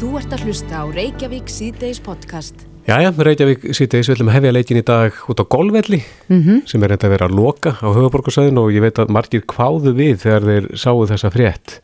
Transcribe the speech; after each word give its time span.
Þú 0.00 0.14
ert 0.16 0.30
að 0.32 0.46
hlusta 0.48 0.78
á 0.80 0.84
Reykjavík 0.88 1.50
síðdeis 1.52 1.98
podcast. 2.00 2.62
Jæja, 2.88 3.10
Reykjavík 3.12 3.66
síðdeis 3.76 4.08
við 4.08 4.14
ætlum 4.14 4.30
að 4.30 4.36
hefja 4.38 4.52
leikin 4.56 4.78
í 4.80 4.82
dag 4.88 5.18
út 5.28 5.42
á 5.44 5.44
golfvelli 5.44 5.98
Mm 6.30 6.40
-hmm. 6.40 6.62
sem 6.66 6.82
er 6.82 6.92
enda 6.92 7.06
að 7.06 7.10
vera 7.10 7.26
að 7.28 7.36
loka 7.36 7.70
á 7.76 7.88
höfuborgarsæðin 7.92 8.58
og 8.58 8.72
ég 8.72 8.80
veit 8.80 8.96
að 8.98 9.10
margir 9.12 9.42
kváðu 9.44 9.92
við 9.92 10.16
þegar 10.24 10.42
þeir 10.48 10.76
sáu 10.76 11.04
þessa 11.04 11.30
frétt 11.30 11.80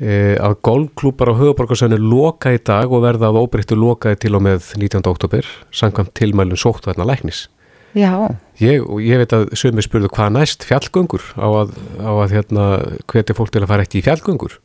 e, 0.00 0.38
að 0.40 0.56
golfklúpar 0.62 1.28
á 1.28 1.34
höfuborgarsæðinu 1.36 1.98
loka 1.98 2.48
í 2.54 2.58
dag 2.64 2.90
og 2.90 3.02
verða 3.02 3.28
að 3.28 3.44
óbreyttu 3.44 3.76
lokaði 3.76 4.16
til 4.16 4.34
og 4.34 4.42
með 4.42 4.72
19. 4.78 5.02
oktober 5.04 5.44
samkvæmt 5.70 6.14
tilmælun 6.14 6.56
sóttvæðna 6.56 7.04
læknis. 7.04 7.48
Já, 7.94 8.34
Ég, 8.58 8.80
ég 9.04 9.18
veit 9.18 9.32
að 9.32 9.52
sögum 9.52 9.76
við 9.76 9.84
spurðu 9.84 10.08
hvað 10.08 10.32
næst 10.32 10.64
fjallgöngur 10.64 11.22
á 11.36 11.46
að, 11.46 11.68
á 12.00 12.12
að 12.24 12.32
hérna, 12.32 12.64
hvetja 13.06 13.34
fólk 13.34 13.50
til 13.50 13.62
að 13.62 13.68
fara 13.68 13.82
ekki 13.82 13.98
í 13.98 14.02
fjallgöngur. 14.02 14.58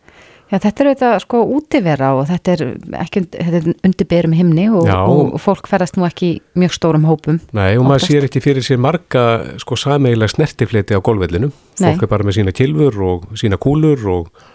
Já, 0.54 0.60
þetta 0.62 0.84
er 0.84 0.90
auðvitað 0.90 1.16
sko 1.24 1.42
útivera 1.56 2.10
og 2.18 2.28
þetta 2.30 2.54
er 2.54 2.64
ekki 3.02 3.24
þetta 3.34 3.60
er 3.60 3.70
undir 3.74 4.10
berum 4.10 4.36
himni 4.38 4.68
og, 4.70 4.90
og 4.90 5.36
fólk 5.42 5.70
ferðast 5.72 5.98
nú 5.98 6.06
ekki 6.08 6.36
mjög 6.60 6.76
stórum 6.78 7.08
hópum. 7.10 7.40
Nei, 7.56 7.74
og 7.80 7.88
maður 7.88 8.04
Oftast. 8.04 8.12
sér 8.12 8.28
ekki 8.30 8.44
fyrir 8.44 8.66
sér 8.66 8.82
marga 8.84 9.26
sko 9.62 9.78
sameigilega 9.80 10.36
snertifleti 10.36 10.98
á 10.98 11.02
golfvellinum. 11.04 11.54
Nei. 11.82 11.88
Fólk 11.90 12.06
er 12.06 12.14
bara 12.14 12.28
með 12.28 12.40
sína 12.40 12.56
kilfur 12.56 13.00
og 13.08 13.26
sína 13.40 13.60
kúlur 13.62 14.06
og, 14.14 14.46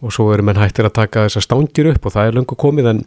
og 0.00 0.16
svo 0.16 0.30
eru 0.34 0.46
menn 0.48 0.60
hættir 0.60 0.88
að 0.88 0.96
taka 1.02 1.26
þessar 1.28 1.48
stángir 1.48 1.92
upp 1.92 2.08
og 2.08 2.16
það 2.16 2.30
er 2.30 2.40
löngu 2.40 2.58
komið 2.64 2.92
en, 2.94 3.04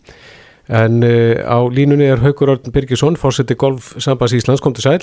en 0.84 1.02
uh, 1.08 1.42
á 1.42 1.58
línunni 1.74 2.12
er 2.14 2.22
Haukur 2.24 2.54
Örn 2.54 2.76
Birgisson, 2.76 3.18
fórseti 3.20 3.58
golfsambands 3.58 4.38
Íslands, 4.38 4.62
kom 4.64 4.78
til 4.78 4.86
sæl. 4.86 5.02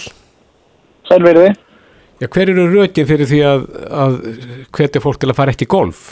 Sælverði. 1.11 1.51
Já, 2.21 2.29
hver 2.29 2.51
eru 2.53 2.67
rökin 2.69 3.07
fyrir 3.09 3.25
því 3.27 3.39
að, 3.49 3.63
að 3.97 4.17
hvetja 4.77 5.01
fólk 5.01 5.23
til 5.23 5.31
að 5.33 5.39
fara 5.39 5.55
ekki 5.55 5.65
í 5.65 5.71
golf? 5.73 6.11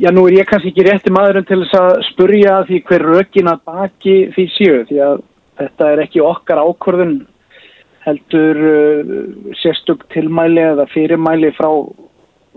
Já, 0.00 0.08
nú 0.16 0.22
er 0.28 0.38
ég 0.38 0.48
kannski 0.48 0.70
ekki 0.72 0.84
rétti 0.86 1.10
maðurinn 1.12 1.44
til 1.44 1.58
þess 1.60 1.76
að 1.76 1.90
spurja 2.06 2.54
því 2.68 2.78
hver 2.88 3.02
rökin 3.04 3.50
að 3.50 3.58
baki 3.68 4.14
því 4.32 4.44
séu 4.54 4.78
því 4.88 5.00
að 5.04 5.18
þetta 5.60 5.88
er 5.92 6.02
ekki 6.06 6.22
okkar 6.24 6.60
ákvörðun 6.62 7.18
heldur 8.06 8.62
uh, 8.70 9.10
sérstök 9.60 10.06
tilmæli 10.14 10.62
eða 10.70 10.86
fyrirmæli 10.94 11.52
frá 11.58 11.68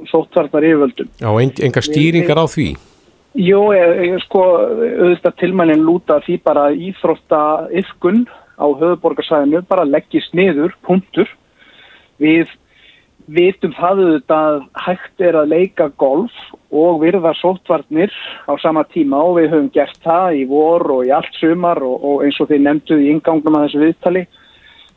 sóttvarnar 0.08 0.70
yfirvöldum. 0.70 1.12
Já, 1.20 1.30
en, 1.42 1.52
enga 1.68 1.84
stýringar 1.84 2.40
á 2.40 2.48
því? 2.48 2.70
Jó, 3.44 3.60
ég, 3.76 4.16
sko, 4.24 4.46
auðvitað 4.64 5.38
tilmælinn 5.42 5.84
lúta 5.84 6.22
því 6.24 6.40
bara 6.48 6.68
íþrótta 6.72 7.44
yfkun 7.82 8.24
á 8.56 8.66
höfuborgarsæðinu 8.72 9.66
bara 9.68 9.88
leggist 9.90 10.32
niður, 10.38 10.78
punktur. 10.86 11.28
Við 12.24 12.48
vitum 13.32 13.74
það 13.78 14.02
auðvitað 14.04 14.48
að 14.48 14.64
hægt 14.86 15.24
er 15.24 15.38
að 15.40 15.52
leika 15.54 15.88
golf 16.02 16.34
og 16.74 17.02
virða 17.04 17.34
sóttvarnir 17.40 18.12
á 18.50 18.54
sama 18.62 18.84
tíma 18.92 19.22
og 19.24 19.38
við 19.38 19.52
höfum 19.54 19.70
gert 19.74 20.00
það 20.04 20.40
í 20.42 20.44
vor 20.50 20.84
og 20.98 21.06
í 21.08 21.14
allt 21.16 21.38
sumar 21.40 21.80
og, 21.86 22.04
og 22.04 22.26
eins 22.26 22.40
og 22.44 22.50
þið 22.52 22.66
nefnduð 22.68 23.04
í 23.04 23.12
ingangnum 23.14 23.60
að 23.60 23.68
þessu 23.68 23.84
viðtali 23.84 24.26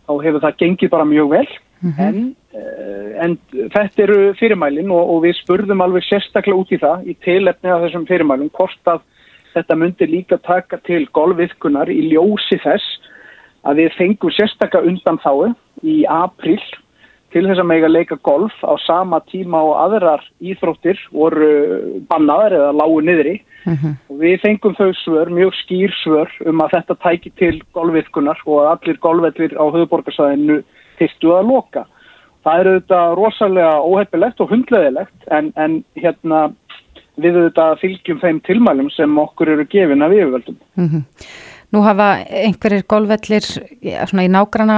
þá 0.06 0.12
hefur 0.24 0.44
það 0.46 0.58
gengið 0.62 0.92
bara 0.94 1.08
mjög 1.08 1.32
vel. 1.34 1.48
En, 2.00 2.22
uh, 2.56 3.10
en 3.20 3.34
þetta 3.52 4.02
eru 4.06 4.20
fyrirmælin 4.38 4.90
og, 4.90 5.10
og 5.12 5.20
við 5.26 5.36
spurðum 5.42 5.84
alveg 5.84 6.06
sérstaklega 6.06 6.56
út 6.56 6.72
í 6.72 6.80
það 6.82 7.04
í 7.04 7.14
tilefni 7.26 7.70
af 7.70 7.84
þessum 7.84 8.06
fyrirmælum 8.08 8.50
hvort 8.56 8.90
að 8.90 9.04
þetta 9.52 9.76
myndi 9.78 10.08
líka 10.08 10.38
taka 10.42 10.80
til 10.88 11.04
golfviðkunar 11.16 11.92
í 11.92 12.08
ljósi 12.10 12.58
þess 12.64 13.12
að 13.68 13.82
við 13.82 13.94
fengum 13.98 14.34
sérstaklega 14.34 14.88
undan 14.88 15.20
þáu 15.22 15.52
í 15.84 16.00
april 16.08 16.58
til 17.36 17.44
þess 17.44 17.60
að 17.60 17.68
mega 17.68 17.88
leika 17.90 18.16
golf 18.24 18.54
á 18.64 18.72
sama 18.80 19.20
tíma 19.28 19.60
og 19.60 19.74
aðrar 19.82 20.22
íþróttir 20.40 21.00
voru 21.12 21.50
bannaðar 22.08 22.56
eða 22.56 22.70
lágu 22.78 23.02
niðri 23.04 23.34
og 23.66 24.20
við 24.22 24.38
fengum 24.40 24.76
þau 24.78 24.92
svör, 25.02 25.32
mjög 25.34 25.52
skýr 25.60 25.92
svör 26.00 26.32
um 26.48 26.62
að 26.64 26.78
þetta 26.78 26.96
tæki 27.02 27.32
til 27.36 27.54
golfviðkunar 27.76 28.40
og 28.46 28.62
að 28.62 28.70
allir 28.72 29.00
golfvellir 29.04 29.56
á 29.58 29.64
höfuborgarsæðinu 29.66 30.60
fyrstu 30.96 31.34
að 31.36 31.50
loka. 31.50 31.82
Það 32.46 32.60
er 32.60 32.70
auðvitað 32.70 33.16
rosalega 33.18 33.74
óheppilegt 33.82 34.40
og 34.40 34.52
hundleðilegt 34.54 35.28
en, 35.34 35.50
en 35.58 35.80
hérna 35.98 36.46
við 37.20 37.40
auðvitað 37.40 37.82
fylgjum 37.82 38.22
þeim 38.22 38.40
tilmælum 38.46 38.88
sem 38.94 39.18
okkur 39.18 39.52
eru 39.56 39.68
gefin 39.68 40.06
af 40.06 40.14
yfirvöldum. 40.14 40.58
Mm 40.78 41.04
Nú 41.74 41.82
hafa 41.82 42.20
einhverjir 42.30 42.84
golfvellir 42.86 43.42
svona 43.42 44.24
í 44.24 44.30
nágrana 44.30 44.76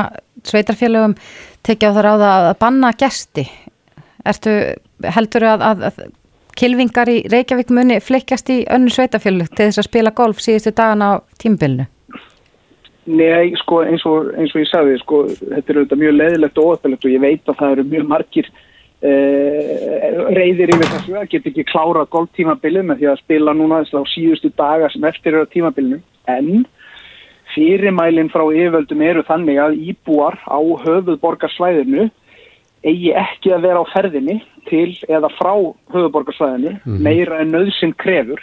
sveitarfélögum 0.49 1.19
tekið 1.67 1.91
á 1.91 1.97
það 1.97 2.07
ráða 2.07 2.31
að 2.37 2.53
banna 2.63 2.93
gesti. 2.99 3.45
Ertu 4.29 4.55
heldur 5.17 5.47
að, 5.49 5.65
að, 5.65 5.85
að 5.89 6.01
kilvingar 6.59 7.11
í 7.11 7.21
Reykjavík 7.31 7.71
muni 7.75 8.01
flikkast 8.03 8.51
í 8.53 8.63
önnu 8.73 8.91
sveitarfélög 8.93 9.53
til 9.53 9.69
þess 9.69 9.83
að 9.83 9.89
spila 9.91 10.15
golf 10.17 10.43
síðustu 10.43 10.75
dagana 10.75 11.15
á 11.15 11.23
tímbilinu? 11.41 11.87
Nei, 13.09 13.55
sko, 13.57 13.83
eins 13.89 14.05
og, 14.09 14.33
eins 14.37 14.53
og 14.53 14.61
ég 14.61 14.69
sagði, 14.69 14.97
sko, 15.01 15.21
þetta 15.41 15.73
er 15.73 15.79
auðvitað 15.79 16.01
mjög 16.03 16.17
leðilegt 16.17 16.59
og 16.61 16.73
óöfnilegt 16.73 17.07
og 17.07 17.13
ég 17.15 17.23
veit 17.23 17.47
að 17.49 17.61
það 17.61 17.75
eru 17.75 17.85
mjög 17.93 18.09
margir 18.11 18.51
eh, 19.01 20.19
reyðir 20.37 20.73
yfir 20.75 20.91
þessu 20.93 21.15
að 21.17 21.31
geta 21.33 21.49
ekki 21.53 21.65
klára 21.71 22.05
golftímabilið 22.13 22.85
með 22.91 23.01
því 23.01 23.09
að 23.13 23.23
spila 23.23 23.55
núna 23.57 23.81
þess 23.85 23.97
að 23.97 24.11
síðustu 24.13 24.51
daga 24.61 24.91
sem 24.93 25.07
eftir 25.09 25.33
eru 25.33 25.49
á 25.49 25.53
tímabilinu. 25.55 26.03
En 26.29 26.67
fyrirmælinn 27.59 28.31
frá 28.31 28.45
yfirvöldum 28.47 29.03
eru 29.03 29.25
þannig 29.27 29.59
að 29.63 29.79
íbúar 29.91 30.39
á 30.47 30.59
höfuðborgarsvæðinu 30.85 32.09
eigi 32.87 33.11
ekki 33.19 33.55
að 33.55 33.65
vera 33.67 33.83
á 33.83 33.93
ferðinni 33.93 34.37
til 34.69 34.93
eða 35.11 35.31
frá 35.35 35.55
höfuborgarsvæðinu 35.95 37.01
meira 37.03 37.41
en 37.43 37.51
nöðsinn 37.57 37.97
krefur. 37.99 38.41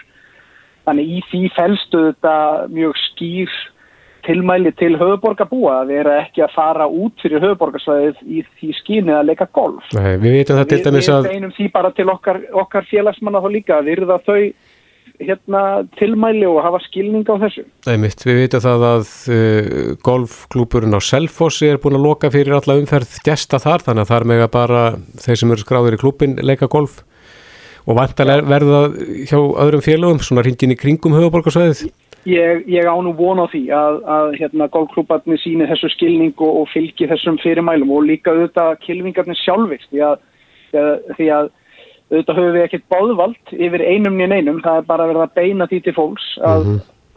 Þannig 0.86 1.16
í 1.16 1.22
því 1.30 1.42
felstu 1.56 2.04
þetta 2.10 2.36
mjög 2.74 3.00
skýr 3.08 3.56
tilmæli 4.26 4.74
til 4.80 4.96
höfuborgarbúa 4.98 5.80
að 5.84 5.92
vera 5.94 6.20
ekki 6.24 6.44
að 6.46 6.56
fara 6.58 6.88
út 6.90 7.22
fyrir 7.22 7.44
höfuborgarsvæðið 7.46 8.22
í 8.26 8.44
því 8.58 8.72
skynið 8.82 9.18
að 9.20 9.28
leika 9.32 9.48
golf. 9.56 9.92
Nei, 9.96 10.16
við 10.22 10.40
veitum 10.40 10.60
það 10.60 10.70
til 10.72 10.80
Við, 10.80 10.86
dæmis 10.90 11.10
við 11.10 11.16
að... 11.16 11.28
beinum 11.32 11.54
því 11.56 11.68
bara 11.78 11.92
til 11.96 12.08
okkar, 12.14 12.42
okkar 12.66 12.88
félagsmanna 12.90 13.44
þá 13.44 13.50
líka 13.54 13.78
að 13.80 13.92
virða 13.94 14.20
þau 14.26 14.40
hérna, 15.20 15.64
tilmæli 16.00 16.46
og 16.50 16.62
hafa 16.66 16.82
skilning 16.86 17.26
á 17.28 17.36
þessu. 17.46 17.66
Einmitt, 17.90 18.24
við 18.28 18.42
veitum 18.42 18.64
það 18.66 18.86
að 18.90 19.10
uh, 19.32 19.90
golfklúpurinn 20.06 20.98
á 20.98 21.02
Selfossi 21.04 21.72
er 21.72 21.82
búin 21.84 22.00
að 22.00 22.08
loka 22.08 22.32
fyrir 22.34 22.58
alla 22.58 22.78
umferð 22.80 23.18
gesta 23.26 23.62
þar, 23.64 23.86
þannig 23.88 24.06
að 24.06 24.14
þar 24.14 24.30
mega 24.32 24.48
bara 24.52 24.86
þeir 25.24 25.42
sem 25.42 25.54
eru 25.56 25.66
skráður 25.66 25.98
í 25.98 26.02
klúpin 26.02 26.40
leika 26.44 26.70
golf 26.72 27.04
og 27.86 28.00
vantarlega 28.00 28.48
verða 28.50 28.82
hjá 29.30 29.38
öðrum 29.38 29.84
félögum, 29.86 30.22
svona 30.24 30.44
hringin 30.46 30.74
í 30.74 30.80
kringum 30.80 31.16
höfuborgarsvæðið. 31.16 31.86
Ég, 32.26 32.64
ég 32.74 32.88
á 32.90 32.98
nú 33.06 33.12
von 33.14 33.38
á 33.38 33.46
því 33.52 33.68
að, 33.70 34.00
að 34.10 34.32
hérna, 34.40 34.68
golfklúbarnir 34.74 35.38
síni 35.44 35.68
þessu 35.70 35.92
skilning 35.94 36.34
og, 36.42 36.64
og 36.64 36.72
fylgi 36.72 37.06
þessum 37.12 37.38
fyrirmælum 37.44 37.92
og 37.94 38.08
líka 38.08 38.34
auðvitað 38.34 38.80
kilvingarnir 38.82 39.38
sjálfist 39.38 39.92
því 39.92 40.02
að, 40.08 40.24
því 41.20 41.28
að 41.38 41.52
auðvitað 42.12 42.38
höfum 42.40 42.54
við 42.56 42.66
ekkert 42.66 42.86
báðvald 42.94 43.56
yfir 43.56 43.86
einum 43.86 44.18
nýjan 44.18 44.36
einum, 44.36 44.60
það 44.66 44.82
er 44.82 44.92
bara 44.92 45.08
verið 45.10 45.26
að 45.26 45.34
beina 45.40 45.70
því 45.72 45.80
til 45.86 45.96
fólks 45.96 46.28
að, 46.46 46.68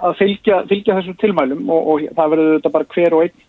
að 0.00 0.16
fylgja, 0.22 0.62
fylgja 0.71 0.97
þessum 1.00 1.19
tilmælum 1.21 1.69
og, 1.75 1.93
og 1.93 2.09
það 2.16 2.32
verður 2.34 2.50
auðvitað 2.54 2.76
bara 2.78 2.91
hver 2.94 3.16
og 3.19 3.27
einn 3.27 3.44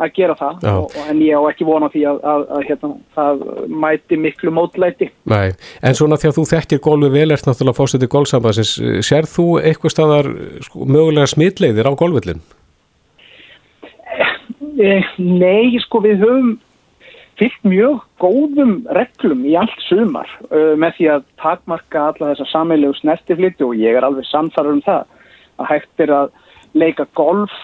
að 0.00 0.12
gera 0.16 0.36
það. 0.38 0.62
Og, 0.70 0.94
en 1.10 1.20
ég 1.24 1.36
á 1.36 1.42
ekki 1.50 1.66
von 1.68 1.84
á 1.84 1.88
því 1.92 2.04
að, 2.08 2.20
að, 2.32 2.44
að 2.56 2.62
hérna, 2.68 2.90
það 3.16 3.42
mæti 3.82 4.18
miklu 4.20 4.52
mótlæti. 4.54 5.10
Nei, 5.30 5.50
en 5.84 5.98
svona 5.98 6.16
að 6.16 6.38
þú 6.38 6.46
þekkir 6.52 6.80
golfi 6.84 7.10
vel 7.12 7.26
ert 7.34 7.48
náttúrulega 7.48 7.78
fórsetið 7.78 8.12
golfsambansins, 8.14 8.72
sér 9.06 9.28
þú 9.28 9.46
eitthvað 9.60 9.94
staðar 9.94 10.30
sko, 10.66 10.86
mögulega 10.88 11.30
smitleiðir 11.34 11.90
á 11.90 11.92
golfvillin? 12.00 12.42
Eh, 14.80 15.14
Nei, 15.20 15.76
sko 15.84 16.00
við 16.04 16.24
höfum 16.24 16.54
fyllt 17.40 17.64
mjög 17.64 18.04
góðum 18.20 18.74
reglum 18.96 19.42
í 19.48 19.56
allt 19.58 19.84
sumar 19.88 20.28
uh, 20.50 20.76
með 20.76 20.98
því 20.98 21.10
að 21.14 21.26
takmarka 21.40 22.06
alla 22.10 22.32
þessa 22.34 22.48
sammeilegu 22.52 22.98
snertifliti 23.00 23.66
og 23.66 23.76
ég 23.80 23.96
er 23.96 24.06
alveg 24.06 24.28
samfarið 24.28 24.78
um 24.78 24.82
það 24.86 25.04
að 25.60 25.70
hægt 25.72 26.04
er 26.04 26.14
að 26.16 26.32
leika 26.78 27.06
golf 27.18 27.54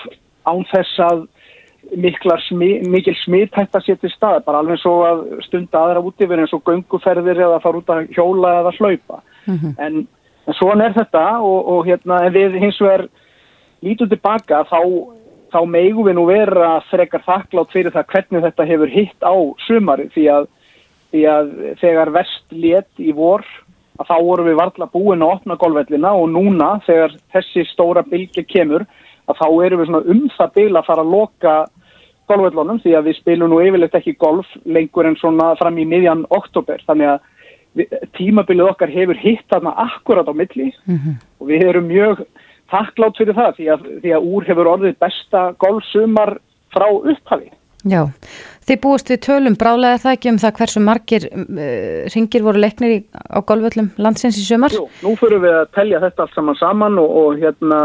án 0.46 0.64
þess 0.72 1.00
að 1.02 1.26
smi, 2.48 2.70
mikil 2.88 3.14
smithætta 3.22 3.80
sér 3.80 3.98
til 4.00 4.10
stað, 4.10 4.44
bara 4.46 4.58
alveg 4.58 4.80
svo 4.80 5.04
að 5.06 5.22
stunda 5.46 5.78
aðra 5.78 6.02
útifir 6.02 6.40
eins 6.40 6.52
og 6.52 6.64
gönguferðir 6.66 7.38
eða 7.46 7.60
fara 7.62 7.78
út 7.78 7.90
að 7.90 8.08
hjóla 8.14 8.60
eða 8.60 8.72
hlaupa. 8.78 9.20
En, 9.78 10.06
en 10.46 10.54
svona 10.58 10.88
er 10.88 10.96
þetta 10.96 11.38
og, 11.38 11.68
og 11.70 11.86
hérna, 11.86 12.24
en 12.26 12.34
við 12.34 12.58
hins 12.58 12.80
vegar 12.80 13.06
lítum 13.82 14.08
tilbaka 14.10 14.64
þá 14.66 14.80
þá 15.56 15.60
megum 15.72 16.06
við 16.06 16.18
nú 16.18 16.26
vera 16.28 16.74
frekar 16.90 17.24
þakklátt 17.24 17.72
fyrir 17.72 17.94
það 17.94 18.10
hvernig 18.12 18.44
þetta 18.44 18.68
hefur 18.68 18.92
hitt 18.92 19.24
á 19.24 19.34
sumari 19.64 20.10
því 20.12 20.26
að, 20.34 20.48
því 21.14 21.22
að 21.32 21.54
þegar 21.80 22.12
vest 22.18 22.52
let 22.52 23.00
í 23.00 23.14
vor 23.16 23.46
að 23.96 24.10
þá 24.10 24.16
vorum 24.26 24.50
við 24.50 24.58
varla 24.60 24.90
búin 24.92 25.24
að 25.24 25.32
opna 25.38 25.56
golfvellina 25.56 26.12
og 26.12 26.28
núna 26.34 26.74
þegar 26.84 27.16
þessi 27.32 27.64
stóra 27.70 28.04
bylgi 28.04 28.44
kemur 28.44 28.84
að 29.26 29.40
þá 29.40 29.46
erum 29.66 29.80
við 29.80 29.88
svona 29.90 30.12
um 30.12 30.26
það 30.36 30.52
byl 30.58 30.72
að 30.76 30.88
fara 30.90 31.06
að 31.06 31.14
loka 31.14 31.54
golfvellunum 32.28 32.82
því 32.82 32.92
að 32.98 33.08
við 33.08 33.16
spilum 33.20 33.50
nú 33.50 33.62
yfirleitt 33.62 33.96
ekki 33.96 34.16
golf 34.20 34.50
lengur 34.66 35.08
en 35.08 35.16
svona 35.16 35.54
fram 35.56 35.78
í 35.78 35.86
miðjan 35.88 36.26
oktober 36.34 36.82
þannig 36.86 37.14
að 37.14 37.32
tímabilið 38.16 38.70
okkar 38.72 38.92
hefur 38.92 39.18
hitt 39.20 39.44
þarna 39.52 39.74
akkurat 39.86 40.28
á 40.28 40.34
milli 40.34 40.72
Mhm. 40.86 41.16
og 41.40 41.48
við 41.48 41.68
erum 41.68 41.88
mjög 41.88 42.26
takklátt 42.72 43.20
fyrir 43.20 43.36
það 43.36 43.60
því 43.60 43.68
að, 43.74 43.86
því 44.02 44.16
að 44.16 44.26
úr 44.32 44.48
hefur 44.48 44.72
orðið 44.72 44.98
besta 45.02 45.44
golfsumar 45.62 46.36
frá 46.74 46.86
upphafi. 46.90 47.52
Já, 47.86 48.00
þið 48.66 48.80
búist 48.82 49.10
við 49.12 49.20
tölum 49.28 49.54
brálega 49.58 50.00
það 50.02 50.16
ekki 50.16 50.30
um 50.32 50.40
það 50.42 50.56
hversu 50.58 50.82
margir 50.82 51.28
uh, 51.30 52.00
ringir 52.10 52.42
voru 52.42 52.62
leiknir 52.64 52.94
í, 52.96 52.98
á 53.14 53.38
golföllum 53.46 53.92
landsins 54.02 54.40
í 54.40 54.46
sumar? 54.46 54.74
Jú, 54.74 54.88
nú 55.04 55.14
fyrir 55.20 55.42
við 55.44 55.54
að 55.60 55.70
telja 55.76 56.02
þetta 56.02 56.26
allt 56.26 56.34
saman 56.34 56.58
saman 56.58 56.98
og, 57.02 57.16
og 57.22 57.42
hérna 57.42 57.80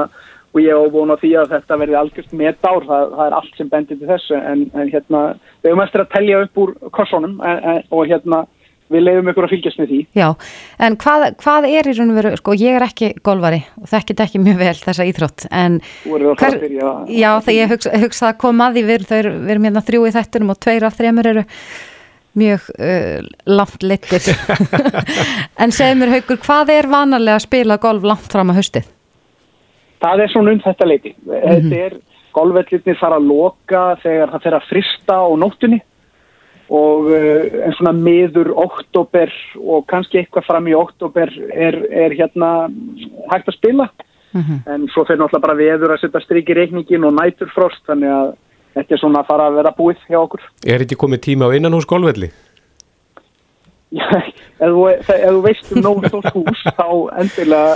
og 0.52 0.60
ég 0.60 0.76
á 0.76 0.84
vona 0.92 1.16
því 1.22 1.32
að 1.40 1.54
þetta 1.54 1.78
verði 1.80 1.98
algjört 2.00 2.34
metár, 2.36 2.88
það, 2.88 3.14
það 3.18 3.28
er 3.28 3.36
allt 3.38 3.60
sem 3.60 3.70
bendir 3.72 4.00
til 4.00 4.10
þessu 4.10 4.40
en, 4.40 4.66
en 4.76 4.90
hérna, 4.92 5.22
við 5.62 5.72
höfum 5.72 5.84
eftir 5.86 6.04
að 6.04 6.10
telja 6.16 6.42
upp 6.46 6.62
úr 6.64 6.74
korsónum 6.98 7.38
en, 7.40 7.62
en, 7.72 7.86
og 7.94 8.10
hérna 8.10 8.42
við 8.92 9.04
leiðum 9.06 9.30
ykkur 9.32 9.48
að 9.48 9.54
fylgjast 9.56 9.80
með 9.82 9.92
því. 9.94 10.00
Já, 10.20 10.28
en 10.88 10.98
hvað, 11.04 11.26
hvað 11.44 11.68
er 11.72 11.90
í 11.92 11.94
raun 11.98 12.12
og 12.14 12.18
veru, 12.20 12.32
sko 12.42 12.56
ég 12.60 12.78
er 12.80 12.86
ekki 12.88 13.10
golvari 13.26 13.62
og 13.82 13.88
þekkit 13.92 14.24
ekki 14.26 14.42
mjög 14.44 14.60
vel 14.62 14.74
þessa 14.82 15.08
íþrótt 15.12 15.46
en 15.52 15.80
að- 16.92 17.14
já 17.16 17.32
þegar 17.46 17.58
ég 17.62 17.72
hugsa, 17.76 17.94
hugsa 18.04 18.30
að 18.32 18.38
koma 18.44 18.68
að 18.70 18.78
því 18.80 18.84
við, 18.92 19.06
eru- 19.20 19.34
við 19.46 19.56
erum 19.56 19.68
hérna 19.70 19.86
þrjú 19.88 20.04
í 20.08 20.14
þættunum 20.18 20.54
og 20.56 20.60
tveir 20.68 20.88
af 20.90 20.98
þremur 21.00 21.32
eru 21.34 21.46
mjög 22.42 22.70
uh, 22.80 23.26
langt 23.52 23.84
littir 23.84 24.24
en 25.62 25.72
segð 25.76 25.98
mér 26.00 26.14
haugur, 26.16 26.40
hvað 26.46 26.70
er 26.78 26.88
vanalega 26.92 27.40
að 27.40 27.46
spila 27.48 27.78
golf 27.84 28.04
langt 28.08 28.32
fram 28.32 28.54
að 28.54 28.62
haustið? 28.62 28.88
Það 30.02 30.24
er 30.24 30.32
svona 30.34 30.54
um 30.56 30.62
þetta 30.64 30.86
leiti. 30.90 31.12
Þetta 31.28 31.82
er, 31.86 31.98
golfvellirnir 32.34 32.96
fara 32.98 33.18
að 33.20 33.28
loka 33.28 33.82
þegar 34.02 34.32
það 34.32 34.44
fer 34.48 34.56
að 34.58 34.68
frista 34.70 35.18
á 35.20 35.28
nóttunni 35.38 35.82
og 36.72 37.10
uh, 37.12 37.58
en 37.68 37.76
svona 37.76 37.92
miður 37.98 38.54
oktober 38.64 39.34
og 39.60 39.84
kannski 39.92 40.22
eitthvað 40.22 40.48
fram 40.48 40.70
í 40.72 40.78
oktober 40.78 41.34
er, 41.52 41.78
er 41.92 42.16
hérna 42.16 42.70
hægt 43.34 43.52
að 43.52 43.58
spila. 43.58 43.90
En 44.32 44.86
svo 44.94 45.04
fer 45.04 45.18
náttúrulega 45.20 45.44
bara 45.44 45.58
veður 45.60 45.92
að 45.92 46.06
setja 46.06 46.22
strik 46.24 46.48
í 46.48 46.56
reikningin 46.56 47.04
og 47.04 47.18
næturfrost 47.18 47.84
þannig 47.90 48.14
að 48.16 48.30
þetta 48.78 48.96
er 48.96 49.02
svona 49.02 49.24
að 49.24 49.32
fara 49.34 49.48
að 49.50 49.58
vera 49.60 49.74
búið 49.76 50.06
hjá 50.08 50.20
okkur. 50.22 50.46
Er 50.64 50.86
ekki 50.86 51.00
komið 51.00 51.24
tíma 51.26 51.50
á 51.52 51.56
innan 51.58 51.76
hús 51.76 51.88
golfvelli? 51.90 52.32
Já, 54.00 54.08
ef, 54.08 54.70
þú, 54.72 54.86
ef 54.88 55.10
þú 55.12 55.42
veist 55.44 55.74
um 55.76 55.84
nóg 55.84 56.06
stórt 56.08 56.32
hús 56.38 56.62
þá 56.64 56.88
endilega 57.20 57.74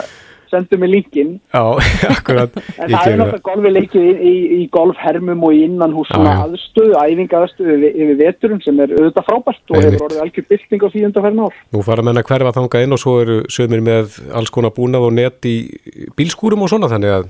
sendu 0.56 0.80
mig 0.82 0.92
linkin 0.96 1.36
Já, 1.54 1.64
akkurat. 2.16 2.56
En 2.80 2.90
það 2.92 3.12
er 3.12 3.20
náttúrulega 3.22 3.42
golfi 3.50 3.74
leikið 3.76 4.06
í, 4.10 4.14
í, 4.32 4.34
í 4.58 4.68
golfhermum 4.74 5.44
og 5.50 5.58
innan 5.60 5.94
hús 5.96 6.10
Já, 6.14 6.20
já. 6.24 6.34
aðstöðu, 6.48 6.96
æfinga 7.04 7.42
aðstöðu 7.44 7.76
yfir, 7.78 8.00
yfir 8.06 8.20
veturum 8.24 8.62
sem 8.66 8.80
er 8.86 8.96
auðvitað 8.96 9.28
frábært 9.30 9.64
og 9.70 9.78
Einmitt. 9.80 9.92
hefur 9.96 10.08
orðið 10.10 10.24
algjör 10.26 10.48
bylting 10.54 10.86
á 10.86 10.88
því 10.94 11.06
undanferðin 11.10 11.44
ár. 11.46 11.60
Nú 11.76 11.84
fara 11.86 12.06
menn 12.08 12.22
að 12.22 12.28
hverfa 12.32 12.56
þangað 12.60 12.88
inn 12.88 12.96
og 12.98 13.04
svo 13.04 13.18
eru 13.24 13.38
sömur 13.52 13.86
með 13.86 14.18
alls 14.42 14.54
konar 14.56 14.74
búnað 14.76 15.10
og 15.10 15.16
net 15.20 15.50
í 15.50 15.56
bílskúrum 16.18 16.66
og 16.66 16.72
svona 16.74 16.90
þannig 16.92 17.16
að 17.20 17.30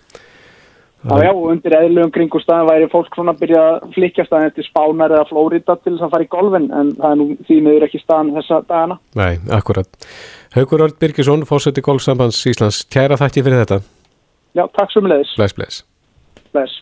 Já, 1.05 1.19
já, 1.21 1.31
og 1.37 1.51
undir 1.51 1.73
eðlugum 1.77 2.11
kringustæðan 2.15 2.65
væri 2.65 2.85
fólk 2.89 3.13
svona 3.13 3.35
að 3.35 3.41
byrja 3.43 3.63
að 3.65 3.83
flikja 3.93 4.23
staðin 4.25 4.49
eftir 4.49 4.65
Spánar 4.65 5.13
eða 5.13 5.27
Flórida 5.29 5.75
til 5.77 5.91
þess 5.93 6.05
að 6.07 6.13
fara 6.15 6.25
í 6.25 6.29
golfin 6.33 6.65
en 6.73 6.87
það 6.97 7.11
er 7.11 7.19
nú 7.19 7.27
því 7.45 7.57
miður 7.67 7.85
ekki 7.85 8.01
staðan 8.01 8.31
þessa 8.39 8.57
dagana. 8.65 8.97
Nei, 9.19 9.35
akkurat. 9.53 10.07
Haukur 10.55 10.85
Örd 10.87 10.97
Birgisson, 11.03 11.45
fórseti 11.45 11.83
golfsambands 11.85 12.39
Íslands, 12.49 12.81
kæra 12.89 13.19
þakki 13.21 13.43
fyrir 13.45 13.61
þetta. 13.61 13.77
Já, 14.57 14.63
takk 14.79 14.95
svo 14.95 15.03
með 15.05 15.13
leiðis. 15.13 15.35
Bless, 15.37 15.57
bless. 15.59 15.83
Bless. 16.55 16.81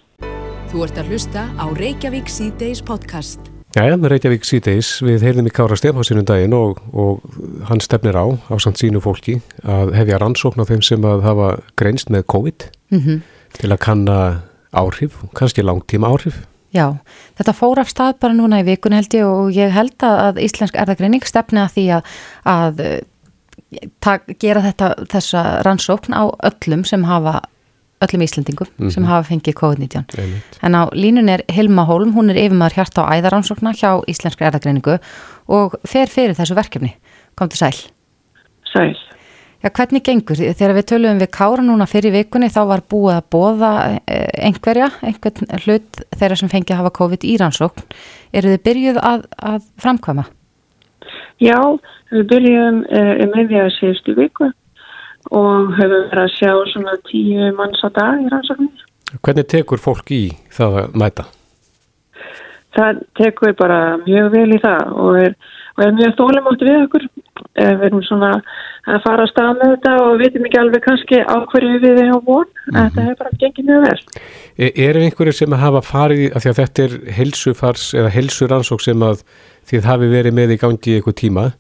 Þú 0.72 0.88
ert 0.88 1.04
að 1.04 1.12
hlusta 1.12 1.44
á 1.60 1.66
Reykjavík 1.82 2.32
C-Days 2.32 2.84
podcast. 2.88 3.52
Jæja, 3.76 3.98
með 3.98 4.14
Reykjavík 4.14 4.48
síðdeis, 4.48 4.96
við 5.04 5.24
heyrðum 5.26 5.50
í 5.50 5.52
Kára 5.58 5.76
Stefánsinum 5.76 6.26
daginn 6.30 6.54
og, 6.56 6.80
og 6.94 7.24
hann 7.68 7.82
stefnir 7.84 8.16
á, 8.16 8.30
á 8.30 8.56
samt 8.62 8.80
sínu 8.80 9.02
fólki, 9.04 9.40
að 9.66 9.96
hefja 9.98 10.20
rannsókn 10.22 10.62
á 10.62 10.70
þeim 10.70 10.84
sem 10.86 11.08
að 11.10 11.26
hafa 11.26 11.48
greinst 11.82 12.14
með 12.14 12.28
COVID 12.30 12.68
til 13.60 13.72
að 13.72 13.82
kanna 13.84 14.18
áhrif, 14.74 15.22
kannski 15.38 15.64
langtíma 15.66 16.10
áhrif. 16.10 16.42
Já, 16.74 16.88
þetta 17.38 17.54
fór 17.54 17.80
af 17.84 17.90
stað 17.92 18.18
bara 18.24 18.34
núna 18.34 18.64
í 18.64 18.66
vikun 18.66 18.96
held 18.98 19.14
ég 19.14 19.30
og 19.30 19.54
ég 19.54 19.74
held 19.76 19.94
að, 20.02 20.20
að 20.26 20.40
Íslensk 20.48 20.78
erðagreining 20.82 21.26
stefni 21.28 21.62
að 21.62 21.76
því 21.76 21.84
að, 22.00 22.14
að 22.50 22.82
eh, 22.82 23.02
tak, 24.02 24.26
gera 24.42 24.64
þetta, 24.66 24.90
þessa 25.12 25.44
rannsókn 25.68 26.18
á 26.18 26.34
öllum 26.50 26.82
sem 26.90 27.06
hafa, 27.06 27.44
öllum 28.02 28.26
Íslendingum 28.26 28.90
sem 28.94 29.06
hafa 29.06 29.30
fengið 29.30 29.58
COVID-19. 29.62 30.18
Einmitt. 30.18 30.58
En 30.66 30.74
á 30.74 30.90
línun 30.98 31.30
er 31.30 31.46
Hilma 31.54 31.86
Hólm, 31.90 32.16
hún 32.18 32.34
er 32.34 32.42
yfirmaður 32.42 32.80
hjarta 32.82 33.06
á 33.06 33.14
æðarannsókna 33.20 33.76
hjá 33.78 34.02
Íslensk 34.10 34.42
erðagreiningu 34.42 34.98
og 35.54 35.78
fer 35.86 36.10
fyrir 36.10 36.34
þessu 36.40 36.58
verkefni. 36.58 36.96
Kom 37.38 37.54
til 37.54 37.62
sæl. 37.62 37.76
Sæl. 38.74 38.98
Já, 39.64 39.70
hvernig 39.72 40.04
gengur? 40.04 40.36
Þegar 40.36 40.74
við 40.76 40.86
töluðum 40.92 41.20
við 41.24 41.30
Kára 41.32 41.64
núna 41.64 41.86
fyrir 41.88 42.12
vikunni 42.12 42.50
þá 42.52 42.66
var 42.68 42.82
búið 42.92 43.14
að 43.16 43.28
bóða 43.32 43.70
einhverja, 44.44 44.90
einhvern 45.08 45.62
hlut 45.64 46.02
þeirra 46.20 46.36
sem 46.36 46.52
fengi 46.52 46.76
að 46.76 46.82
hafa 46.82 46.92
COVID 46.98 47.24
í 47.24 47.38
rannsókn. 47.40 47.86
Eru 48.36 48.52
þið 48.52 48.66
byrjuð 48.68 49.00
að, 49.00 49.24
að 49.40 49.70
framkvæma? 49.80 50.26
Já, 51.40 51.60
við 52.12 52.28
byrjum 52.34 52.84
uh, 52.84 53.14
um 53.24 53.34
meðvíða 53.38 53.72
síðustu 53.78 54.18
viku 54.20 54.52
og 55.32 55.72
höfum 55.80 56.10
verið 56.12 56.24
að 56.26 56.34
sjá 56.36 56.52
svona 56.74 57.00
tíu 57.08 57.50
manns 57.56 57.88
á 57.88 57.90
dag 57.96 58.20
í 58.20 58.28
rannsóknir. 58.36 58.86
Hvernig 59.24 59.48
tekur 59.48 59.80
fólk 59.80 60.12
í 60.12 60.24
það 60.52 60.80
að 60.84 60.98
mæta? 61.00 61.30
Það 62.76 63.04
tekur 63.16 63.56
bara 63.56 63.82
mjög 64.04 64.32
vel 64.34 64.50
í 64.58 64.60
það 64.60 64.96
og 65.06 65.20
er, 65.24 65.36
og 65.78 65.86
er 65.88 66.00
mjög 66.02 66.18
þólumátt 66.20 66.66
við 66.68 66.82
okkur. 66.82 67.14
Við 67.54 67.84
erum 67.88 68.02
svona 68.06 68.30
að 68.90 69.00
fara 69.06 69.24
að 69.26 69.32
staða 69.32 69.54
með 69.58 69.72
þetta 69.74 69.94
og 70.04 70.20
vitum 70.22 70.48
ekki 70.48 70.60
alveg 70.60 70.84
kannski 70.86 71.20
á 71.22 71.36
hverju 71.52 71.80
við 71.82 72.02
erum 72.04 72.26
von. 72.26 72.46
Mm 72.46 72.74
-hmm. 72.74 72.80
Þetta 72.80 73.06
hefur 73.06 73.20
bara 73.22 73.40
gengið 73.42 73.70
mjög 73.70 73.86
vel. 73.88 74.00
E 74.58 74.72
eru 74.88 75.04
einhverju 75.04 75.34
sem 75.34 75.52
hafa 75.52 75.82
farið, 75.82 76.36
af 76.36 76.44
því 76.44 76.50
að 76.50 76.60
þetta 76.62 76.84
er 76.84 76.94
helsufars 77.18 77.94
eða 77.94 78.14
helsuransók 78.18 78.82
sem 78.82 79.00
að 79.02 79.24
þið 79.70 79.90
hafi 79.92 80.08
verið 80.08 80.34
með 80.34 80.54
í 80.56 80.62
gangi 80.64 80.92
í 80.92 80.96
eitthvað 80.98 81.22
tíma, 81.24 81.52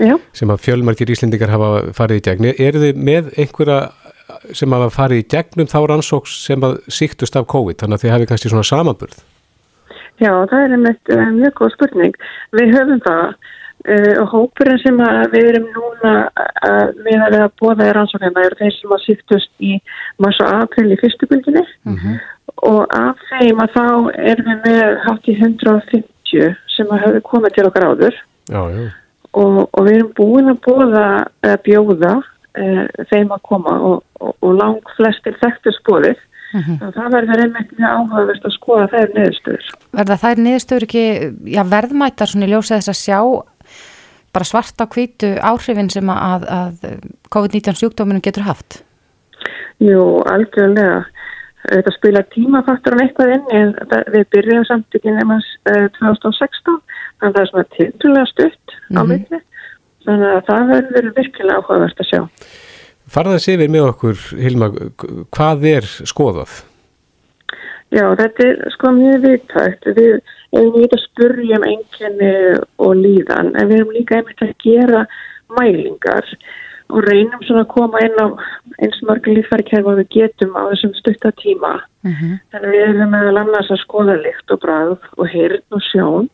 Já, 0.00 0.16
sem 0.32 0.48
að 0.48 0.62
fjölmargir 0.64 1.10
Íslendingar 1.10 1.50
hafa 1.50 1.92
farið 1.92 2.16
í 2.16 2.24
gegn. 2.24 2.44
Eru 2.56 2.78
þið 2.80 2.96
með 2.96 3.24
einhverja 3.36 3.90
sem 4.52 4.72
hafa 4.72 4.88
farið 4.90 5.18
í 5.18 5.28
gegnum 5.28 5.66
þá 5.66 5.80
rannsóks 5.88 6.44
sem 6.46 6.60
að 6.62 6.80
síktust 6.88 7.36
af 7.36 7.46
COVID, 7.46 7.76
þannig 7.76 7.98
að 7.98 8.02
þið 8.04 8.14
hafi 8.14 8.26
kannski 8.26 8.48
svona 8.48 8.64
samanburð? 8.64 9.20
já 10.20 10.32
það 10.50 10.64
er 10.64 10.74
einmitt 10.76 11.12
uh, 11.14 11.28
mjög 11.36 11.54
góð 11.60 11.72
spurning. 11.76 12.18
Við 12.56 12.74
höfum 12.76 13.00
það 13.06 13.22
uh, 13.88 14.20
hópurinn 14.30 14.80
sem 14.82 15.00
að 15.04 15.34
við 15.34 15.48
erum 15.52 15.68
núna 15.74 16.14
uh, 16.28 16.86
við 17.04 17.24
að 17.24 17.34
við 17.34 17.44
að 17.44 17.54
bóða 17.60 17.88
í 17.88 17.94
rannsóknina 17.96 18.44
eru 18.46 18.58
þeir 18.60 18.76
sem 18.76 18.94
að 18.96 19.04
síktust 19.06 19.64
í 19.64 19.76
mars 20.22 20.40
og 20.44 20.54
april 20.64 20.88
í 20.90 20.98
fyrstu 21.00 21.28
bylginni 21.30 21.64
og 22.66 22.96
af 22.96 23.20
þeim 23.30 23.62
að 23.62 23.76
þá 23.76 23.86
erum 24.32 24.50
við 24.50 24.64
með 24.66 24.98
hátt 25.04 25.30
í 25.30 25.36
150 25.38 26.56
sem 26.74 26.90
að 26.90 27.04
hafa 27.04 27.22
komið 27.28 27.56
til 27.56 27.68
okkar 27.68 27.88
áður. 27.90 28.18
Já, 28.50 28.62
já. 28.74 28.88
og, 29.38 29.60
og 29.70 29.86
við 29.86 29.94
erum 29.98 30.12
búin 30.18 30.50
að 30.50 30.62
bóða 30.66 31.06
að 31.46 31.56
bjóða 31.68 32.16
uh, 32.20 32.84
þeim 33.12 33.30
að 33.36 33.46
koma 33.46 33.76
og, 33.92 34.02
og, 34.20 34.34
og 34.40 34.58
lang 34.58 34.92
flestir 34.96 35.38
þekktu 35.40 35.76
spóðið 35.78 36.18
og 36.50 36.94
það 36.96 37.12
verður 37.14 37.42
einmitt 37.44 37.72
mjög 37.78 37.92
áhugavert 37.94 38.46
að 38.46 38.54
skoða 38.56 38.86
þær 38.90 39.12
niðurstöður. 39.14 39.68
Verða 40.00 40.16
þær 40.24 40.42
niðurstöður 40.44 40.86
ekki 40.88 41.04
já, 41.54 41.62
verðmættar 41.70 42.30
svona 42.30 42.48
í 42.48 42.50
ljósa 42.50 42.78
þess 42.80 42.90
að 42.90 42.98
sjá 42.98 43.20
bara 44.34 44.46
svart 44.46 44.80
á 44.80 44.86
hvítu 44.86 45.32
áhrifin 45.42 45.90
sem 45.92 46.10
að, 46.12 46.46
að 46.46 46.86
COVID-19 47.34 47.80
sjúkdóminum 47.80 48.22
getur 48.24 48.46
haft? 48.46 48.82
Jú, 49.80 50.20
algjörlega. 50.28 51.04
Þetta 51.60 51.92
spila 51.92 52.22
tímafaktorinn 52.32 53.04
eitthvað 53.04 53.34
inn 53.34 53.50
en 53.52 53.74
við 54.14 54.24
byrjum 54.32 54.64
samt 54.68 54.96
ekki 54.96 55.12
nefnast 55.12 55.68
uh, 55.68 55.86
2016 55.98 56.78
þannig 57.20 57.28
að 57.28 57.34
það 57.34 57.42
er 57.42 57.50
svona 57.50 57.70
tildulega 57.76 58.30
stutt 58.30 58.74
á 58.96 59.00
milli 59.04 59.40
þannig 60.06 60.30
að 60.30 60.42
það 60.48 60.72
verður 60.72 61.10
virkilega 61.18 61.60
áhugavert 61.60 62.00
að 62.00 62.08
sjá. 62.08 62.22
Farða 63.10 63.36
þessi 63.36 63.54
yfir 63.56 63.72
með 63.74 63.86
okkur, 63.90 64.24
Hilma, 64.40 64.70
hvað 65.36 65.66
er 65.74 65.88
skoðað? 66.08 66.60
Já, 67.90 68.04
þetta 68.20 68.46
er 68.46 68.58
sko 68.76 68.92
mjög 68.94 69.24
viðtækt. 69.26 69.90
Við 69.96 70.10
erum 70.54 70.74
við 70.76 70.94
að 70.94 71.04
spurja 71.04 71.58
um 71.58 71.68
einkenni 71.72 72.32
og 72.86 72.96
líðan 72.98 73.54
en 73.56 73.70
við 73.70 73.80
erum 73.80 73.94
líka 73.96 74.18
einmitt 74.20 74.44
að 74.46 74.52
gera 74.62 75.04
mælingar 75.58 76.26
og 76.90 77.06
reynum 77.06 77.42
svona 77.46 77.64
að 77.64 77.72
koma 77.74 78.02
inn 78.02 78.18
á 78.18 78.26
eins 78.82 78.98
mörg 79.06 79.28
lífærkerfa 79.30 79.96
við 80.00 80.10
getum 80.16 80.56
á 80.58 80.70
þessum 80.70 80.94
stutta 80.98 81.32
tíma. 81.42 81.76
Þannig 82.50 82.68
að 82.68 82.74
við 82.74 82.84
erum 82.88 83.14
meðal 83.14 83.40
annars 83.42 83.70
að 83.70 83.82
skoða 83.84 84.18
lykt 84.22 84.54
og 84.54 84.62
bræð 84.64 84.96
og 85.16 85.26
heyrn 85.34 85.76
og 85.76 85.86
sjón 85.90 86.30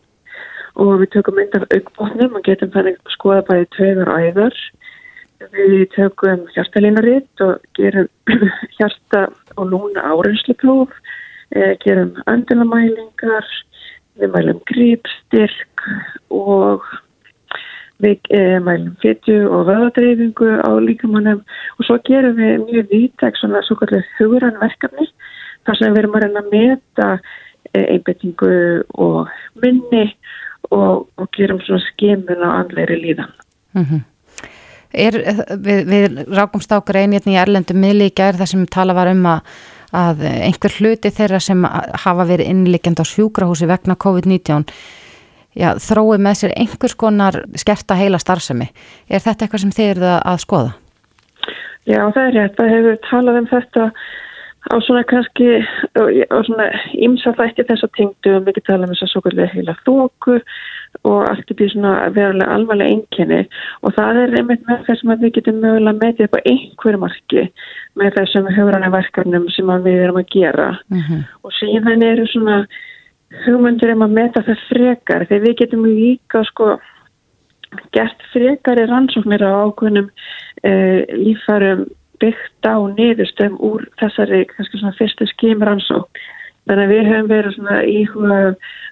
og 0.77 0.93
við 1.01 1.13
tökum 1.17 1.39
mynd 1.41 1.57
af 1.57 1.69
aukbótnum 1.73 2.37
og 2.37 2.45
getum 2.45 2.73
þannig 2.75 2.99
að 3.01 3.15
skoða 3.17 3.47
bæði 3.49 3.93
og 4.05 4.13
æðar. 4.13 4.59
Við 5.53 5.89
tökum 5.93 6.47
hjartalínaritt 6.55 7.45
og 7.45 7.65
gerum 7.77 8.09
hjarta 8.79 9.27
og 9.57 9.69
lúna 9.73 10.05
áreynslupróf, 10.05 10.93
eh, 10.93 11.06
gerum 11.85 12.15
öndunamælingar, 12.27 13.47
við 14.19 14.33
mælum 14.35 14.63
grípstyrk 14.67 15.85
og 16.35 16.85
við 18.03 18.19
e, 18.35 18.41
mælum 18.61 18.97
fyttu 19.03 19.37
og 19.49 19.69
vöðadreyfingu 19.71 20.51
á 20.61 20.71
líkamannum 20.85 21.43
og 21.79 21.87
svo 21.89 21.99
gerum 22.09 22.37
við 22.37 22.65
mjög 22.67 22.91
vítæk 22.93 23.39
svona 23.41 23.63
svo 23.65 23.79
kallir 23.81 24.05
hugurann 24.19 24.59
verkefni 24.61 25.09
þar 25.67 25.79
sem 25.79 25.95
við 25.95 26.03
erum 26.03 26.19
að 26.19 26.27
reyna 26.27 26.43
að 26.43 26.51
meta 26.53 27.09
e, 27.73 27.85
einbettingu 27.95 28.53
og 29.07 29.33
minni 29.63 30.05
og, 30.71 31.07
og 31.17 31.31
gerum 31.37 31.63
svona 31.65 31.85
skemun 31.93 32.45
á 32.45 32.51
andleiri 32.61 32.99
líðan. 33.01 33.33
Mm 33.77 33.85
-hmm. 33.85 34.03
er, 34.93 35.15
við, 35.67 35.81
við 35.93 36.37
rákumst 36.37 36.73
á 36.73 36.81
greinirni 36.81 37.33
hérna 37.33 37.39
í 37.39 37.43
Erlendum 37.43 37.81
miðlíkja 37.81 38.29
er 38.29 38.39
það 38.41 38.53
sem 38.53 38.67
tala 38.67 38.95
var 38.95 39.09
um 39.13 39.27
að, 39.27 39.41
að 39.95 40.25
einhver 40.27 40.77
hluti 40.81 41.13
þeirra 41.15 41.41
sem 41.43 41.65
hafa 42.07 42.27
verið 42.27 42.51
innlikjand 42.51 43.03
á 43.03 43.05
sjúkrahúsi 43.07 43.69
vegna 43.71 43.95
COVID-19 43.95 44.67
já, 45.57 45.71
þrói 45.81 46.19
með 46.23 46.41
sér 46.41 46.55
einhvers 46.57 46.97
konar 46.99 47.43
skerta 47.59 47.97
heila 47.99 48.21
starfsemi. 48.21 48.69
Er 49.09 49.23
þetta 49.25 49.47
eitthvað 49.47 49.65
sem 49.65 49.75
þið 49.77 49.93
eruð 49.95 50.13
að 50.19 50.43
skoða? 50.45 50.75
Já, 51.87 52.01
það 52.03 52.23
er 52.25 52.33
rétt. 52.37 52.57
Það 52.59 52.73
hefur 52.75 52.97
talað 53.07 53.41
um 53.41 53.51
þetta 53.53 53.91
á 54.67 54.75
svona 54.83 55.03
kannski, 55.07 55.47
á 56.35 56.39
svona 56.47 56.67
ímsafætti 57.07 57.67
þess 57.69 57.87
að 57.87 57.95
tengdu 57.99 58.33
um 58.37 58.47
við 58.47 58.59
tala 58.67 58.87
um 58.87 58.93
þess 58.93 59.07
að 59.07 59.13
svo 59.13 59.23
kallið 59.27 59.53
heila 59.55 59.77
þóku 59.87 60.39
og 61.07 61.29
allt 61.29 61.53
er 61.53 61.59
því 61.59 61.69
svona 61.73 61.93
verulega 62.17 62.57
alvarlega 62.57 62.95
einkenni 62.95 63.41
og 63.83 63.95
það 63.99 64.21
er 64.23 64.35
einmitt 64.41 64.67
með 64.67 64.83
þess 64.89 65.07
að 65.07 65.23
við 65.25 65.35
getum 65.37 65.61
mögulega 65.63 66.01
metið 66.01 66.27
upp 66.27 66.37
á 66.39 66.47
einhverju 66.53 67.03
marki 67.05 67.47
með 68.01 68.19
þessum 68.19 68.51
höfrana 68.57 68.91
verkefnum 68.95 69.49
sem 69.55 69.73
við 69.87 70.03
erum 70.07 70.21
að 70.23 70.33
gera 70.35 70.69
mm 70.89 71.01
-hmm. 71.01 71.23
og 71.43 71.57
síðan 71.61 72.07
eru 72.11 72.27
svona 72.33 72.59
hugmyndir 73.47 73.95
um 73.95 74.07
að 74.07 74.17
meta 74.19 74.43
það 74.47 74.67
frekar 74.71 75.27
þegar 75.29 75.47
við 75.47 75.59
getum 75.61 75.87
líka 75.87 76.45
sko 76.51 76.77
gert 77.93 78.23
frekari 78.33 78.87
rannsóknir 78.87 79.43
á 79.43 79.67
ákveðnum 79.67 80.11
uh, 80.11 81.01
lífærum 81.13 81.87
byggt 82.23 82.69
á 82.69 82.77
niðurstöðum 82.97 83.61
úr 83.65 83.87
þessari 84.01 84.47
kannski 84.51 84.81
svona 84.81 84.97
fyrstu 84.99 85.29
skimrannsók 85.33 86.25
þannig 86.67 86.83
að 86.83 86.93
við 86.93 87.11
höfum 87.11 87.29
verið 87.31 87.55
svona 87.57 87.77
íhuga 87.87 88.39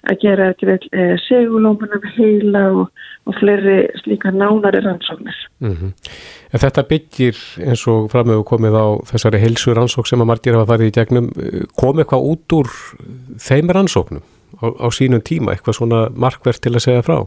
að 0.05 0.21
gera 0.21 0.51
eh, 0.53 1.15
segulómanum 1.25 2.05
heila 2.15 2.63
og, 2.71 3.01
og 3.25 3.39
fleiri 3.39 3.77
slíka 4.03 4.31
nánari 4.31 4.83
rannsóknir 4.85 5.35
mm 5.59 5.73
-hmm. 5.73 5.91
En 6.53 6.59
þetta 6.59 6.83
byggir 6.83 7.35
eins 7.67 7.87
og 7.87 8.11
framöfu 8.11 8.43
komið 8.43 8.73
á 8.79 8.87
þessari 9.11 9.41
heilsu 9.43 9.73
rannsók 9.73 10.07
sem 10.07 10.21
að 10.21 10.29
margir 10.31 10.55
hafa 10.55 10.71
farið 10.71 10.87
í 10.87 10.95
gegnum 10.99 11.27
kom 11.75 11.99
eitthvað 11.99 12.27
út 12.31 12.53
úr 12.53 12.67
þeim 13.39 13.69
rannsóknum? 13.69 14.23
á, 14.61 14.65
á 14.67 14.87
sínum 14.91 15.21
tíma, 15.23 15.53
eitthvað 15.53 15.79
svona 15.79 16.01
markvert 16.15 16.61
til 16.63 16.75
að 16.75 16.85
segja 16.85 17.05
frá? 17.05 17.23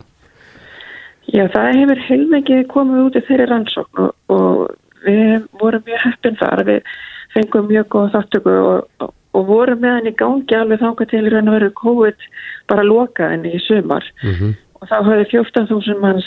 Já, 1.28 1.44
það 1.52 1.80
hefur 1.82 2.04
heilmikið 2.08 2.62
komið 2.72 3.00
út 3.04 3.18
í 3.18 3.24
þeirri 3.28 3.48
rannsókn 3.50 4.04
og, 4.06 4.14
og 4.32 4.62
við 5.04 5.46
vorum 5.60 5.84
mjög 5.86 6.04
heppin 6.04 6.38
þar, 6.40 6.64
við 6.68 6.94
fengum 7.34 7.68
mjög 7.68 7.90
góð 7.94 8.08
þáttöku 8.16 8.54
og, 8.62 9.04
og, 9.04 9.44
vorum 9.48 9.82
með 9.82 9.98
henni 9.98 10.14
í 10.14 10.18
gangi 10.18 10.56
alveg 10.56 10.80
þánga 10.82 11.06
til 11.10 11.20
að 11.26 11.52
vera 11.52 11.70
COVID 11.82 12.26
bara 12.72 12.86
loka 12.86 13.28
henni 13.30 13.54
í 13.54 13.60
sumar 13.66 14.04
mm 14.22 14.34
-hmm. 14.34 14.56
og 14.80 14.88
þá 14.88 14.96
höfðu 15.06 15.28
14.000 15.34 16.00
manns 16.02 16.26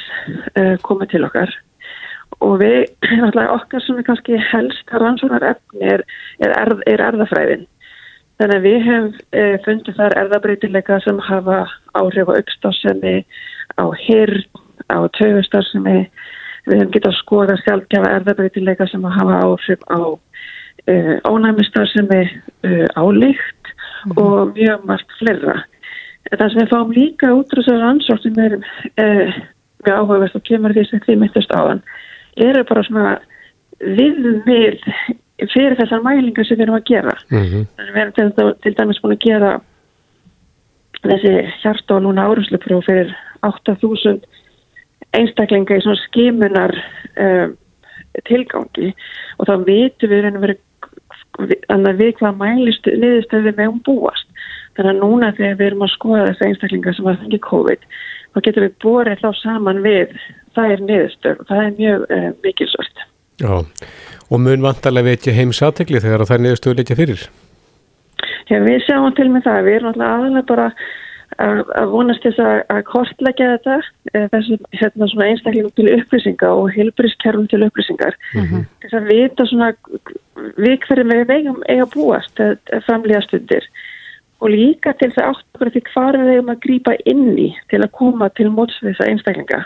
uh, 0.56 0.78
komið 0.82 1.12
til 1.12 1.26
okkar 1.28 1.52
og 2.40 2.60
við, 2.62 2.88
náttúrulega 3.22 3.58
okkar 3.58 3.82
sem 3.82 3.98
er 3.98 4.08
kannski 4.08 4.40
helst 4.54 4.94
rannsóknar 4.94 5.44
efni 5.44 5.94
er, 5.96 6.06
er, 6.40 6.76
er 6.88 7.08
erðafræðin 7.10 7.68
Þannig 8.42 8.58
að 8.58 8.64
við 8.66 8.86
hefum 8.88 9.10
e, 9.38 9.42
fundið 9.62 9.98
þar 10.00 10.14
erðabreytileika 10.18 10.96
sem 11.04 11.20
hafa 11.22 11.58
áhrif 11.94 12.26
á 12.26 12.34
aukstásemi, 12.40 13.20
á 13.78 13.86
hyrn, 14.02 14.48
á 14.90 14.98
töfustársemi. 15.14 16.00
Við 16.68 16.78
hefum 16.78 16.92
getað 16.96 17.18
skoða 17.18 17.58
sjálfgefa 17.64 18.12
erðabreytileika 18.18 18.88
sem 18.88 19.04
hafa 19.04 19.40
áhrif 19.46 19.82
á 19.90 20.02
e, 20.88 20.94
ónæmistársemi, 21.30 22.22
e, 22.64 22.70
á 22.94 23.04
lykt 23.12 23.66
mm 23.72 24.12
-hmm. 24.12 24.22
og 24.22 24.54
mjög 24.58 24.86
margt 24.86 25.18
fleira. 25.20 25.64
Það 26.32 26.50
sem 26.50 26.62
við 26.62 26.72
fáum 26.74 26.92
líka 26.94 27.34
útrúsar 27.34 27.82
ansótt 27.82 28.24
sem 28.24 28.40
er 28.40 28.60
mjög 29.86 29.98
áhugavert 29.98 30.36
og 30.36 30.44
kemur 30.44 30.74
því 30.74 30.86
sem 30.86 31.00
því 31.00 31.16
myndist 31.18 31.52
á 31.52 31.60
þann, 31.68 31.82
eru 32.38 32.64
bara 32.64 32.84
svona 32.84 33.20
viðmið 33.82 34.80
fyrir 35.50 35.78
þessar 35.80 36.04
mælingar 36.06 36.46
sem 36.46 36.58
við 36.58 36.68
erum 36.68 36.78
að 36.78 36.90
gera 36.90 37.16
mm 37.32 37.46
-hmm. 37.46 37.66
við 37.94 38.02
erum 38.02 38.14
til, 38.14 38.54
til 38.64 38.74
dæmis 38.78 39.02
búin 39.02 39.16
að 39.18 39.26
gera 39.26 39.52
þessi 41.02 41.34
hjarta 41.64 41.96
og 41.96 42.04
núna 42.06 42.28
árumslupróf 42.30 42.86
fyrir 42.86 43.16
8000 43.42 44.22
einstaklinga 45.18 45.78
í 45.78 45.84
svona 45.86 46.02
skimunar 46.06 46.76
um, 47.20 47.56
tilgangi. 48.28 48.92
Og 49.40 49.50
þá 49.50 49.56
vitum 49.68 50.12
við 50.12 50.28
vera 50.44 51.96
við 51.96 52.16
hvað 52.20 52.40
mælist 52.40 52.88
niðurstöði 52.88 53.56
með 53.58 53.74
um 53.74 53.84
búast. 53.88 54.28
Þannig 54.78 54.92
að 54.94 55.02
núna 55.02 55.36
þegar 55.36 55.60
við 55.60 55.68
erum 55.68 55.86
að 55.86 55.94
skoða 55.96 56.28
þessi 56.30 56.48
einstaklinga 56.48 56.94
sem 56.96 57.08
var 57.08 57.20
fengið 57.20 57.44
COVID 57.48 57.88
þá 58.32 58.42
getum 58.46 58.66
við 58.66 58.76
borðið 58.84 59.24
þá 59.24 59.30
saman 59.42 59.82
við 59.84 60.12
það 60.56 60.74
er 60.74 60.84
niðurstöð 60.88 61.42
og 61.42 61.50
það 61.50 61.64
er 61.64 61.74
mjög 61.80 62.06
um, 62.18 62.34
mikilsvört 62.46 63.08
Já. 63.42 63.54
Og 64.32 64.40
mun 64.40 64.64
vantarlega 64.64 65.10
vekja 65.10 65.34
heims 65.36 65.62
aðtegli 65.66 66.02
þegar 66.04 66.24
það 66.28 66.36
er 66.38 66.44
niðurstöðu 66.46 66.78
leikja 66.78 66.98
fyrir? 67.00 67.24
Já, 68.52 68.58
við 68.62 68.84
sjáum 68.86 69.16
til 69.18 69.28
með 69.32 69.48
það. 69.48 69.60
Við 69.66 69.78
erum 69.78 69.90
alltaf 69.90 70.12
aðalega 70.12 70.44
bara 70.52 70.68
að, 71.42 71.62
vonast 71.92 72.26
þess 72.26 72.42
að, 72.46 72.82
kortleggja 72.90 73.50
þetta, 73.56 73.78
eh, 74.14 74.28
þessu 74.34 74.58
hérna, 74.80 75.10
einstaklingum 75.28 75.76
til 75.78 75.88
upplýsinga 75.98 76.52
og 76.58 76.72
hilbrískerfum 76.76 77.48
til 77.52 77.64
upplýsingar. 77.68 78.18
Mm 78.34 78.46
-hmm. 78.48 78.68
Þess 78.84 78.98
að 79.00 79.10
vita 79.14 79.46
svona 79.46 79.74
við 80.58 80.78
hverjum 80.88 81.14
við 81.14 81.26
vegum 81.28 81.64
eiga 81.70 81.86
búast 81.96 82.46
framlega 82.86 83.22
stundir 83.22 83.68
og 84.42 84.50
líka 84.50 84.94
til 84.98 85.12
þess 85.12 85.22
að 85.22 85.30
átt 85.30 85.46
okkur 85.56 85.72
því 85.74 85.82
hvað 85.92 86.18
við 86.18 86.30
vegum 86.32 86.54
að 86.54 86.64
grýpa 86.66 86.96
inn 87.06 87.38
í 87.38 87.50
til 87.70 87.82
að 87.84 87.92
koma 87.92 88.30
til 88.30 88.50
mótsvisa 88.50 89.06
einstaklinga 89.06 89.66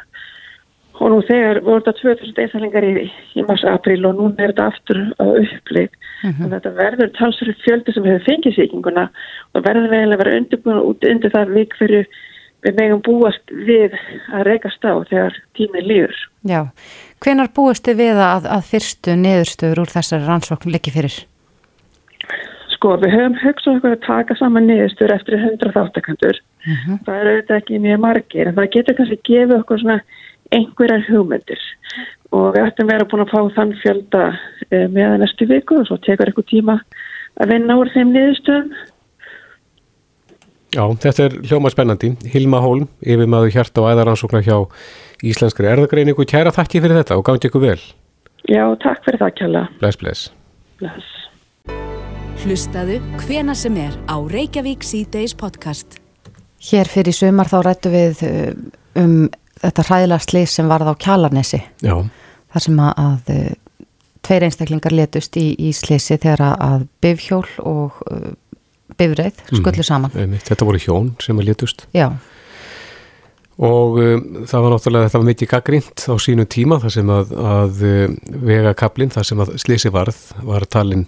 og 0.99 1.11
nú 1.11 1.21
þegar 1.27 1.59
voru 1.65 1.83
þetta 1.83 1.99
2000 2.01 2.41
einstaklingar 2.43 2.85
í, 2.87 3.07
í 3.35 3.43
mars-april 3.47 4.05
og 4.07 4.19
nú 4.19 4.29
er 4.37 4.53
þetta 4.53 4.67
aftur 4.71 5.01
á 5.19 5.25
mm 5.25 6.31
-hmm. 6.31 6.45
og 6.45 6.51
þetta 6.53 6.71
verður 6.79 7.11
talsverið 7.17 7.63
fjöldi 7.65 7.93
sem 7.93 8.05
hefur 8.05 8.27
fengið 8.29 8.55
síkinguna 8.55 9.09
og 9.53 9.65
verður 9.67 9.91
vegilega 9.91 10.21
verið 10.23 10.37
undirbúin 10.39 10.85
út 10.89 11.03
undir 11.03 11.31
það 11.35 11.53
við 11.57 11.67
hverju 11.77 12.05
við 12.65 12.79
megum 12.79 13.01
búast 13.05 13.53
við 13.67 13.93
að 14.33 14.47
rekast 14.49 14.81
á 14.85 14.93
þegar 15.09 15.37
tímið 15.57 15.87
líður. 15.91 16.17
Já, 16.49 16.61
hvenar 17.21 17.53
búast 17.53 17.85
þið 17.85 18.01
við 18.01 18.17
að, 18.25 18.49
að 18.55 18.67
fyrstu 18.71 19.15
niðurstöður 19.21 19.81
úr 19.83 19.93
þessari 19.93 20.25
rannsókn 20.25 20.73
leikir 20.73 20.95
fyrir? 20.97 21.17
Sko, 22.73 22.97
við 23.01 23.13
höfum 23.15 23.37
hugsað 23.43 23.77
okkur 23.77 23.95
að 23.95 24.05
taka 24.05 24.37
saman 24.39 24.67
niðurstöður 24.69 25.15
eftir 25.15 25.37
100 25.37 25.75
þáttakandur. 25.77 26.41
Mm 26.65 26.75
-hmm. 26.75 26.99
Það 27.05 27.19
er 27.19 27.29
auðvitað 27.31 27.57
ekki 27.57 27.79
mjög 27.79 27.99
margir 27.99 28.47
en 28.47 28.55
það 28.57 28.71
getur 28.75 28.97
kannski 28.97 29.19
gefið 29.29 29.57
okkur 29.59 29.79
svona 29.79 29.99
einhverjar 30.55 31.05
hugmyndir 31.09 31.61
og 32.35 32.55
við 32.55 32.65
ættum 32.65 32.89
vera 32.89 33.07
búin 33.09 33.23
að 33.23 33.31
fá 33.31 33.55
þann 33.57 33.73
fjölda 33.81 34.25
eh, 34.71 34.87
meðan 34.91 35.23
næstu 35.23 35.47
viku 35.49 35.81
og 35.81 35.87
svo 35.89 35.99
tekur 36.03 36.31
eitthvað 36.31 36.51
tíma 36.51 36.77
að 37.41 37.51
vinna 37.53 37.77
úr 37.79 37.91
þeim 37.93 38.13
niðurstöðum. 38.15 38.71
Já, 40.75 40.83
þetta 41.05 41.27
er 41.27 41.35
hljóma 41.47 41.71
spennandi. 41.71 42.09
Hilma 42.33 42.59
Hólm, 42.63 42.89
yfir 42.99 43.29
maður 43.31 43.53
hjart 43.55 43.79
og 43.79 43.91
æðaransóknar 43.93 44.43
hjá 44.43 44.57
Íslenskri 45.23 45.69
erðagreiningu. 45.71 46.25
Kæra 46.27 46.51
þakki 46.55 46.81
fyrir 46.83 46.99
þetta 46.99 47.19
og 47.19 47.23
gangi 47.27 47.47
ykkur 47.47 47.63
vel. 47.63 47.79
Já, 48.51 48.63
takk 48.83 49.05
fyrir 49.05 49.21
það, 49.23 49.31
Kjalla. 49.39 49.61
Bless, 49.79 49.99
bless. 50.01 50.25
Bless. 50.81 51.13
Hlustaðu 52.43 52.99
hvena 53.23 53.55
sem 53.57 53.77
er 53.79 53.95
á 54.11 54.19
Reykjavík 54.19 54.83
C-Days 54.83 55.33
podcast. 55.39 55.95
Hér 56.65 56.89
fyrir 56.91 57.15
sumar 57.15 57.47
þá 57.49 57.57
rættu 57.63 57.93
við 57.93 58.21
eh, 58.27 58.51
um 58.99 59.15
þetta 59.61 59.85
hræðilega 59.89 60.25
slið 60.25 60.47
sem 60.51 60.71
varð 60.71 60.91
á 60.91 60.95
Kjalarnesi 61.05 61.61
Já. 61.83 61.95
þar 62.53 62.65
sem 62.67 62.81
að, 62.85 62.93
að 63.05 63.33
eh, 63.35 63.53
tveir 64.25 64.47
einstaklingar 64.47 64.95
letust 64.95 65.37
í, 65.39 65.47
í 65.59 65.71
sliðsi 65.75 66.17
þegar 66.17 66.55
að 66.55 66.87
bifhjól 67.03 67.45
og 67.61 67.99
uh, 68.09 68.31
bifreið 68.97 69.35
mhm. 69.37 69.59
skullu 69.59 69.83
mm, 69.83 69.89
saman. 69.89 70.15
Einmitt, 70.17 70.47
þetta 70.49 70.67
voru 70.67 70.81
hjón 70.81 71.11
sem 71.23 71.41
að 71.41 71.51
letust. 71.51 71.85
Já. 71.95 72.09
Og 73.55 73.99
um, 74.01 74.23
það 74.49 74.65
var 74.65 74.73
náttúrulega, 74.73 75.07
þetta 75.07 75.21
var 75.21 75.29
mikið 75.29 75.51
gaggrínt 75.53 76.05
á 76.11 76.15
sínu 76.19 76.45
tíma 76.51 76.79
þar 76.83 76.95
sem 76.97 77.11
að, 77.13 77.33
að 77.53 77.83
vega 78.49 78.73
kaplinn, 78.75 79.13
þar 79.13 79.29
sem 79.29 79.43
að 79.45 79.53
sliðsi 79.63 79.93
varð, 79.95 80.17
var 80.43 80.65
talinn 80.67 81.05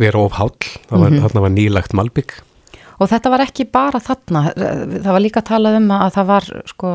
vera 0.00 0.20
of 0.20 0.36
hál, 0.36 0.52
var, 0.88 1.10
mm 1.10 1.18
-hmm. 1.18 1.40
var 1.40 1.52
nýlagt 1.52 1.96
malbygg. 1.96 2.38
Og 2.96 3.10
þetta 3.10 3.30
var 3.32 3.44
ekki 3.44 3.66
bara 3.68 4.00
þarna, 4.00 4.46
það 4.54 5.12
var 5.12 5.20
líka 5.20 5.42
talað 5.44 5.76
um 5.82 5.90
að 5.92 6.14
það 6.14 6.26
var 6.30 6.48
sko 6.70 6.92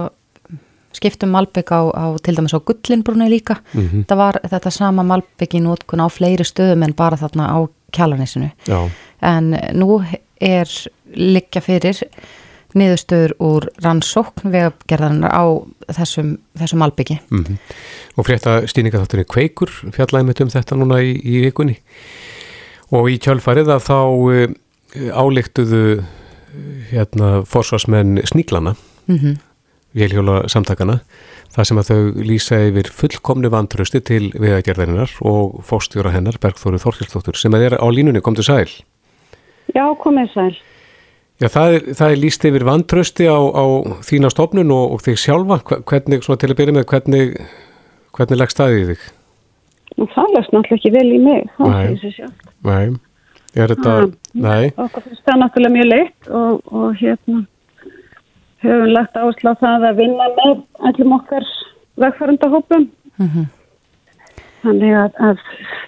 skiptum 0.94 1.30
Malbygg 1.30 1.72
á, 1.72 1.82
á 1.92 2.06
til 2.24 2.36
dæmis 2.36 2.54
á 2.54 2.60
Gullinbrunni 2.60 3.30
líka 3.30 3.56
mm 3.74 3.82
-hmm. 3.82 4.04
þetta 4.04 4.16
var 4.16 4.40
þetta 4.44 4.70
sama 4.70 5.04
Malbygg 5.04 5.56
í 5.56 5.62
nótkun 5.62 6.04
á 6.04 6.08
fleiri 6.10 6.44
stöðum 6.44 6.84
en 6.84 6.94
bara 6.94 7.18
þarna 7.18 7.48
á 7.48 7.60
kjalarnisinu 7.92 8.52
en 9.22 9.58
nú 9.74 10.04
er 10.42 10.68
liggja 11.16 11.62
fyrir 11.62 11.98
niðurstöður 12.78 13.34
úr 13.44 13.68
rannsókn 13.84 14.52
vegagerðarinnar 14.54 15.34
á 15.36 15.46
þessum, 15.92 16.38
þessum 16.56 16.82
albyggi. 16.86 17.20
Mm 17.30 17.44
-hmm. 17.44 17.58
Og 18.18 18.26
frétta 18.26 18.68
stýningaþáttunni 18.68 19.26
Kveikur 19.26 19.70
fjallaði 19.92 20.26
mitt 20.26 20.42
um 20.42 20.50
þetta 20.50 20.76
núna 20.76 21.02
í, 21.02 21.20
í 21.24 21.42
vikunni 21.46 21.80
og 22.92 23.10
í 23.10 23.20
kjálfarið 23.20 23.68
að 23.68 23.82
þá 23.90 24.00
uh, 24.08 24.48
álíktuðu 25.12 26.04
hérna 26.92 27.46
forsvarsmenn 27.48 28.22
sníklana 28.28 28.76
mm 29.08 29.18
-hmm. 29.18 29.38
Vélhjóla 29.98 30.46
samtakana 30.52 31.00
það 31.52 31.68
sem 31.68 31.82
að 31.82 31.90
þau 31.90 32.26
lýsa 32.28 32.60
yfir 32.70 32.90
fullkomni 32.96 33.52
vantrösti 33.52 34.02
til 34.08 34.24
vegagerðarinnar 34.38 35.18
og 35.28 35.62
fórstjóra 35.68 36.14
hennar 36.16 36.40
Bergþóru 36.42 36.80
Þorkilstóttur 36.82 37.40
sem 37.40 37.56
að 37.56 37.68
er 37.68 37.78
á 37.80 37.88
línunni, 37.92 38.24
kom 38.24 38.38
til 38.38 38.48
sæl. 38.48 38.70
Já, 39.76 39.84
komið 40.00 40.32
sæl. 40.36 40.52
Já, 41.42 41.50
það 41.50 41.76
er, 41.76 41.86
það 41.98 42.14
er 42.14 42.22
líst 42.22 42.46
yfir 42.48 42.68
vantrösti 42.68 43.28
á, 43.28 43.40
á 43.40 43.66
þína 44.06 44.32
stofnun 44.32 44.72
og, 44.76 44.96
og 44.96 45.04
þig 45.04 45.20
sjálfa. 45.20 45.60
Hvernig, 45.90 46.24
svona 46.24 46.42
til 46.42 46.52
að 46.54 46.60
byrja 46.62 46.76
með 46.78 46.88
hvernig, 46.92 47.38
hvernig 48.16 48.42
leggst 48.42 48.62
það 48.62 48.76
í 48.78 48.84
þig? 48.92 49.08
Nú, 49.98 50.08
það 50.14 50.36
leggst 50.38 50.54
náttúrulega 50.56 50.78
ekki 50.80 50.94
vel 50.96 51.08
í 51.12 51.22
mig 51.26 52.12
sjálf 52.16 52.52
Nei. 52.62 53.00
Er 53.52 53.68
þetta, 53.74 53.94
ah, 54.06 54.12
nei. 54.40 54.70
Okkur 54.80 55.04
finnst 55.04 55.26
það 55.28 55.42
náttúrulega 55.42 55.76
mjög 55.76 55.88
leitt 55.90 56.30
og, 56.32 56.62
og 56.72 56.94
hérna 57.02 57.42
höfum 58.66 58.94
lagt 58.94 59.18
áslá 59.18 59.54
það 59.62 59.88
að 59.90 60.00
vinna 60.02 60.30
með 60.38 60.62
allum 60.90 61.18
okkar 61.18 61.48
vegfærandahópum. 62.02 62.88
Mm 63.18 63.30
-hmm. 63.34 63.46
Þannig 64.62 64.98
að, 65.04 65.12
að 65.28 65.38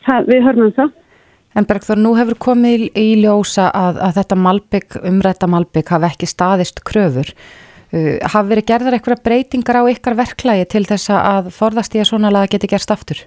það, 0.05 0.29
við 0.31 0.45
hörnum 0.47 0.71
það. 0.77 0.93
En 1.53 1.67
Bergþór, 1.69 1.99
nú 2.01 2.15
hefur 2.17 2.39
komið 2.41 2.87
í, 2.87 2.89
í 2.97 3.09
ljósa 3.21 3.67
að, 3.69 3.99
að 4.01 4.15
þetta 4.17 4.39
malbygg, 4.41 4.97
umrætta 5.05 5.47
malbygg 5.47 5.91
hafi 5.93 6.09
ekki 6.09 6.29
staðist 6.29 6.81
kröfur. 6.87 7.29
Uh, 7.93 8.17
hafi 8.25 8.49
verið 8.49 8.69
gerðar 8.71 8.97
eitthvað 8.97 9.21
breytingar 9.27 9.77
á 9.77 9.83
ykkar 9.93 10.17
verklægi 10.17 10.65
til 10.65 10.85
þess 10.89 11.13
að 11.13 11.51
forðast 11.53 11.93
í 11.93 12.01
að 12.01 12.09
svona 12.09 12.33
laga 12.33 12.55
geti 12.55 12.71
gerst 12.71 12.89
aftur? 12.89 13.21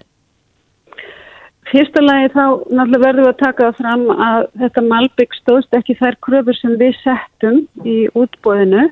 Fyrsta 1.71 2.03
lagi 2.03 2.29
þá 2.31 2.43
náttúrulega 2.71 3.03
verðum 3.03 3.25
við 3.25 3.31
að 3.31 3.39
taka 3.41 3.71
fram 3.75 4.03
að 4.11 4.45
þetta 4.59 4.83
Malbygg 4.87 5.33
stóðst 5.41 5.75
ekki 5.75 5.95
þær 5.99 6.15
kröfur 6.23 6.55
sem 6.55 6.75
við 6.79 6.93
settum 7.01 7.57
í 7.83 7.97
útbóðinu. 8.15 8.85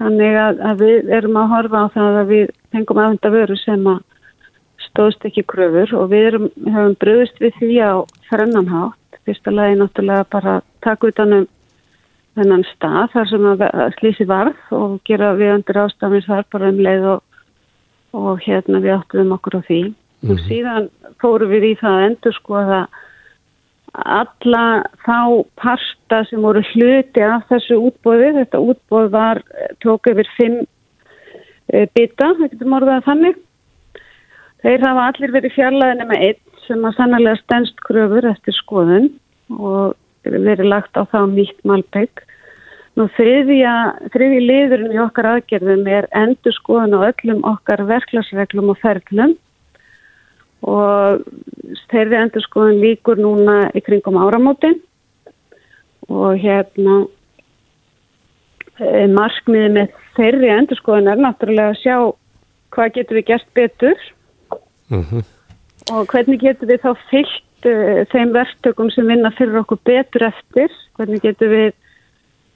Þannig 0.00 0.36
að, 0.40 0.60
að 0.64 0.82
við 0.84 1.10
erum 1.12 1.36
að 1.36 1.50
horfa 1.54 1.84
á 1.84 1.86
það 1.92 2.18
að 2.22 2.30
við 2.30 2.52
fengum 2.72 3.00
aðvenda 3.02 3.30
vöru 3.34 3.56
sem 3.60 3.86
að 3.90 3.98
stóðst 4.86 5.26
ekki 5.28 5.44
kröfur 5.52 5.92
og 5.98 6.10
við 6.10 6.26
erum, 6.30 6.46
hefum 6.64 6.94
bröðist 7.02 7.40
við 7.42 7.58
því 7.58 7.72
á 7.84 7.92
frennanhátt. 8.30 9.18
Fyrsta 9.28 9.52
lagi 9.52 9.76
náttúrulega 9.76 10.26
bara 10.32 10.54
taka 10.80 11.10
utanum 11.10 11.44
þennan 12.38 12.64
stað 12.70 13.10
þar 13.12 13.28
sem 13.28 13.48
að 13.50 13.64
slísi 13.98 14.26
varð 14.30 14.72
og 14.72 14.96
gera 15.04 15.34
við 15.36 15.52
andir 15.58 15.82
ástafins 15.82 16.28
þar 16.30 16.48
bara 16.54 16.70
um 16.72 16.80
leið 16.86 17.06
og, 17.16 17.20
og 18.16 18.40
hérna 18.46 18.80
við 18.80 18.96
áttuðum 18.96 19.36
okkur 19.36 19.60
á 19.60 19.62
því. 19.68 19.82
Mm 19.90 19.94
-hmm. 20.22 20.32
og 20.32 20.42
síðan 20.48 20.88
fóru 21.20 21.46
við 21.52 21.64
í 21.70 21.74
það 21.80 21.98
að 21.98 22.06
endur 22.08 22.36
skoða 22.40 22.80
alla 23.94 24.64
þá 25.04 25.44
parsta 25.60 26.22
sem 26.28 26.42
voru 26.44 26.62
hluti 26.72 27.24
af 27.26 27.46
þessu 27.50 27.78
útbóði 27.88 28.32
þetta 28.38 28.62
útbóð 28.72 29.10
var 29.14 29.42
tók 29.84 30.10
yfir 30.12 30.28
fimm 30.36 30.58
e, 30.62 31.86
bita, 31.94 32.32
það 32.38 32.46
getur 32.52 32.72
morðað 32.74 33.06
þannig. 33.08 33.40
Þeir 34.60 34.86
hafa 34.86 35.06
allir 35.08 35.34
verið 35.34 35.56
fjarlæðinni 35.56 36.08
með 36.10 36.26
einn 36.28 36.64
sem 36.66 36.86
að 36.86 36.96
sannlega 36.98 37.40
stennst 37.40 37.84
kröfur 37.86 38.28
eftir 38.30 38.56
skoðun 38.60 39.08
og 39.56 39.96
verið 40.26 40.68
lagt 40.68 40.98
á 41.00 41.02
þá 41.08 41.24
nýtt 41.32 41.64
malbygg 41.66 42.26
Nú 42.98 43.06
þriðja, 43.14 43.72
þriðji 44.10 44.40
liðurinn 44.44 44.94
í 44.94 44.98
okkar 45.00 45.28
aðgerðum 45.36 45.86
er 45.88 46.08
endur 46.16 46.54
skoðun 46.56 46.96
á 46.98 47.06
öllum 47.06 47.44
okkar 47.46 47.84
verklagsreglum 47.86 48.72
og 48.72 48.80
ferlum 48.82 49.36
og 50.66 51.24
þeirri 51.90 52.18
endur 52.20 52.44
skoðun 52.44 52.80
líkur 52.82 53.20
núna 53.20 53.56
í 53.76 53.82
kringum 53.84 54.18
áramótin. 54.20 54.78
Og 56.10 56.40
hérna 56.42 57.02
e, 58.80 59.06
markmiði 59.12 59.70
með 59.76 59.98
þeirri 60.16 60.50
endur 60.52 60.80
skoðun 60.80 61.12
er 61.12 61.22
náttúrulega 61.22 61.74
að 61.74 61.82
sjá 61.82 61.96
hvað 62.74 62.96
getur 62.96 63.20
við 63.20 63.28
gert 63.30 63.52
betur. 63.54 64.08
Mm 64.90 65.04
-hmm. 65.04 65.28
og 65.94 66.06
hvernig 66.10 66.40
getur 66.40 66.68
við 66.68 66.82
þá 66.82 66.92
fyllt 67.10 67.66
uh, 67.66 68.00
þeim 68.10 68.32
verktökum 68.34 68.90
sem 68.90 69.06
vinna 69.06 69.30
fyrir 69.30 69.60
okkur 69.62 69.78
betur 69.84 70.26
eftir, 70.26 70.72
hvernig 70.98 71.22
getur 71.22 71.48
við 71.48 71.72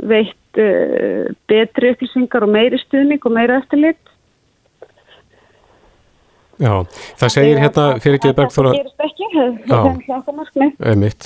veitt 0.02 0.58
uh, 0.58 1.30
betri 1.46 1.92
upplýsingar 1.94 2.42
og 2.42 2.50
meiri 2.50 2.78
stuðning 2.82 3.22
og 3.22 3.32
meira 3.32 3.60
eftirlit 3.62 4.13
Já, 6.62 6.84
það 7.18 7.32
segir 7.34 7.60
hérna 7.62 7.86
fyrir 8.02 8.20
ekki. 8.20 8.34
Bergþóra 8.36 8.74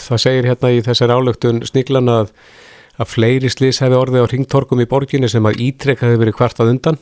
Það 0.08 0.22
segir 0.24 0.48
hérna 0.48 0.72
í 0.72 0.80
þessar 0.86 1.12
álöktun 1.12 1.60
sníklan 1.68 2.08
að, 2.12 2.32
að 2.96 3.12
fleiri 3.12 3.52
slís 3.52 3.82
hefði 3.84 4.00
orðið 4.00 4.24
á 4.24 4.30
ringtorkum 4.32 4.82
í 4.82 4.88
borginni 4.88 5.30
sem 5.30 5.48
að 5.48 5.60
ítrekk 5.66 6.06
hefði 6.06 6.22
verið 6.24 6.38
kvartað 6.38 6.72
undan. 6.72 7.00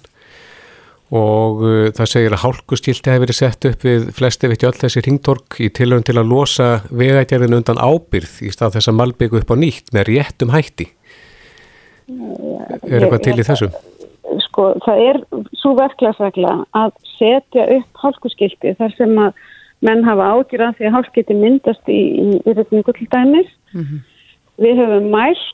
Og 1.15 1.63
uh, 1.63 1.89
það 1.95 2.11
segir 2.11 2.35
að 2.35 2.43
hálkustilti 2.43 3.13
hefði 3.13 3.25
verið 3.29 3.39
sett 3.39 3.69
upp 3.71 3.87
við 3.87 4.09
flesti 4.17 4.51
vitt 4.51 4.67
öll 4.67 4.75
þessi 4.75 5.05
ringtork 5.07 5.61
í 5.63 5.71
tilhörun 5.71 6.07
til 6.07 6.19
að 6.19 6.33
losa 6.33 6.71
vegætjarinn 6.91 7.55
undan 7.61 7.79
ábyrð 7.79 8.41
í 8.43 8.51
stað 8.51 8.81
þess 8.81 8.91
að 8.91 8.99
malbyggu 9.05 9.45
upp 9.45 9.55
á 9.55 9.57
nýtt 9.61 9.95
með 9.95 10.11
réttum 10.11 10.51
hætti. 10.57 10.91
Er 12.07 13.07
eitthvað 13.07 13.23
til 13.23 13.39
í 13.39 13.47
þessu? 13.47 13.71
Sko, 14.57 14.73
það 14.87 15.03
er 15.05 15.19
svo 15.61 15.75
verklagsregla 15.77 16.55
að 16.77 16.95
setja 17.19 17.67
upp 17.77 18.01
hálkuskilti 18.01 18.73
þar 18.79 18.95
sem 18.97 19.13
að 19.21 19.45
menn 19.85 20.05
hafa 20.07 20.31
ágjur 20.33 20.65
að 20.65 20.79
því 20.79 20.89
að 20.89 20.97
hálkskilti 20.97 21.37
myndast 21.37 21.93
í, 21.93 22.01
reyningu 22.49 22.95
til 22.97 23.09
dæmis. 23.13 23.51
Mm 23.75 23.85
-hmm. 23.85 24.01
Við 24.65 24.81
höfum 24.81 25.11
mælt, 25.13 25.53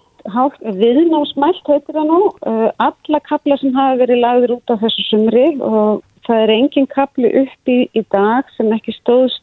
viðnámsmælt 0.79 1.67
heitir 1.67 1.97
það 1.99 2.07
nú, 2.07 2.21
uh, 2.47 2.71
alla 2.79 3.21
kapla 3.27 3.57
sem 3.59 3.75
hafa 3.75 3.99
verið 3.99 4.23
lagður 4.23 4.55
út 4.57 4.71
á 4.71 4.79
þessu 4.79 5.03
sumri 5.11 5.49
og 5.59 6.03
það 6.27 6.43
er 6.43 6.51
engin 6.55 6.87
kapli 6.87 7.29
upp 7.43 7.63
í, 7.67 7.91
í 7.91 8.03
dag 8.15 8.47
sem 8.57 8.71
ekki 8.73 8.95
stóðst 8.95 9.43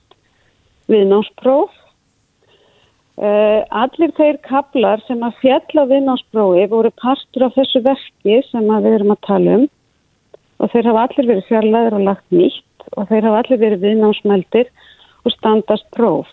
viðnámspróf 0.87 1.75
Uh, 3.19 3.65
allir 3.75 4.13
þeir 4.15 4.37
kaplar 4.47 5.01
sem 5.03 5.19
að 5.27 5.39
fjalla 5.41 5.83
viðnámsbrói 5.89 6.69
voru 6.71 6.91
partur 7.01 7.49
af 7.49 7.55
þessu 7.57 7.81
verki 7.83 8.37
sem 8.47 8.69
við 8.69 8.93
erum 8.93 9.11
að 9.11 9.25
tala 9.27 9.55
um 9.57 9.65
og 10.63 10.69
þeir 10.71 10.87
hafa 10.87 11.01
allir 11.03 11.27
verið 11.27 11.49
fjarlæður 11.49 11.97
og 11.97 12.05
lagt 12.05 12.31
nýtt 12.31 12.85
og 12.95 13.09
þeir 13.09 13.27
hafa 13.27 13.41
allir 13.41 13.59
verið 13.65 13.83
viðnámsmeldir 13.83 14.69
og 15.25 15.33
standast 15.35 15.89
próf. 15.97 16.29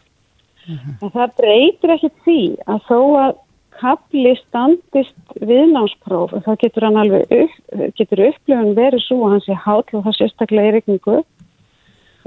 Uh 0.67 0.77
-huh. 0.77 0.95
En 1.03 1.11
það 1.17 1.35
breytir 1.41 1.95
ekki 1.97 2.11
því 2.23 2.41
að 2.67 2.79
þó 2.87 3.01
að 3.25 3.33
kapli 3.81 4.37
standist 4.47 5.35
viðnámspróf 5.43 6.37
og 6.37 6.45
það 6.47 6.61
getur 6.63 6.87
hann 6.87 7.01
alveg 7.03 7.35
upp, 7.41 7.57
getur 7.99 8.25
upplifun 8.29 8.77
verið 8.79 9.03
svo 9.05 9.19
að 9.25 9.31
hann 9.35 9.45
sé 9.47 9.59
hátla 9.67 9.99
og 9.99 10.07
það 10.07 10.19
sérstaklega 10.21 10.69
er 10.69 10.79
ykkur 10.83 11.25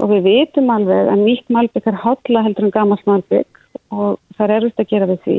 og 0.00 0.06
við 0.12 0.22
vitum 0.28 0.70
alveg 0.70 1.08
að 1.08 1.24
nýtt 1.24 1.48
malbygg 1.48 1.86
er 1.86 2.02
hátla 2.04 2.44
heldur 2.44 2.68
en 2.68 2.76
gammalt 2.76 3.06
malbygg 3.08 3.59
og 3.90 4.18
það 4.36 4.44
er 4.46 4.54
erfitt 4.56 4.82
að 4.82 4.90
gera 4.92 5.08
við 5.10 5.24
því. 5.24 5.38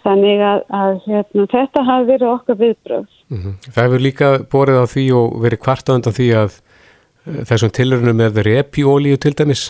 Þannig 0.00 0.42
að, 0.48 0.62
að 0.80 0.94
hérna, 1.04 1.46
þetta 1.52 1.82
hafi 1.84 2.08
verið 2.08 2.30
okkar 2.30 2.58
viðbröð. 2.60 3.08
Mm 3.30 3.40
-hmm. 3.42 3.56
Það 3.74 3.84
hefur 3.84 4.04
líka 4.06 4.30
borið 4.52 4.80
á 4.80 4.86
því 4.94 5.04
og 5.18 5.36
verið 5.44 5.62
kvarta 5.66 5.96
undan 5.98 6.16
því 6.16 6.28
að 6.42 6.56
uh, 6.56 7.42
þessum 7.50 7.74
tilurunum 7.76 8.20
er 8.20 8.32
verið 8.38 8.62
epiólíu 8.64 9.20
til 9.20 9.34
dæmis? 9.36 9.66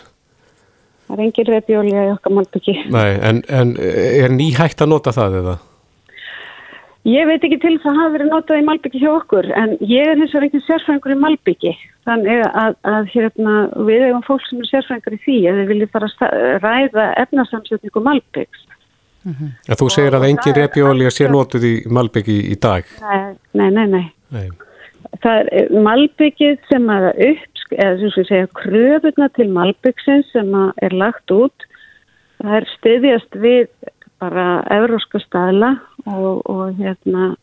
Það 1.08 1.18
er 1.18 1.24
engin 1.24 1.56
epiólíu 1.58 2.04
í 2.06 2.12
okkar 2.14 2.32
málbyggi. 2.32 2.76
Nei, 2.94 3.10
en, 3.18 3.42
en 3.48 3.74
er 3.80 4.30
nýhægt 4.30 4.80
að 4.80 4.92
nota 4.94 5.10
það 5.10 5.40
eða? 5.42 5.56
Ég 7.08 7.24
veit 7.24 7.44
ekki 7.46 7.56
til 7.62 7.76
þess 7.78 7.88
að 7.88 7.96
hafa 7.96 8.12
verið 8.12 8.28
notað 8.28 8.58
í 8.60 8.64
Malbyggi 8.66 9.00
hjá 9.00 9.10
okkur 9.14 9.46
en 9.56 9.70
ég 9.88 10.08
er 10.10 10.18
hins 10.20 10.34
vegar 10.34 10.46
ekki 10.50 10.60
sérfræðingur 10.66 11.14
í 11.14 11.20
Malbyggi 11.22 11.72
þannig 12.08 12.42
að, 12.48 12.74
að 12.92 13.06
hérna, 13.14 13.54
við 13.88 14.04
hefum 14.04 14.26
fólk 14.26 14.44
sem 14.48 14.60
er 14.60 14.68
sérfræðingur 14.68 15.16
í 15.16 15.20
því 15.24 15.36
að 15.48 15.60
við 15.60 15.70
viljum 15.72 15.92
bara 15.94 16.32
ræða 16.64 17.06
efnarsamsetningu 17.22 18.02
Malbyggs. 18.04 18.66
Mm 19.24 19.32
-hmm. 19.38 19.78
Þú 19.80 19.88
segir 19.94 20.16
að 20.16 20.26
engin 20.28 20.56
repjóli 20.56 21.08
að 21.08 21.16
sé 21.16 21.28
notuð 21.28 21.64
í 21.64 21.74
Malbyggi 21.88 22.36
í 22.52 22.58
dag? 22.60 22.84
Nei, 23.52 23.70
nei, 23.70 23.86
nei. 23.86 24.04
nei. 24.28 24.48
Það 25.24 25.40
er 25.40 25.48
eh, 25.52 25.80
Malbyggið 25.88 26.60
sem 26.68 26.88
að 26.88 27.08
upp, 27.30 27.64
eða 27.70 27.96
sem 27.96 28.12
við 28.16 28.28
segja 28.28 28.52
kröfuna 28.60 29.28
til 29.28 29.48
Malbyggsins 29.48 30.32
sem 30.32 30.52
er 30.82 30.92
lagt 30.92 31.32
út 31.32 31.68
það 32.40 32.56
er 32.56 32.68
stiðjast 32.76 33.40
við 33.40 33.68
bara 34.20 34.46
euróska 34.72 35.20
staðla 35.22 35.74
og, 36.06 36.42
og 36.50 36.74
hérna 36.78 37.34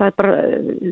það 0.00 0.06
er 0.06 0.14
bara, 0.16 0.36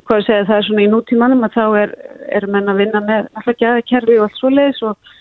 hvað 0.04 0.20
ég 0.20 0.26
segja, 0.26 0.46
það 0.48 0.56
er 0.58 0.66
svona 0.66 0.84
í 0.84 0.90
nútímanum 0.92 1.46
að 1.46 1.54
þá 1.56 1.64
er, 1.82 1.94
er 2.38 2.46
menn 2.52 2.68
að 2.68 2.82
vinna 2.82 3.04
með 3.04 3.30
alltaf 3.32 3.60
gæðakerfi 3.62 4.18
og 4.18 4.26
allt 4.26 4.40
svo 4.40 4.50
leiðis 4.52 4.82
og 4.84 5.14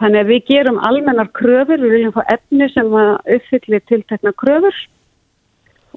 þannig 0.00 0.22
að 0.22 0.30
við 0.32 0.46
gerum 0.48 0.78
almennar 0.88 1.32
kröfur, 1.36 1.82
við 1.82 1.94
viljum 1.96 2.14
fá 2.16 2.22
efni 2.32 2.70
sem 2.72 2.94
að 3.02 3.10
uppfylli 3.36 3.82
tiltekna 3.90 4.32
kröfur 4.40 4.80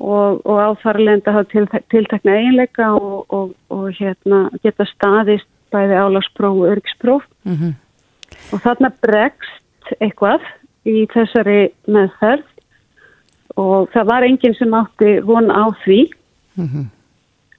og, 0.01 0.41
og 0.43 0.59
áþarlend 0.65 1.27
að 1.29 1.39
hafa 1.39 1.81
tiltekna 1.93 2.37
eiginleika 2.39 2.91
og, 2.97 3.23
og, 3.29 3.55
og 3.71 3.89
hérna, 3.99 4.47
geta 4.65 4.87
staðist 4.89 5.47
bæði 5.71 5.99
álagspróf 6.03 6.57
og 6.57 6.71
örgspróf 6.73 7.27
mm 7.47 7.55
-hmm. 7.55 7.73
og 8.51 8.63
þarna 8.65 8.91
bregst 9.01 9.93
eitthvað 9.99 10.43
í 10.85 11.05
þessari 11.13 11.71
meðferð 11.87 12.50
og 13.59 13.89
það 13.93 14.09
var 14.11 14.25
enginn 14.27 14.57
sem 14.57 14.73
átti 14.73 15.19
von 15.25 15.51
á 15.51 15.65
því 15.83 16.01
mm 16.55 16.67
-hmm. 16.67 16.85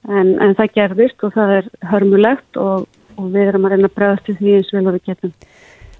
en, 0.09 0.41
en 0.41 0.55
það 0.55 0.73
gerðist 0.79 1.23
og 1.23 1.33
það 1.33 1.57
er 1.57 1.65
hörmulegt 1.91 2.57
og 2.57 2.87
við 3.17 3.47
erum 3.47 3.65
að 3.65 3.71
reyna 3.71 3.87
að 3.87 3.95
bregast 3.95 4.25
til 4.25 4.35
því 4.35 4.55
eins 4.55 4.73
vel 4.73 4.87
og 4.87 4.93
við 4.93 5.05
getum. 5.05 5.33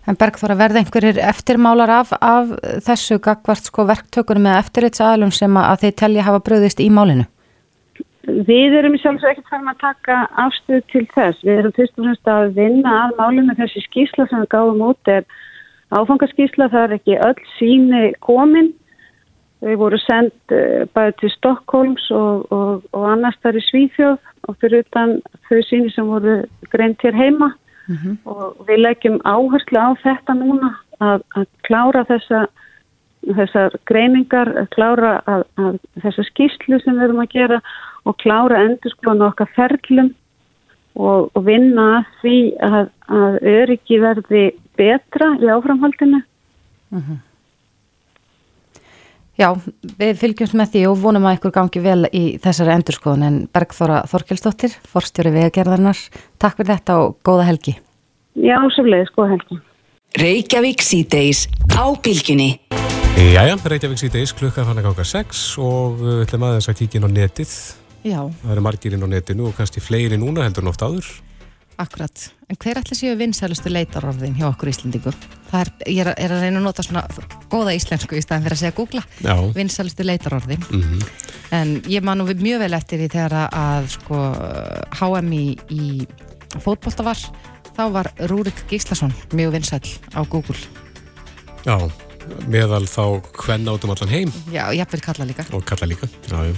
En 0.04 0.18
Bergþóra, 0.20 0.58
verði 0.60 0.82
einhverjir 0.82 1.20
eftirmálar 1.24 1.90
af, 1.90 2.10
af 2.20 2.50
þessu 2.84 3.20
gagvart 3.24 3.70
sko 3.70 3.86
verktökunum 3.88 4.50
eða 4.50 4.60
eftirritsaðalum 4.60 5.32
sem 5.32 5.58
að 5.58 5.86
þeir 5.86 5.94
telja 6.02 6.26
hafa 6.28 6.42
bröðist 6.44 6.84
í 6.84 6.90
málinu? 6.92 7.24
Við 8.24 8.76
erum 8.80 8.96
í 8.96 9.00
sjálfsög 9.00 9.34
ekkert 9.34 9.50
farin 9.52 9.72
að 9.72 9.80
taka 9.84 10.18
afstöð 10.46 10.84
til 10.92 11.08
þess. 11.12 11.40
Við 11.44 11.58
erum 11.60 11.74
fyrst 11.76 11.98
og 11.98 12.06
fremst 12.06 12.30
að 12.32 12.54
vinna 12.56 12.94
að 13.06 13.18
málinu 13.20 13.56
þessi 13.58 13.84
skísla 13.84 14.28
sem 14.28 14.44
við 14.44 14.52
gáðum 14.54 14.86
út 14.90 15.12
er 15.12 15.26
áfangaskísla, 15.94 16.70
það 16.72 16.86
er 16.86 16.96
ekki 16.98 17.18
öll 17.28 17.42
síni 17.58 18.04
komin. 18.24 18.72
Við 19.64 19.78
vorum 19.80 20.02
sendt 20.04 20.52
eh, 20.52 20.84
bæði 20.96 21.14
til 21.22 21.32
Stokkólms 21.38 22.10
og, 22.12 22.48
og, 22.52 22.88
og 22.92 23.06
annars 23.08 23.38
þar 23.44 23.60
í 23.60 23.64
Svíþjóð 23.70 24.32
og 24.50 24.58
fyrir 24.60 24.84
utan 24.84 25.20
þau 25.48 25.60
síni 25.68 25.92
sem 25.94 26.10
voru 26.10 26.42
greint 26.74 27.04
hér 27.06 27.16
heima 27.16 27.54
mm 27.88 27.96
-hmm. 27.96 28.18
og 28.26 28.66
við 28.68 28.84
leggjum 28.84 29.22
áherslu 29.24 29.80
á 29.80 29.90
þetta 30.04 30.34
núna 30.40 30.74
að, 31.00 31.24
að 31.36 31.46
klára 31.68 32.04
þessa, 32.12 32.46
þessar 33.38 33.78
greiningar, 33.86 34.52
að 34.62 34.68
klára 34.76 35.14
að, 35.26 35.44
að 35.58 35.80
þessa 36.02 36.24
skýrslu 36.32 36.80
sem 36.80 36.98
við 36.98 37.04
erum 37.04 37.24
að 37.24 37.34
gera 37.34 37.62
og 38.04 38.18
klára 38.18 38.64
endur 38.66 38.92
skoðan 38.92 39.28
okkar 39.30 39.50
ferlum 39.56 40.14
og, 40.96 41.32
og 41.34 41.46
vinna 41.46 42.06
því 42.22 42.38
að, 42.60 42.90
að 43.08 43.38
öryggi 43.42 44.00
verði 44.00 44.46
betra 44.78 45.38
í 45.40 45.48
áframhaldinu. 45.48 46.22
Mm 46.92 47.00
-hmm. 47.00 47.20
Já, 49.34 49.48
við 49.98 50.20
fylgjumst 50.22 50.54
með 50.54 50.76
því 50.76 50.82
og 50.92 51.00
vonum 51.02 51.24
að 51.26 51.40
ykkur 51.40 51.54
gangi 51.56 51.82
vel 51.82 52.04
í 52.14 52.24
þessari 52.42 52.76
endurskoðun 52.76 53.26
en 53.26 53.38
Bergþóra 53.50 54.04
Þorkelsdóttir, 54.12 54.76
forstjóri 54.86 55.32
vegagerðarnar, 55.34 55.98
takk 56.38 56.60
fyrir 56.60 56.76
þetta 56.76 56.98
og 57.02 57.16
góða 57.26 57.48
helgi. 57.50 57.74
Já, 58.38 58.60
svolítið, 58.76 59.10
góða 59.18 59.32
helgi. 59.34 59.58
Reykjavík 60.22 60.86
síðdeis 60.86 61.48
á 61.74 61.86
bylginni. 62.06 62.52
Jæja, 63.18 63.58
Reykjavík 63.58 64.04
síðdeis, 64.04 64.36
klukka 64.38 64.68
fann 64.68 64.78
að 64.78 64.92
ganga 64.92 65.08
6 65.16 65.42
og 65.66 65.98
við 66.04 66.22
ætlum 66.28 66.46
aðeins 66.52 66.70
að 66.70 66.80
kíkja 66.84 67.02
inn 67.02 67.10
á 67.10 67.16
netið. 67.18 67.56
Já. 68.06 68.20
Það 68.44 68.54
eru 68.54 68.66
margir 68.70 68.94
inn 68.94 69.06
á 69.06 69.10
netinu 69.10 69.50
og 69.50 69.58
kannski 69.58 69.82
fleiri 69.82 70.20
núna 70.22 70.46
heldur 70.46 70.68
nótt 70.68 70.86
áður. 70.86 71.10
Akkurat, 71.82 72.28
en 72.52 72.60
hver 72.62 72.84
ætla 72.84 72.94
séu 73.00 73.18
vinsælustu 73.18 73.74
leitarorðin 73.74 74.38
hjá 74.38 74.52
okkur 74.52 74.70
Íslandingum? 74.70 75.18
Er, 75.54 75.70
ég 75.86 76.02
er, 76.02 76.32
að 76.34 76.40
reyna 76.42 76.58
að 76.58 76.66
nota 76.66 76.84
svona 76.86 77.04
góða 77.52 77.76
íslensku 77.78 78.18
í 78.18 78.22
staðan 78.24 78.48
fyrir 78.48 78.56
að 78.56 78.62
segja 78.64 78.76
googla, 78.78 79.04
vinsælustu 79.54 80.06
leitarorðin. 80.06 80.64
Mm 80.72 80.82
-hmm. 80.82 81.04
en 81.52 81.82
ég 81.86 82.02
man 82.02 82.18
nú 82.18 82.26
mjög 82.26 82.60
vel 82.60 82.74
eftir 82.74 83.00
því 83.00 83.10
þegar 83.14 83.50
að 83.54 83.90
sko 83.94 84.18
HM 84.98 85.34
í, 85.34 85.58
í 85.70 86.08
fótbolta 86.58 87.04
var 87.06 87.18
þá 87.78 87.84
var 87.94 88.10
Rúrik 88.30 88.66
Gíslason 88.70 89.14
mjög 89.34 89.52
vinsæl 89.52 89.86
á 90.18 90.22
Google. 90.26 90.58
Já, 91.66 91.78
meðal 92.48 92.86
þá 92.88 93.22
hvenna 93.46 93.74
átum 93.74 93.94
allan 93.94 94.10
heim. 94.10 94.34
Já, 94.52 94.74
ég 94.74 94.90
vil 94.92 95.02
kalla 95.02 95.26
líka. 95.26 95.46
Og 95.54 95.64
kalla 95.66 95.88
líka, 95.88 96.08
já, 96.30 96.50
já. 96.50 96.54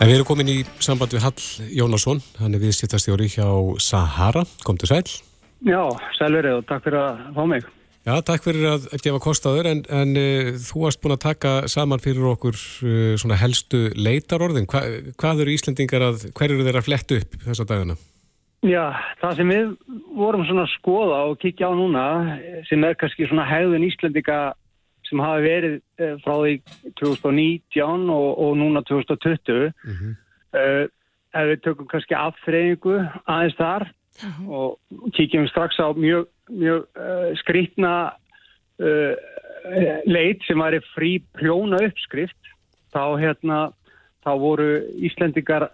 En 0.00 0.08
við 0.08 0.14
erum 0.14 0.26
komin 0.30 0.48
í 0.48 0.60
samband 0.80 1.12
við 1.12 1.26
Hall 1.26 1.42
Jónasson, 1.76 2.22
hann 2.40 2.54
er 2.56 2.62
viðstýttastjóri 2.62 3.26
hjá 3.28 3.48
Sahara, 3.78 4.46
kom 4.64 4.78
til 4.80 4.88
sæl. 4.88 5.04
Já, 5.60 5.82
sælverið 6.16 6.56
og 6.56 6.64
takk 6.70 6.86
fyrir 6.86 7.02
að 7.02 7.18
fá 7.36 7.42
mig. 7.50 7.66
Já, 8.10 8.16
takk 8.26 8.42
fyrir 8.42 8.64
að 8.66 8.86
gefa 9.04 9.20
kostaður 9.22 9.68
en, 9.70 9.80
en 9.94 10.16
uh, 10.18 10.48
þú 10.58 10.80
varst 10.82 11.00
búin 11.02 11.14
að 11.14 11.20
taka 11.28 11.50
saman 11.70 12.00
fyrir 12.02 12.24
okkur 12.32 12.56
uh, 12.58 13.12
svona 13.20 13.36
helstu 13.38 13.84
leitarorðin. 13.94 14.66
Hva, 14.70 14.80
hvað 15.20 15.44
eru 15.44 15.54
Íslendingar 15.54 16.02
að, 16.08 16.24
hver 16.34 16.50
eru 16.50 16.64
þeirra 16.66 16.82
flett 16.82 17.14
upp 17.14 17.36
þessa 17.44 17.66
dagana? 17.70 17.94
Já, 18.66 18.82
það 19.20 19.36
sem 19.38 19.52
við 19.54 19.70
vorum 20.18 20.42
svona 20.48 20.64
að 20.66 20.72
skoða 20.74 21.20
og 21.28 21.38
kikja 21.44 21.70
á 21.70 21.72
núna 21.78 22.06
sem 22.68 22.82
er 22.88 22.98
kannski 22.98 23.28
svona 23.30 23.46
hegðun 23.46 23.86
Íslendinga 23.86 24.40
sem 25.06 25.22
hafi 25.22 25.46
verið 25.46 25.78
uh, 25.78 26.16
frá 26.24 26.34
því 26.40 26.56
2019 27.04 28.10
og, 28.16 28.28
og 28.42 28.58
núna 28.58 28.82
2020 28.90 29.70
mm 29.70 29.94
-hmm. 30.00 30.18
uh, 30.58 30.84
ef 31.38 31.48
við 31.52 31.62
tökum 31.62 31.86
kannski 31.86 32.18
aðfreyingu 32.18 32.98
aðeins 33.30 33.58
þar 33.60 33.86
og 34.48 34.78
kíkjum 35.14 35.46
strax 35.48 35.78
á 35.78 35.94
mjög, 35.94 36.26
mjög 36.50 36.86
eh, 36.96 37.30
skrítna 37.42 37.94
leit 40.08 40.40
sem 40.46 40.56
væri 40.56 40.78
frí 40.94 41.10
prjóna 41.36 41.76
uppskrift 41.84 42.48
þá 42.94 43.20
hérna 43.20 43.58
þá 44.24 44.30
voru 44.40 44.68
Íslendingar 45.04 45.68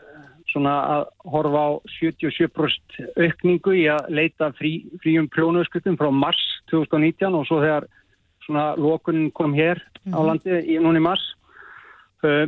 svona 0.50 0.74
að 0.94 1.04
horfa 1.32 1.62
á 1.62 1.70
77% 1.98 2.98
aukningu 3.18 3.74
í 3.76 3.86
að 3.92 4.10
leita 4.14 4.50
frí, 4.58 4.86
fríum 5.02 5.28
prjóna 5.32 5.62
uppskriftum 5.62 5.98
frá 6.00 6.10
mars 6.14 6.42
2019 6.72 7.34
og 7.34 7.46
svo 7.48 7.60
þegar 7.64 7.88
svona 8.46 8.66
lókun 8.78 9.30
kom 9.34 9.54
hér 9.54 9.78
mm 9.78 10.12
-hmm. 10.12 10.14
á 10.14 10.18
mhm. 10.18 10.26
landi 10.26 10.50
í 10.72 10.78
núni 10.78 11.00
mars 11.02 11.24
uh, 12.22 12.46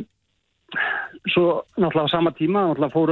svo 1.33 1.63
náttúrulega 1.77 2.07
á 2.07 2.15
sama 2.15 2.31
tíma 2.31 2.67
náttúrulega 2.67 2.93
fór, 2.93 3.09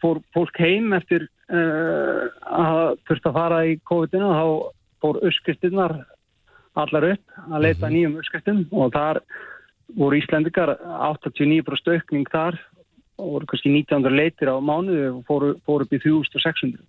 fór 0.00 0.22
fólk 0.34 0.56
heim 0.58 0.92
eftir 0.92 1.28
uh, 1.50 2.24
að 2.46 2.96
þurft 3.08 3.28
að 3.30 3.38
fara 3.38 3.60
í 3.66 3.76
COVID-19 3.90 4.26
og 4.26 4.34
þá 4.38 4.46
fór 5.00 5.20
öskristinnar 5.30 5.96
allar 6.80 7.08
upp 7.12 7.38
að 7.50 7.62
leita 7.66 7.86
mm 7.86 7.86
-hmm. 7.86 7.96
nýjum 7.96 8.18
öskristum 8.22 8.60
og 8.70 8.92
þar 8.94 9.22
voru 9.96 10.16
Íslandikar 10.16 10.76
89% 10.78 11.94
aukning 11.96 12.26
þar 12.30 12.60
og 13.18 13.32
voru 13.34 13.46
kannski 13.46 13.68
1900 13.68 14.16
leitir 14.16 14.48
á 14.48 14.56
mánuðu 14.60 15.18
og 15.18 15.24
fóru, 15.26 15.54
fóru 15.66 15.84
upp 15.84 15.92
í 15.92 15.98
3600 15.98 16.80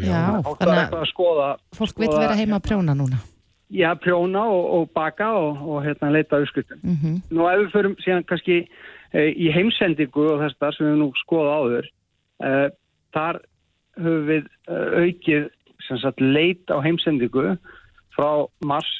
Já, 0.00 0.40
þannig 0.40 0.94
að 0.94 1.56
fólk 1.74 1.98
vil 1.98 2.08
vera 2.14 2.36
heima 2.38 2.56
að 2.56 2.66
prjóna 2.68 2.94
núna 2.94 3.18
já, 3.74 3.94
prjóna 3.98 4.44
og, 4.50 4.64
og 4.76 4.90
baka 4.94 5.30
og, 5.38 5.62
og 5.68 5.82
hérna 5.84 6.12
leita 6.12 6.38
auðskutum. 6.38 6.78
Mm 6.82 6.96
-hmm. 7.02 7.16
Nú 7.30 7.48
ef 7.48 7.58
við 7.60 7.72
förum 7.72 7.96
síðan 8.04 8.24
kannski 8.24 8.68
e, 9.12 9.20
í 9.30 9.50
heimsendingu 9.52 10.26
og 10.32 10.40
þess 10.40 10.56
að 10.60 10.76
sem 10.76 10.86
við 10.86 10.98
nú 10.98 11.12
skoða 11.24 11.56
áður, 11.58 11.86
e, 12.44 12.70
þar 13.14 13.40
höfum 14.00 14.26
við 14.28 14.50
aukið 15.04 15.48
sagt, 15.84 16.20
leit 16.20 16.70
á 16.72 16.78
heimsendingu 16.80 17.56
frá 18.16 18.46
mars 18.64 18.90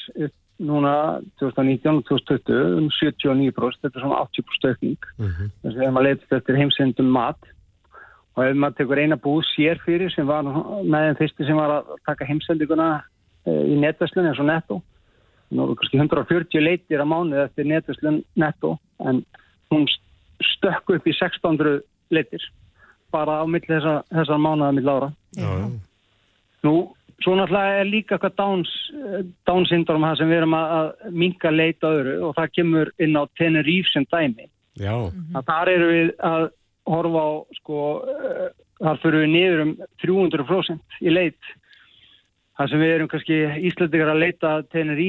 núna 0.60 1.20
2019 1.40 1.98
og 1.98 2.04
2020 2.10 2.78
um 2.78 2.90
79%, 2.92 3.80
þetta 3.82 3.98
er 3.98 4.04
svona 4.04 4.20
80% 4.22 4.68
aukning. 4.70 5.08
Mm 5.18 5.26
-hmm. 5.26 5.50
Þess 5.62 5.76
að 5.76 5.98
að 5.98 6.06
leita 6.06 6.36
eftir 6.36 6.60
heimsendum 6.60 7.10
mat 7.10 7.40
og 8.36 8.44
ef 8.44 8.56
maður 8.56 8.76
tekur 8.76 8.98
eina 8.98 9.16
búð 9.16 9.42
sér 9.54 9.78
fyrir 9.86 10.10
sem 10.10 10.26
var 10.26 10.42
með 10.42 11.02
þeim 11.06 11.18
fyrsti 11.18 11.46
sem 11.46 11.56
var 11.56 11.70
að 11.70 11.98
taka 12.06 12.26
heimsendinguna 12.26 13.04
Eh, 13.44 13.64
í 13.68 13.76
netverslun 13.76 14.30
eins 14.30 14.40
og 14.40 14.48
netto. 14.48 14.80
Nú 15.52 15.66
erum 15.66 15.76
kannski 15.76 16.00
140 16.00 16.64
leitir 16.64 17.02
á 17.04 17.06
mánuð 17.06 17.42
eftir 17.44 17.68
netverslun 17.68 18.22
netto 18.40 18.78
en 19.04 19.20
hún 19.72 19.84
stökku 20.40 20.96
upp 20.96 21.06
í 21.06 21.12
600 21.12 21.82
leitir 22.14 22.46
bara 23.14 23.40
á 23.40 23.44
milli 23.46 23.70
þessa, 23.70 23.94
þessar 24.10 24.42
mánuða 24.42 24.74
mill 24.76 24.90
ára. 24.92 25.10
Já. 25.38 25.50
Nú, 26.64 26.74
svo 27.22 27.36
náttúrulega 27.38 27.80
er 27.80 27.88
líka 27.90 28.16
eitthvað 28.16 28.36
Downs, 28.40 28.74
Downs 29.46 29.72
syndrom 29.72 30.06
sem 30.18 30.30
við 30.30 30.42
erum 30.42 30.58
að 30.58 30.92
minka 31.14 31.52
leita 31.54 31.92
öðru 31.94 32.18
og 32.28 32.36
það 32.38 32.52
kemur 32.58 32.92
inn 32.98 33.18
á 33.18 33.22
Tenerife 33.38 33.92
sem 33.92 34.06
dæmi. 34.12 34.50
Já. 34.80 34.94
Það 35.36 35.50
þar 35.50 35.72
eru 35.74 35.90
við 35.92 36.14
að 36.30 36.46
horfa 36.90 37.24
á, 37.24 37.30
sko, 37.60 37.82
eh, 38.04 38.48
þar 38.82 39.04
fyrir 39.04 39.22
við 39.24 39.30
niður 39.34 39.62
um 39.64 39.76
300% 40.02 40.98
í 41.00 41.14
leit 41.14 41.54
Það 42.54 42.70
sem 42.70 42.82
við 42.84 42.92
erum 42.94 43.10
kannski 43.10 43.36
Íslandingar 43.68 44.10
að 44.12 44.20
leita 44.22 44.50
tenir 44.70 45.00
í 45.02 45.08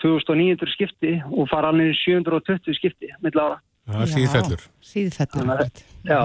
2900 0.00 0.72
skipti 0.72 1.16
og 1.28 1.48
fara 1.50 1.68
alveg 1.72 1.92
720 2.00 2.76
skipti 2.78 3.10
mill 3.24 3.36
ára. 3.36 3.58
Það 3.86 4.04
er 4.04 4.12
síðfellur. 4.14 4.62
Síðfellur. 4.90 5.66
Já. 6.08 6.20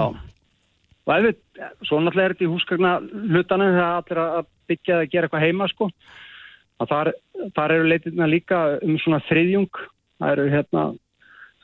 Og 1.02 1.14
ef 1.16 1.24
við, 1.26 1.38
svo 1.88 1.98
náttúrulega 1.98 2.28
er 2.28 2.34
þetta 2.34 2.46
í 2.46 2.50
húsgagna 2.52 2.92
hlutanum 3.02 3.72
þegar 3.74 3.96
allir 3.98 4.20
að 4.22 4.50
byggja 4.70 4.98
að 4.98 5.08
gera 5.10 5.28
eitthvað 5.28 5.46
heima 5.46 5.68
sko. 5.72 5.88
Þar, 6.82 7.12
þar 7.56 7.74
eru 7.76 7.88
leitirna 7.90 8.28
líka 8.30 8.60
um 8.82 8.98
svona 9.02 9.22
þriðjung. 9.28 9.80
Það 10.22 10.34
eru 10.36 10.46
hérna 10.52 10.84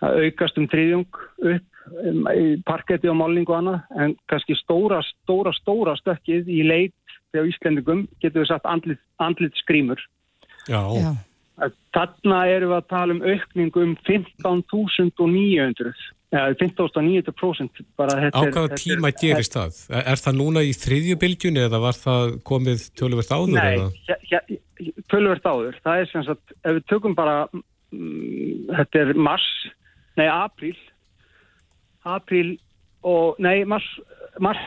að 0.02 0.20
aukast 0.24 0.58
um 0.58 0.66
þriðjung 0.70 1.20
upp 1.52 1.78
um, 2.02 2.20
í 2.34 2.46
parketti 2.66 3.10
og 3.10 3.18
málingu 3.18 3.54
og 3.54 3.60
annað. 3.60 3.80
En 3.98 4.16
kannski 4.30 4.58
stóra, 4.58 5.00
stóra, 5.06 5.54
stóra 5.58 5.94
stökkið 5.98 6.50
í 6.50 6.60
leit 6.66 7.16
þegar 7.32 7.50
Íslendingum 7.52 8.04
getur 8.22 8.42
við 8.42 8.50
sagt 8.52 8.68
andlit, 8.68 9.02
andlit 9.22 9.58
skrýmur. 9.62 10.02
Já. 10.68 10.82
Já. 10.98 11.12
Þarna 11.94 12.38
erum 12.52 12.70
við 12.70 12.78
að 12.78 12.88
tala 12.92 13.14
um 13.16 13.22
aukningu 13.24 13.82
um 13.82 13.96
15.900 14.06 15.92
eða 16.28 16.52
15.900% 16.60 17.80
Á 18.36 18.42
hvaða 18.52 18.76
tíma 18.76 19.10
gerist 19.16 19.56
það? 19.56 19.78
Er, 19.96 20.20
það 20.20 20.38
núna 20.42 20.62
í 20.66 20.74
þriðju 20.76 21.16
bylgjunni 21.22 21.64
eða 21.64 21.80
var 21.82 21.96
það 21.96 22.34
komið 22.46 22.84
töluvert 23.00 23.32
áður? 23.32 23.56
Nei, 23.56 24.58
töluvert 25.08 25.48
áður. 25.48 25.78
Það 25.84 26.02
er 26.02 26.10
sem 26.12 26.26
sagt, 26.28 26.54
ef 26.62 26.78
við 26.78 26.86
tökum 26.92 27.16
bara, 27.18 27.36
um, 27.94 28.66
þetta 28.70 29.02
er 29.02 29.12
mars, 29.16 29.48
nei, 30.20 30.28
april, 30.28 30.74
april 32.06 32.48
og, 33.06 33.38
nei, 33.42 33.62
mars, 33.68 33.88
mars, 34.44 34.60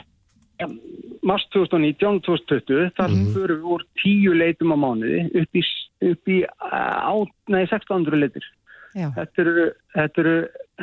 mars 1.27 1.45
2019, 1.53 2.21
2020, 2.25 2.89
þar 2.97 3.13
mm. 3.13 3.27
fyrir 3.35 3.59
við 3.59 3.75
úr 3.75 3.85
tíu 4.01 4.33
leitum 4.37 4.73
á 4.73 4.77
mánuði 4.79 5.25
upp 5.41 5.59
í, 5.59 5.63
upp 6.11 6.31
í 6.31 6.39
á, 6.47 7.13
nei, 7.53 7.63
1600 7.67 8.21
leitir. 8.21 8.47
Þetta 8.91 9.43
eru, 9.43 9.67
þetta 9.95 10.23
eru, 10.23 10.35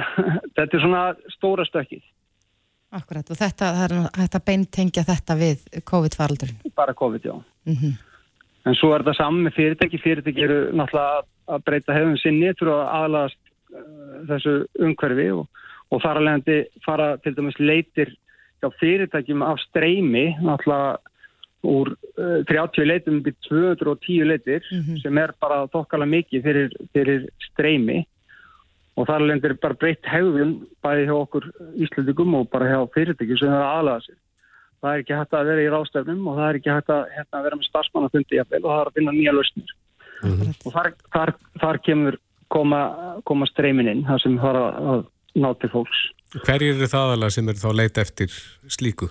þetta 0.57 0.69
er 0.69 0.85
svona 0.85 1.03
stóra 1.35 1.67
stökkið. 1.69 2.05
Akkurat 2.97 3.29
og 3.29 3.37
þetta, 3.37 3.73
þetta 4.17 4.41
beintengja 4.47 5.05
þetta 5.05 5.35
við 5.37 5.64
COVID-faraldurinn? 5.91 6.71
Bara 6.77 6.95
COVID, 6.97 7.25
já. 7.25 7.35
Mm 7.69 7.75
-hmm. 7.75 7.99
En 8.69 8.75
svo 8.75 8.95
er 8.95 9.05
það 9.05 9.19
saman 9.19 9.45
með 9.45 9.57
fyrirtæki. 9.59 9.99
Fyrirtæki 9.99 10.45
eru 10.45 10.59
náttúrulega 10.73 11.25
að 11.49 11.64
breyta 11.64 11.97
hefðum 11.97 12.17
sinni 12.21 12.55
til 12.57 12.69
að 12.69 12.81
aðlast 13.01 13.38
uh, 13.73 14.25
þessu 14.29 14.55
umhverfi 14.79 15.29
og, 15.33 15.47
og 15.91 16.03
þar 16.03 16.21
alveg 16.21 16.73
fara 16.85 17.17
til 17.25 17.35
dæmis 17.37 17.61
leitir 17.61 18.14
hjá 18.62 18.71
fyrirtækjum 18.81 19.42
af 19.47 19.61
streymi 19.68 20.27
náttúrulega 20.42 20.99
úr 21.66 21.90
uh, 22.18 22.44
30 22.47 22.87
leitum 22.87 23.18
við 23.27 23.35
210 23.49 24.29
leitir 24.31 24.62
mm 24.71 24.81
-hmm. 24.81 25.03
sem 25.03 25.18
er 25.18 25.35
bara 25.40 25.66
þokkala 25.66 26.07
mikið 26.07 26.42
fyrir, 26.42 26.71
fyrir 26.92 27.27
streymi 27.51 28.07
og 28.97 29.07
þar 29.07 29.27
lendir 29.27 29.55
bara 29.62 29.75
breytt 29.75 30.07
hegðun 30.07 30.55
bæði 30.83 31.07
hjá 31.07 31.16
okkur 31.16 31.44
íslendingum 31.77 32.35
og 32.35 32.51
bara 32.51 32.71
hjá 32.71 32.81
fyrirtæki 32.94 33.38
sem 33.38 33.53
er 33.53 33.62
aðlaða 33.62 34.01
sér. 34.07 34.18
Það 34.79 34.92
er 34.92 35.03
ekki 35.03 35.18
hægt 35.18 35.35
að 35.35 35.49
vera 35.51 35.62
í 35.62 35.71
rástefnum 35.75 36.27
og 36.31 36.38
það 36.38 36.49
er 36.49 36.59
ekki 36.59 36.71
hægt 36.71 36.90
að 36.94 37.05
hérna, 37.16 37.42
vera 37.42 37.59
með 37.59 37.68
starfsmannafundi 37.68 38.40
og 38.40 38.47
það 38.51 38.81
er 38.81 38.90
að 38.90 38.94
finna 38.94 39.12
nýja 39.12 39.35
lausnir. 39.35 39.73
Mm 40.23 40.35
-hmm. 40.35 40.53
Og 40.66 40.73
þar, 40.73 40.92
þar, 41.14 41.35
þar 41.61 41.79
kemur 41.87 42.18
koma, 42.49 42.81
koma 43.25 43.47
streymin 43.47 43.88
inn, 43.88 44.05
það 44.07 44.23
sem 44.23 44.38
fara 44.38 44.64
að 44.79 45.05
ná 45.35 45.49
til 45.61 45.71
fólks. 45.71 46.01
Hverjir 46.37 46.75
eru 46.77 46.88
það 46.91 47.14
alveg 47.14 47.35
sem 47.35 47.49
eru 47.49 47.62
þá 47.62 47.71
leita 47.73 48.05
eftir 48.05 48.33
slíku? 48.69 49.09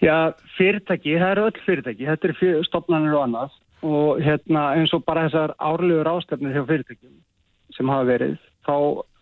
Já, 0.00 0.32
fyrirtæki, 0.56 1.16
það 1.18 1.32
eru 1.34 1.46
öll 1.48 1.62
fyrirtæki, 1.66 2.06
þetta 2.08 2.28
eru 2.30 2.52
stopnarnir 2.64 3.16
og 3.18 3.24
annað 3.26 3.56
og 3.86 4.22
hérna 4.22 4.62
eins 4.78 4.94
og 4.96 5.04
bara 5.06 5.26
þessar 5.26 5.54
árlegu 5.62 6.04
rástefnir 6.06 6.54
hjá 6.56 6.64
fyrirtækjum 6.66 7.18
sem 7.76 7.90
hafa 7.92 8.08
verið, 8.08 8.38
þá 8.66 8.74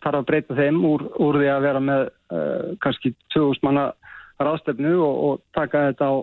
þarf 0.05 0.21
að 0.21 0.29
breyta 0.31 0.57
þeim 0.57 0.79
úr, 0.87 1.05
úr 1.21 1.41
því 1.41 1.51
að 1.51 1.67
vera 1.67 1.83
með 1.83 2.03
uh, 2.07 2.73
kannski 2.85 3.13
2000 3.35 3.67
manna 3.67 3.87
rástefnu 4.43 4.95
og, 5.01 5.15
og 5.27 5.43
taka 5.57 5.89
þetta 5.91 6.09
á, 6.13 6.15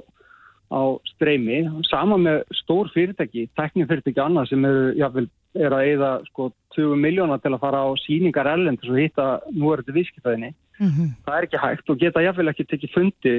á 0.73 0.81
streymi. 1.13 1.63
Sama 1.89 2.19
með 2.21 2.43
stór 2.61 2.91
fyrirtæki, 2.93 3.47
teknifyrirtæki 3.59 4.21
annað 4.23 4.53
sem 4.53 4.67
eru, 4.69 4.85
jáfnvel, 5.01 5.27
er 5.55 5.73
að 5.73 5.87
eigða 5.87 6.11
sko 6.29 6.49
20 6.75 6.99
miljóna 6.99 7.37
til 7.41 7.53
að 7.53 7.61
fara 7.61 7.83
á 7.85 7.89
síningar 8.01 8.49
erlendur 8.53 8.89
svo 8.89 8.97
hitta 8.97 9.27
nú 9.53 9.71
er 9.73 9.83
þetta 9.83 9.97
viðskiptaðinni. 9.97 10.53
Mm 10.79 10.89
-hmm. 10.89 11.09
Það 11.25 11.37
er 11.37 11.47
ekki 11.47 11.63
hægt 11.65 11.89
og 11.89 11.99
geta 11.99 12.25
jáfnvel 12.25 12.49
ekki 12.49 12.65
tekið 12.65 12.93
fundi 12.93 13.35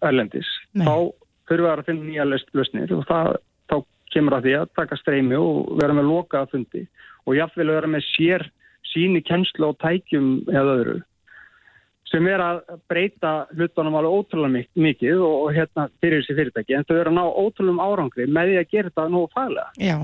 erlendis, 0.00 0.48
Nei. 0.72 0.86
þá 0.86 1.12
þurfum 1.48 1.66
við 1.66 1.72
að 1.72 1.86
finna 1.86 2.04
nýja 2.04 2.24
lausnir 2.24 2.92
og 2.96 3.04
það, 3.08 3.36
þá 3.68 3.76
kemur 4.14 4.36
að 4.36 4.44
því 4.44 4.54
að 4.60 4.72
taka 4.76 4.96
streymi 4.96 5.36
og 5.36 5.76
vera 5.80 5.92
með 5.92 6.08
loka 6.08 6.40
að 6.40 6.50
fundi 6.54 6.86
og 7.26 7.36
jáfnvel 7.36 7.70
vera 7.74 7.86
með 7.86 8.02
sér 8.16 8.50
síni 8.92 9.22
kennslu 9.22 9.70
og 9.70 9.78
tækjum 9.78 10.48
eða 10.48 10.76
öðru 10.80 10.98
sem 12.10 12.26
er 12.26 12.42
að 12.42 12.60
breyta 12.90 13.32
hlutunum 13.54 13.96
alveg 14.00 14.16
ótrúlega 14.18 14.64
mikið 14.82 15.22
og, 15.22 15.34
og 15.44 15.54
hérna 15.54 15.86
fyrir 16.02 16.22
þessi 16.22 16.36
fyrirtæki 16.38 16.76
en 16.76 16.86
þau 16.88 16.96
eru 16.96 17.12
að 17.12 17.18
ná 17.18 17.22
ótrúlega 17.28 17.86
árangri 17.86 18.26
með 18.26 18.50
því 18.50 18.56
að 18.60 18.70
gera 18.74 18.90
þetta 18.90 19.06
nú 19.14 19.22
fælega. 19.34 19.66
Já, 19.78 19.98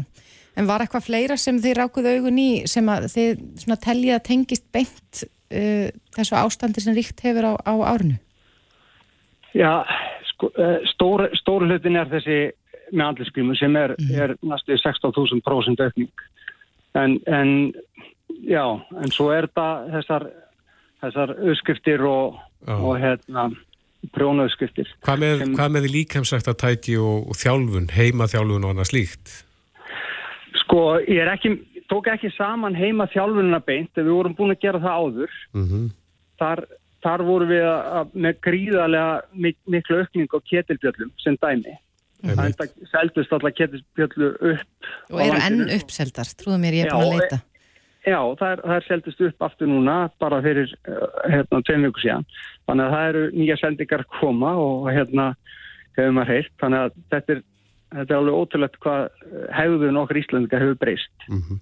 en 0.56 0.68
var 0.68 0.84
eitthvað 0.84 1.06
fleira 1.08 1.36
sem 1.40 1.58
þið 1.62 1.78
rákuðu 1.80 2.12
augun 2.16 2.38
í 2.40 2.50
sem 2.70 2.88
að 2.88 3.08
þið 3.12 3.42
teljið 3.84 4.14
að 4.16 4.26
tengist 4.28 4.66
beint 4.74 5.24
uh, 5.24 5.88
þessu 6.16 6.38
ástandi 6.38 6.84
sem 6.84 6.96
ríkt 6.96 7.20
hefur 7.24 7.50
á, 7.50 7.52
á 7.60 7.74
árinu? 7.92 8.18
Já, 9.56 9.84
sko, 10.32 10.50
eh, 10.60 10.82
stór, 10.92 11.30
stór 11.38 11.64
hlutin 11.64 11.96
er 11.96 12.10
þessi 12.10 12.40
með 12.92 13.06
andlisgrímu 13.06 13.54
sem 13.56 13.76
er, 13.80 13.94
mm. 13.96 14.10
er 14.20 14.34
næstu 14.44 14.76
16.000% 14.76 15.80
aukning. 15.86 16.26
En, 16.96 17.16
en 17.24 17.72
já, 18.44 18.64
en 19.00 19.14
svo 19.14 19.30
er 19.32 19.48
það 19.56 19.88
þessar, 19.94 20.26
þessar 21.04 21.32
auðskriftir 21.38 22.04
og, 22.04 22.36
og 22.68 23.00
hérna 23.00 23.48
prjónaauðskriftir. 24.14 24.92
Hvað 25.06 25.24
með, 25.24 25.34
sem, 25.40 25.56
hvað 25.56 25.74
með 25.78 25.90
líkheimsækt 25.94 26.52
að 26.52 26.60
tæki 26.62 27.00
og, 27.00 27.26
og 27.32 27.40
þjálfun, 27.40 27.90
heima 27.96 28.28
þjálfun 28.30 28.68
og 28.68 28.76
annað 28.76 28.90
slíkt? 28.92 29.34
Sko, 30.66 30.82
ég 31.06 31.22
er 31.22 31.30
ekki, 31.30 31.54
tók 31.90 32.10
ekki 32.10 32.32
saman 32.34 32.74
heima 32.76 33.06
þjálfununa 33.12 33.62
beint, 33.64 33.94
við 33.94 34.10
vorum 34.10 34.34
búin 34.36 34.52
að 34.52 34.64
gera 34.66 34.82
það 34.82 35.00
áður. 35.02 35.38
Mm 35.54 35.66
-hmm. 35.70 35.88
Þar 36.36 36.66
þar 37.06 37.24
voru 37.26 37.48
við 37.50 37.66
að, 37.70 38.14
með 38.14 38.38
gríðarlega 38.46 39.42
mik 39.44 39.58
miklu 39.70 39.98
aukning 40.02 40.32
á 40.32 40.38
ketilbjöllum 40.50 41.12
sem 41.22 41.36
dæmi. 41.42 41.76
Það 42.26 42.72
seldust 42.90 43.34
alltaf 43.36 43.54
ketilbjöllu 43.58 44.30
upp. 44.52 44.88
Og 45.12 45.20
eru 45.22 45.42
enn 45.46 45.68
uppseldar, 45.76 46.32
trúðu 46.40 46.58
mér 46.62 46.78
ég 46.80 46.88
er 46.88 46.96
búin 46.96 47.12
að 47.12 47.20
leita. 47.20 47.42
Já, 48.06 48.20
það 48.38 48.52
er, 48.52 48.60
það 48.62 48.76
er 48.76 48.84
seldust 48.86 49.22
upp 49.26 49.44
aftur 49.48 49.70
núna, 49.70 49.96
bara 50.22 50.38
fyrir 50.42 50.70
eh, 50.86 51.06
hérna 51.32 51.60
tveim 51.66 51.86
viku 51.88 52.02
síðan. 52.04 52.26
Þannig 52.68 52.86
að 52.86 52.94
það 52.94 53.08
eru 53.10 53.22
nýja 53.34 53.56
sendingar 53.58 54.04
koma 54.20 54.52
og 54.62 54.86
hérna 54.94 55.26
hefur 55.98 56.14
maður 56.14 56.32
heilt. 56.36 56.52
Þannig 56.62 56.84
að 56.84 57.00
þetta 57.14 57.34
er, 57.34 57.42
þetta 57.94 58.12
er 58.12 58.18
alveg 58.18 58.34
ótrúlegt 58.34 58.78
hvað 58.82 59.08
hefðun 59.54 60.00
okkar 60.02 60.20
Íslandika 60.20 60.58
hefur 60.58 60.78
breyst. 60.80 61.16
Mm 61.28 61.42
-hmm. 61.42 61.58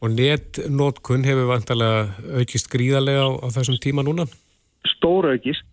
Og 0.00 0.10
netnótkun 0.10 1.24
hefur 1.24 1.46
vantarlega 1.46 2.08
aukist 2.38 2.70
gríðarlega 2.72 3.22
á, 3.26 3.30
á 3.44 3.46
þessum 3.54 3.78
tíma 3.78 4.02
núna? 4.02 4.26
stóraugist 4.88 5.66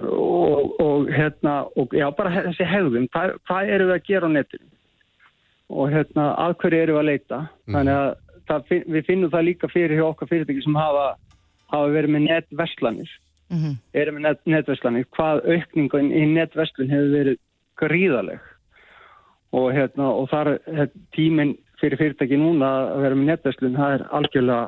og, 0.00 0.80
og 0.80 1.08
hérna 1.10 1.64
og 1.76 1.94
já 1.94 2.06
bara 2.14 2.44
þessi 2.46 2.66
hegðum 2.66 3.08
hvað, 3.14 3.34
hvað 3.48 3.72
eru 3.74 3.88
við 3.88 3.96
að 3.96 4.06
gera 4.06 4.30
á 4.30 4.34
netinu 4.34 4.68
og 5.70 5.90
hérna 5.94 6.28
að 6.44 6.56
hverju 6.62 6.82
eru 6.82 6.94
við 6.94 7.00
að 7.00 7.08
leita 7.10 7.40
mm. 7.40 7.74
þannig 7.74 7.96
að 7.96 8.12
það, 8.50 8.70
við 8.94 9.08
finnum 9.08 9.32
það 9.34 9.46
líka 9.48 9.72
fyrir 9.72 9.98
hjá 9.98 10.06
okkar 10.06 10.30
fyrirtæki 10.30 10.64
sem 10.66 10.78
hafa, 10.78 11.08
hafa 11.74 11.92
verið 11.96 12.14
með 12.14 12.26
netverslanir 12.28 13.12
mm 13.50 13.58
-hmm. 13.58 13.76
eru 14.02 14.14
með 14.16 14.26
net, 14.28 14.40
netverslanir 14.46 15.10
hvað 15.16 15.44
aukningun 15.50 16.12
í 16.14 16.24
netverslun 16.36 16.94
hefur 16.94 17.14
verið 17.18 17.40
gríðaleg 17.82 18.48
og 19.56 19.72
hérna 19.74 20.12
og 20.14 20.28
þar 20.30 20.54
tíminn 21.16 21.56
fyrir 21.80 21.98
fyrirtæki 21.98 22.38
núna 22.38 22.68
að 22.92 23.04
vera 23.04 23.18
með 23.18 23.30
netverslun 23.32 23.76
það 23.78 23.94
er 23.96 24.06
algjörlega 24.18 24.64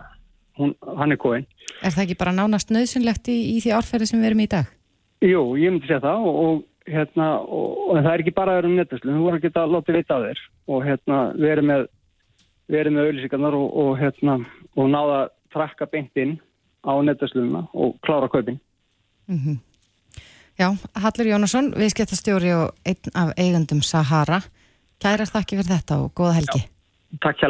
hún, 0.58 0.74
hann 0.98 1.14
er 1.14 1.20
kóin. 1.20 1.46
Er 1.82 1.94
það 1.94 2.04
ekki 2.06 2.18
bara 2.20 2.34
nánast 2.36 2.72
nöðsynlegt 2.74 3.30
í, 3.32 3.38
í 3.56 3.56
því 3.64 3.74
árferði 3.78 4.10
sem 4.10 4.22
við 4.22 4.32
erum 4.32 4.44
í 4.44 4.50
dag? 4.52 4.70
Jú, 5.22 5.42
ég 5.60 5.74
myndi 5.74 5.88
segja 5.88 6.02
það 6.02 6.28
og, 6.28 6.38
og, 6.44 6.62
hérna, 6.90 7.26
og, 7.42 7.82
og 7.88 8.00
það 8.00 8.12
er 8.12 8.24
ekki 8.24 8.36
bara 8.38 8.54
að 8.54 8.60
vera 8.60 8.70
um 8.70 8.78
netvæslu, 8.80 9.12
við 9.12 9.26
vorum 9.26 9.40
ekki 9.40 9.52
að 9.54 9.74
láta 9.76 9.96
vita 9.98 10.18
á 10.18 10.24
þér 10.26 10.40
og 10.72 10.86
hérna, 10.86 11.18
við 11.38 11.54
erum 11.56 11.70
með 11.70 11.84
við 12.72 12.80
erum 12.80 12.96
með 12.96 13.08
auðlýsingarnar 13.08 13.58
og 13.58 13.92
hérna, 14.00 14.38
náða 14.78 15.18
að 15.18 15.34
trakka 15.52 15.88
beintinn 15.92 16.38
á 16.82 16.92
netvæsluna 17.04 17.66
og 17.72 17.98
klára 18.06 18.30
kaupin. 18.32 18.58
Mm 19.28 19.38
-hmm. 19.38 19.58
Já, 20.58 20.68
Hallur 20.94 21.26
Jónasson, 21.26 21.72
viðskiptastjóri 21.76 22.52
og 22.54 22.74
einn 22.84 23.12
af 23.14 23.32
eigundum 23.36 23.82
Sahara. 23.82 24.42
Kærar 25.02 25.26
þakki 25.26 25.56
fyrir 25.58 25.66
þetta 25.66 25.96
og 25.98 26.12
góða 26.14 26.32
helgi. 26.36 26.60
Já, 26.62 27.16
takk 27.24 27.40
hjá 27.42 27.48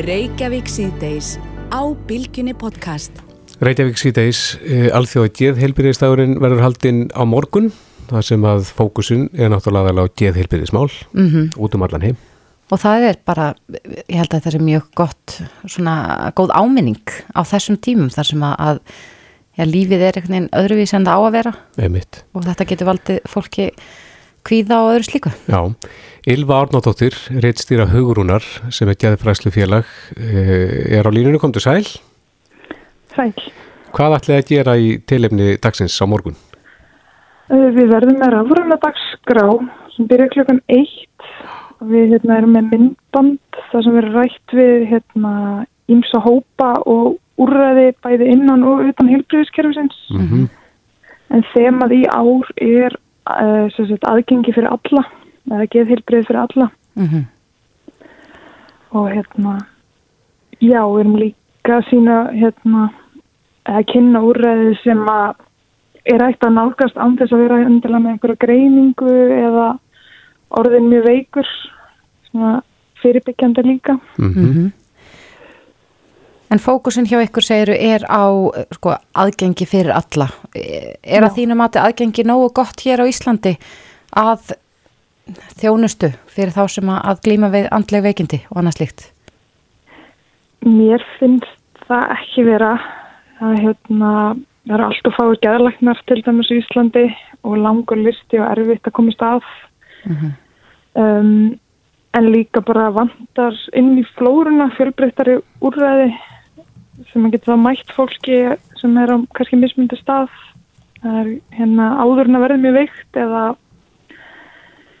Reykjavík 0.00 0.70
síðdeis 0.72 1.34
á 1.68 1.84
Bilginni 2.08 2.54
podcast. 2.56 3.20
Reykjavík 3.60 4.00
síðdeis, 4.00 4.40
e, 4.64 4.86
alþjóða 4.96 5.34
geðheilbyrðistagurinn 5.36 6.38
verður 6.40 6.64
haldinn 6.64 7.02
á 7.12 7.20
morgun, 7.28 7.68
þar 8.08 8.24
sem 8.24 8.48
að 8.48 8.72
fókusun 8.78 9.28
er 9.36 9.52
náttúrulega 9.52 9.92
á 9.92 10.08
geðheilbyrðismál 10.08 10.88
mm 11.12 11.28
-hmm. 11.28 11.52
út 11.60 11.74
um 11.74 11.84
allan 11.84 12.06
heim. 12.06 12.16
Og 12.72 12.80
það 12.80 13.08
er 13.10 13.16
bara, 13.26 13.54
ég 14.08 14.16
held 14.16 14.32
að 14.32 14.42
það 14.44 14.54
er 14.54 14.64
mjög 14.64 14.90
gott, 14.94 15.42
svona 15.66 16.32
góð 16.32 16.50
áminning 16.56 17.04
á 17.36 17.44
þessum 17.44 17.76
tímum 17.76 18.08
þar 18.08 18.24
sem 18.24 18.40
að 18.40 18.80
já, 19.58 19.64
lífið 19.66 20.00
er 20.00 20.16
einhvern 20.16 20.32
veginn 20.32 20.52
öðruvís 20.54 20.94
en 20.94 21.04
það 21.04 21.18
á 21.18 21.20
að 21.20 21.32
vera 21.32 21.52
Einmitt. 21.76 22.24
og 22.32 22.44
þetta 22.44 22.64
getur 22.64 22.86
valdið 22.86 23.18
fólki 23.26 23.72
kvíða 24.48 24.80
og 24.82 24.96
öðru 24.96 25.08
slíku. 25.10 25.32
Já, 25.46 25.60
Ylva 26.28 26.58
Árnóttóttir, 26.62 27.14
reittstýra 27.44 27.86
Hugurúnar 27.92 28.44
sem 28.74 28.88
er 28.88 28.98
gæðfræslu 29.00 29.52
félag, 29.54 29.86
eh, 30.16 30.98
er 30.98 31.06
á 31.06 31.10
línunni, 31.12 31.38
kom 31.38 31.52
til 31.52 31.62
sæl? 31.62 31.86
Sæl. 33.14 33.32
Hvað 33.92 34.16
ætlaði 34.18 34.42
að 34.42 34.48
gera 34.48 34.74
í 34.76 34.88
tilefni 35.06 35.56
dagsins 35.60 35.96
á 36.00 36.04
morgun? 36.04 36.36
Eh, 37.48 37.70
við 37.72 37.88
verðum 37.88 38.18
með 38.20 38.34
rafröna 38.34 38.76
dagsgrá 38.82 39.46
sem 39.94 40.08
byrja 40.10 40.28
klukkan 40.34 40.60
eitt 40.68 41.24
við 41.80 42.12
hérna, 42.12 42.38
erum 42.38 42.52
með 42.56 42.70
myndband 42.72 43.60
þar 43.70 43.84
sem 43.84 43.94
við 43.94 44.02
erum 44.02 44.16
rætt 44.18 44.54
við 44.58 44.86
hérna, 44.92 45.32
ímsa 45.88 46.20
hópa 46.20 46.74
og 46.84 47.16
úrræði 47.40 47.92
bæði 48.04 48.32
innan 48.34 48.66
og 48.68 48.84
utan 48.90 49.08
hilbriðiskerfisins. 49.08 49.96
Mm 50.12 50.26
-hmm. 50.28 50.48
En 51.30 51.44
þemað 51.54 51.92
í 51.92 52.02
ár 52.08 52.46
er 52.56 52.96
sagt, 53.76 54.06
aðgengi 54.08 54.54
fyrir 54.56 54.70
alla, 54.72 55.04
eða 55.50 55.66
geðhilbrið 55.74 56.26
fyrir 56.28 56.40
alla. 56.40 56.70
Mm 56.94 57.08
-hmm. 57.08 57.24
Og 58.90 59.10
hérna, 59.12 59.58
já, 60.60 60.80
við 60.86 61.00
erum 61.00 61.16
líka 61.16 61.76
að 61.76 61.88
sína 61.90 62.16
hérna, 62.32 62.90
að 63.64 63.84
kynna 63.92 64.20
úrræði 64.24 64.78
sem 64.82 64.98
að 65.08 65.34
er 66.04 66.24
ætti 66.24 66.46
að 66.46 66.56
nálgast 66.56 66.96
án 66.96 67.16
þess 67.18 67.32
að 67.32 67.42
vera 67.44 67.66
undirlega 67.66 68.02
með 68.02 68.10
einhverja 68.10 68.36
greiningu 68.44 69.14
eða 69.44 69.78
orðin 70.48 70.88
mjög 70.88 71.04
veikur, 71.04 71.48
svona 72.30 72.62
fyrirbyggjandi 73.02 73.62
líka. 73.62 73.98
Mm 74.18 74.32
-hmm. 74.32 74.70
En 76.48 76.58
fókusin 76.58 77.04
hjá 77.04 77.20
ykkur 77.20 77.44
segiru 77.44 77.74
er 77.76 78.06
á 78.08 78.24
sko, 78.72 78.94
aðgengi 79.12 79.66
fyrir 79.68 79.92
alla. 79.92 80.30
Er 80.56 81.26
að 81.26 81.36
þínu 81.36 81.56
mati 81.58 81.80
aðgengi 81.82 82.24
nógu 82.24 82.48
gott 82.56 82.80
hér 82.86 83.04
á 83.04 83.10
Íslandi 83.10 83.58
að 84.16 84.54
þjónustu 85.60 86.08
fyrir 86.32 86.54
þá 86.56 86.62
sem 86.72 86.88
að 86.94 87.20
glýma 87.26 87.50
við 87.52 87.68
andleg 87.76 88.06
veikindi 88.06 88.40
og 88.48 88.62
annað 88.62 88.78
slíkt? 88.78 89.04
Mér 90.64 91.04
finnst 91.18 91.84
það 91.84 92.14
ekki 92.16 92.46
vera. 92.48 92.72
Það 93.38 93.60
hérna, 93.66 94.12
er 94.72 94.84
alltaf 94.88 95.18
fáið 95.18 95.36
gæðalæknar 95.44 96.00
til 96.08 96.22
dæmis 96.24 96.50
í 96.50 96.62
Íslandi 96.62 97.04
og 97.44 97.60
langur 97.60 98.00
listi 98.00 98.40
og 98.40 98.48
erfitt 98.54 98.88
að 98.88 98.96
komast 98.96 99.22
af. 99.22 99.44
Mm 100.04 100.16
-hmm. 100.16 100.32
um, 101.02 101.58
en 102.16 102.32
líka 102.32 102.60
bara 102.60 102.90
vandar 102.90 103.54
inn 103.76 103.98
í 103.98 104.04
flórunna 104.16 104.70
fjölbreyttari 104.76 105.38
úrræði 105.60 106.14
sem 107.12 107.26
að 107.26 107.34
geta 107.36 107.52
það 107.52 107.64
mætt 107.64 107.94
fólki 107.96 108.38
sem 108.80 108.96
er 109.00 109.12
á 109.14 109.16
kannski 109.36 109.58
mismundi 109.60 109.98
stað. 110.00 110.30
Það 111.02 111.18
er 111.20 111.28
hérna 111.58 111.88
áðurinn 112.02 112.38
að 112.38 112.44
verða 112.46 112.62
mjög 112.62 112.78
veikt 112.78 113.20
eða 113.22 113.42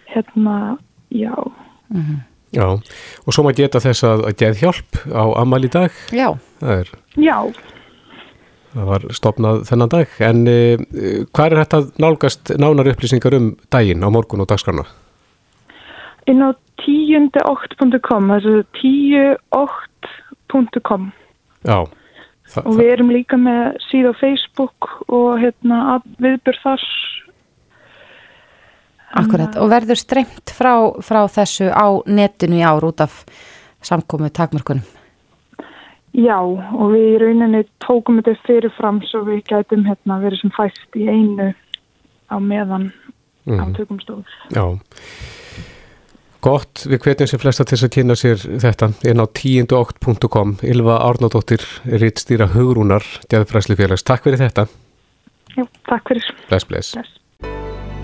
hérna, 0.08 0.56
já. 1.10 1.34
Mm 1.88 2.02
-hmm. 2.02 2.20
Já, 2.52 2.68
og 3.26 3.34
svo 3.34 3.42
maður 3.44 3.56
geta 3.56 3.80
þess 3.80 4.04
að, 4.04 4.22
að 4.24 4.36
geð 4.40 4.60
hjálp 4.62 4.92
á 5.12 5.24
amal 5.36 5.64
í 5.64 5.68
dag. 5.68 5.90
Já, 6.12 6.38
það 6.60 6.78
er, 6.80 6.88
Já, 7.16 7.52
það 8.72 8.84
var 8.84 9.04
stopnað 9.12 9.64
þennan 9.68 9.88
dag. 9.88 10.08
En 10.20 10.46
e, 10.46 10.78
hvað 11.34 11.52
er 11.52 11.60
þetta 11.64 11.82
nálgast 11.98 12.50
nánar 12.56 12.88
upplýsingar 12.88 13.34
um 13.34 13.56
daginn 13.68 14.00
á 14.00 14.08
morgun 14.08 14.40
og 14.40 14.48
dagskrana? 14.48 14.86
inn 16.28 16.44
á 16.44 16.52
tíundeokt.com 16.82 18.28
þessu 18.34 18.54
tíuokt.com 18.78 19.72
Já 21.66 21.78
Þa, 22.48 22.62
og 22.64 22.78
við 22.78 22.90
erum 22.94 23.10
líka 23.12 23.36
með 23.36 23.76
síð 23.90 24.08
á 24.08 24.12
Facebook 24.16 24.86
og 25.12 25.40
hérna 25.42 25.98
viðbjörð 26.16 26.62
þar 26.62 26.84
akkurat. 29.20 29.58
Og 29.60 29.68
verður 29.72 30.00
streymt 30.00 30.52
frá, 30.56 30.72
frá 31.04 31.20
þessu 31.32 31.68
á 31.68 31.86
netinu 32.08 32.60
í 32.60 32.64
ár 32.64 32.86
út 32.88 33.02
af 33.04 33.20
samkomu 33.84 34.30
takmörkunum? 34.32 34.86
Já, 36.16 36.38
og 36.40 36.94
við 36.94 37.04
í 37.04 37.18
rauninni 37.20 37.62
tókum 37.84 38.18
þetta 38.18 38.40
fyrirfram 38.46 39.02
svo 39.06 39.22
við 39.28 39.42
gætum 39.50 39.84
hérna 39.86 40.18
verið 40.22 40.42
sem 40.42 40.54
fæst 40.56 40.96
í 40.98 41.04
einu 41.04 41.52
á 42.32 42.36
meðan 42.40 42.88
mm. 43.44 43.60
á 43.60 43.64
tökumstof. 43.76 44.24
Já. 44.56 44.64
Gott, 46.48 46.86
við 46.88 47.02
hvetjum 47.04 47.28
sem 47.28 47.40
flesta 47.42 47.64
til 47.68 47.76
að 47.76 47.90
kynna 47.92 48.14
sér 48.16 48.40
þetta 48.40 48.86
inn 49.10 49.20
á 49.20 49.26
tíunduokt.com 49.36 50.54
Ylva 50.64 50.94
Árnádóttir, 51.04 51.60
rittstýra 51.84 52.46
Hugrúnar, 52.54 53.04
Gjæðfræsli 53.28 53.76
félags. 53.76 54.06
Takk 54.08 54.24
fyrir 54.24 54.40
þetta. 54.40 54.64
Já, 55.52 55.66
takk 55.90 56.08
fyrir. 56.08 56.30
Bless, 56.48 56.64
bless. 56.70 56.94
bless. 56.96 57.52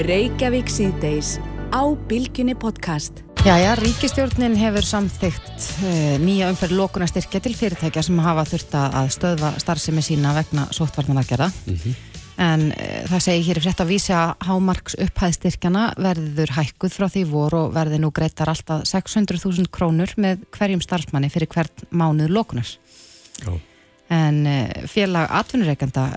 Reykjavík 0.04 0.68
síðdeis 0.68 1.38
á 1.72 1.88
Bilginni 2.10 2.52
podcast. 2.52 3.24
Jæja, 3.48 3.78
ríkistjórnin 3.80 4.58
hefur 4.60 4.84
samþygt 4.92 5.70
uh, 5.80 6.16
nýja 6.20 6.52
umferð 6.52 6.76
lókunastyrkja 6.82 7.40
til 7.46 7.56
fyrirtækja 7.56 8.04
sem 8.04 8.20
hafa 8.26 8.44
þurft 8.52 8.76
að 8.76 9.08
stöðva 9.16 9.54
starfsemi 9.62 10.04
sína 10.04 10.36
vegna 10.36 10.68
sóttvarnarverkjara. 10.68 11.48
Mm 11.48 11.80
-hmm. 11.80 12.13
En 12.40 12.70
uh, 12.72 13.02
það 13.10 13.24
segir 13.28 13.46
hér 13.48 13.60
í 13.60 13.64
frétt 13.64 13.82
að 13.84 13.90
vísi 13.92 14.14
að 14.16 14.32
hámarks 14.48 14.96
upphæðstyrkjana 15.04 15.84
verður 16.02 16.54
hækkuð 16.56 16.96
frá 16.96 17.06
því 17.06 17.24
vor 17.30 17.58
og 17.58 17.74
verður 17.76 18.02
nú 18.02 18.10
greitar 18.14 18.50
alltaf 18.50 18.82
600.000 18.90 19.70
krónur 19.74 20.14
með 20.18 20.42
hverjum 20.56 20.82
starfsmanni 20.82 21.30
fyrir 21.30 21.52
hvert 21.54 21.84
mánuð 21.94 22.34
lókunar. 22.34 22.72
En 24.12 24.40
uh, 24.46 24.88
félag 24.90 25.30
atvinnureikanda 25.30 26.08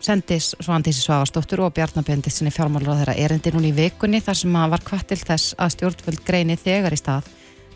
sendis 0.00 0.54
Svandísi 0.64 1.02
Svavastóttur 1.04 1.60
og 1.66 1.74
Bjarnabjöndis 1.76 2.40
sinni 2.40 2.52
fjármálur 2.54 2.96
á 2.96 2.98
þeirra 3.02 3.18
erindi 3.20 3.52
núni 3.52 3.68
í 3.72 3.76
vikunni 3.76 4.22
þar 4.24 4.38
sem 4.40 4.56
að 4.56 4.72
var 4.72 4.84
kvart 4.86 5.10
til 5.12 5.20
þess 5.20 5.54
að 5.60 5.74
stjórnvöld 5.76 6.22
greini 6.24 6.56
þegar 6.56 6.96
í 6.96 7.00
stað 7.00 7.28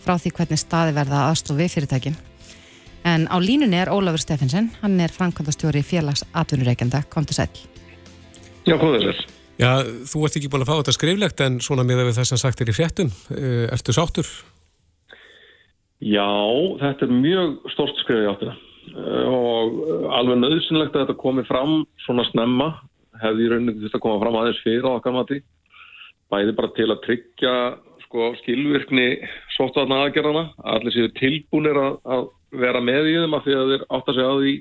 frá 0.05 0.17
því 0.17 0.33
hvernig 0.39 0.61
staði 0.61 0.97
verða 0.97 1.27
aðstof 1.29 1.61
við 1.61 1.75
fyrirtækin. 1.77 2.17
En 3.05 3.29
á 3.29 3.37
línunni 3.37 3.77
er 3.77 3.93
Ólafur 3.93 4.23
Steffensen, 4.25 4.71
hann 4.81 4.97
er 5.01 5.13
framkvæmdastjóri 5.13 5.85
félags 5.85 6.25
atvinnureikenda, 6.33 7.05
kom 7.13 7.29
til 7.29 7.37
sæl. 7.37 7.74
Já, 8.65 8.77
komið 8.81 9.09
þess. 9.11 9.31
Já, 9.61 9.71
þú 10.11 10.25
ert 10.27 10.37
ekki 10.41 10.51
búin 10.51 10.65
að 10.65 10.71
fá 10.73 10.79
þetta 10.81 10.97
skriflegt 10.97 11.43
en 11.45 11.61
svona 11.63 11.85
með 11.87 12.09
það 12.17 12.29
sem 12.33 12.41
sagt 12.41 12.63
er 12.65 12.73
í 12.73 12.75
fréttum. 12.75 13.13
Ertu 13.71 13.95
sáttur? 13.95 14.31
Já, 16.05 16.29
þetta 16.81 17.07
er 17.07 17.13
mjög 17.15 17.59
stort 17.73 18.01
skrifið 18.03 18.31
áttina 18.33 18.57
og 18.95 19.79
alveg 20.13 20.41
nöðsynlegt 20.43 20.95
að 20.95 21.07
þetta 21.07 21.23
komi 21.23 21.45
fram 21.49 21.79
svona 22.05 22.27
snemma 22.29 22.69
hefði 23.23 23.47
í 23.47 23.51
rauninni 23.51 23.85
þetta 23.87 24.01
koma 24.03 24.21
fram 24.23 24.37
aðeins 24.39 24.61
fyrir 24.65 24.87
á 24.87 24.97
okkar 24.99 25.15
mati 25.17 25.41
bæði 26.33 26.55
bara 26.59 26.73
til 26.77 26.89
að 26.91 27.03
tryggja 27.07 27.55
sko, 28.05 28.31
skilvirkni 28.43 29.07
sóttvarna 29.57 30.03
aðgerðana 30.05 30.45
allir 30.75 30.95
séu 30.95 31.11
tilbúinir 31.19 31.79
að, 31.81 31.99
að 32.05 32.29
vera 32.65 32.83
með 32.85 33.11
í 33.11 33.17
þeim 33.23 33.39
að 33.39 33.47
því 33.47 33.57
að 33.59 33.73
þeir 33.73 33.87
átt 33.89 34.11
að 34.11 34.19
segja 34.19 34.31
á 34.31 34.37
því 34.43 34.55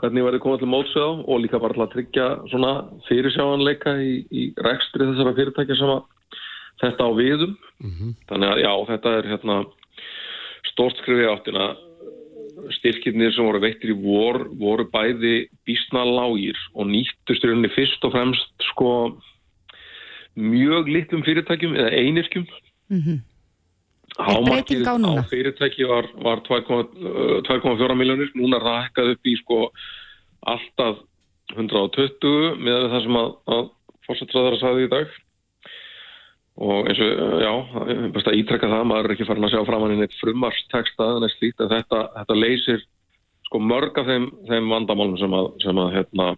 hvernig 0.00 0.24
verður 0.26 0.42
komað 0.42 0.62
til 0.62 0.70
mótsöða 0.72 1.24
og 1.30 1.40
líka 1.42 1.60
bara 1.62 1.76
til 1.76 1.84
að 1.84 1.92
tryggja 1.94 2.26
svona 2.50 2.72
fyrirsjáanleika 3.08 3.94
í, 4.02 4.14
í 4.30 4.42
rekstri 4.66 5.06
þessara 5.06 5.34
fyrirtækja 5.38 5.78
sem 5.78 5.92
að 5.94 6.02
þetta 6.82 7.06
á 7.06 7.10
viðum 7.14 7.54
mm 7.54 7.90
-hmm. 7.90 8.14
þannig 8.28 8.48
að 8.50 8.62
já, 8.64 8.72
þetta 8.90 9.16
er 9.18 9.28
hérna 9.32 9.56
stórt 10.72 10.98
skrifið 11.02 11.30
áttina 11.30 11.66
styrkirnir 12.78 13.32
sem 13.34 13.46
voru 13.46 13.60
veittir 13.60 13.92
í 13.92 14.00
vor 14.00 14.48
voru 14.58 14.88
bæði 14.90 15.48
bísna 15.66 16.04
lágir 16.04 16.58
og 16.74 16.88
nýttust 16.90 17.44
rauninni 17.44 17.70
fyrst 17.74 18.04
og 18.04 18.12
fremst 18.12 18.68
sko 18.72 18.90
mjög 20.34 20.88
litlum 20.90 21.22
fyrirtækjum 21.22 21.76
eða 21.76 21.94
einirkjum 22.02 22.46
Mm 22.88 23.00
-hmm. 23.00 23.18
Hámarkið 24.14 24.86
á 24.86 24.94
á, 24.94 25.26
fyrirtæki 25.26 25.88
var, 25.90 26.06
var 26.22 26.42
2,4 26.46 27.96
miljónir, 27.98 28.30
núna 28.38 28.60
rækkað 28.62 29.14
upp 29.16 29.26
í 29.26 29.34
sko 29.40 29.58
alltaf 30.46 31.00
120 31.56 32.60
með 32.62 32.88
það 32.92 33.04
sem 33.06 33.18
að, 33.20 33.30
að 33.56 33.64
fórsetræðara 34.06 34.60
sagði 34.60 34.86
í 34.86 34.92
dag. 34.92 35.20
Og 36.64 36.86
eins 36.86 37.00
og, 37.02 37.38
já, 37.42 37.52
best 38.14 38.30
að 38.30 38.38
ítrekka 38.38 38.70
það, 38.70 38.84
maður 38.86 39.08
er 39.08 39.14
ekki 39.16 39.26
farin 39.26 39.48
að 39.48 39.56
sjá 39.56 39.64
fram 39.66 39.82
hann 39.82 39.96
í 39.96 40.00
neitt 40.00 40.18
frumarsteksta 40.20 41.08
en 41.16 41.26
eitt 41.26 41.34
slíkt, 41.34 41.64
en 41.64 41.72
þetta, 41.72 42.02
þetta 42.20 42.36
leysir 42.38 42.84
sko 43.48 43.60
mörg 43.62 43.98
af 43.98 44.06
þeim, 44.06 44.28
þeim 44.46 44.70
vandamálum 44.70 45.18
sem 45.18 45.34
að, 45.34 45.50
sem 45.64 45.80
að 45.82 45.96
hérna, 45.98 46.28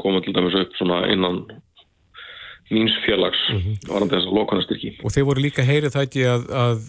koma 0.00 0.22
til 0.24 0.32
dæmis 0.36 0.56
upp 0.56 0.72
svona 0.78 1.02
innan 1.12 1.42
míns 2.70 2.94
félags 3.04 3.40
varandi 3.88 4.14
þess 4.14 4.28
að 4.28 4.36
lokanastyrki. 4.38 4.92
Og 5.04 5.14
þeir 5.14 5.26
voru 5.28 5.44
líka 5.44 5.66
heyrið 5.66 5.94
það 5.96 6.06
ekki 6.06 6.26
að, 6.30 6.44
að 6.62 6.84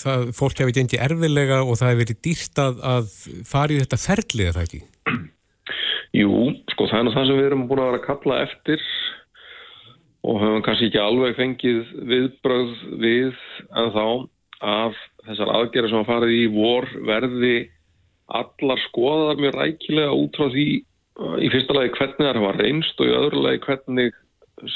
það, 0.00 0.26
fólk 0.36 0.60
hefði 0.60 0.76
gengið 0.78 1.04
erfilega 1.06 1.60
og 1.64 1.78
það 1.80 1.92
hefði 1.92 2.02
verið 2.02 2.20
dýrt 2.28 2.60
að, 2.64 2.82
að 2.94 3.14
fara 3.48 3.74
í 3.74 3.80
þetta 3.82 4.00
ferlið 4.04 4.52
það 4.56 4.66
ekki? 4.68 4.82
Jú, 6.14 6.34
sko 6.70 6.86
það 6.90 7.00
er 7.00 7.16
það 7.16 7.28
sem 7.30 7.40
við 7.40 7.48
erum 7.48 7.66
búin 7.70 7.82
að 7.82 7.90
vera 7.90 8.02
að 8.02 8.08
kalla 8.08 8.42
eftir 8.44 8.84
og 10.24 10.40
höfum 10.40 10.64
kannski 10.64 10.88
ekki 10.88 11.00
alveg 11.02 11.36
fengið 11.36 11.80
viðbröð 12.10 12.74
við 13.02 13.40
en 13.76 13.90
þá 13.96 14.06
að 14.64 15.00
þessar 15.26 15.52
aðgerðir 15.58 15.92
sem 15.92 16.00
að 16.00 16.10
farið 16.10 16.34
í 16.36 16.44
vor 16.54 16.88
verði 17.08 17.56
allar 18.32 18.80
skoðar 18.86 19.40
mjög 19.40 19.58
rækilega 19.58 20.16
út 20.16 20.38
frá 20.38 20.48
því 20.54 20.68
uh, 21.20 21.36
í 21.44 21.50
fyrsta 21.52 21.76
lagi 21.76 21.92
hvernig 21.98 22.30
það 22.30 22.44
var 22.46 22.60
reynst 22.62 23.02
og 23.02 23.10
í 23.10 23.16
öðru 23.18 23.42
lagi 23.44 23.62
hvernig 23.66 24.20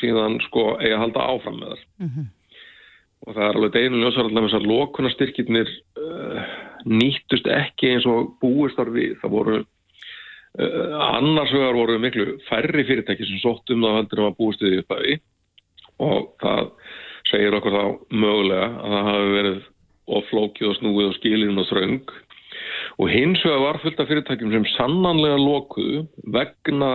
síðan 0.00 0.38
sko 0.46 0.74
eigi 0.78 0.94
að 0.94 1.02
halda 1.04 1.30
áfram 1.34 1.62
með 1.62 1.72
þar. 1.72 1.86
Mhm. 2.04 2.28
Og 3.26 3.34
það 3.34 3.44
er 3.44 3.56
alveg 3.58 3.72
deginum 3.74 4.02
ljósar 4.04 4.28
allavega 4.28 4.46
þessar 4.46 4.68
lokunastyrkirnir 4.70 5.70
uh, 5.98 6.52
nýttust 6.86 7.48
ekki 7.50 7.90
eins 7.94 8.06
og 8.06 8.36
búist 8.42 8.78
þar 8.78 8.92
við. 8.94 9.16
Það 9.22 9.34
voru 9.34 9.56
uh, 9.58 10.92
annars 11.08 11.52
vegar 11.54 11.74
voru 11.74 11.98
miklu 11.98 12.28
færri 12.46 12.86
fyrirtæki 12.86 13.26
sem 13.26 13.42
sótt 13.42 13.74
um 13.74 13.82
það 13.84 13.98
heldur 13.98 14.22
um 14.22 14.30
að 14.30 14.38
búist 14.38 14.62
við 14.62 14.78
uppæði 14.84 15.18
og 15.98 16.30
það 16.42 16.70
segir 17.28 17.58
okkur 17.58 17.74
þá 17.74 17.84
mögulega 18.14 18.68
að 18.70 18.94
það 18.94 19.08
hafi 19.10 19.34
verið 19.34 19.60
oflókið 20.18 20.70
og 20.70 20.76
snúið 20.78 21.10
og 21.10 21.16
skilin 21.18 21.60
og 21.60 21.68
þröng 21.68 22.12
og 22.98 23.10
hins 23.12 23.42
vegar 23.44 23.64
var 23.64 23.80
fullt 23.82 24.00
af 24.00 24.10
fyrirtækjum 24.10 24.54
sem 24.54 24.68
sannanlega 24.76 25.40
lokuðu 25.42 26.04
vegna 26.34 26.92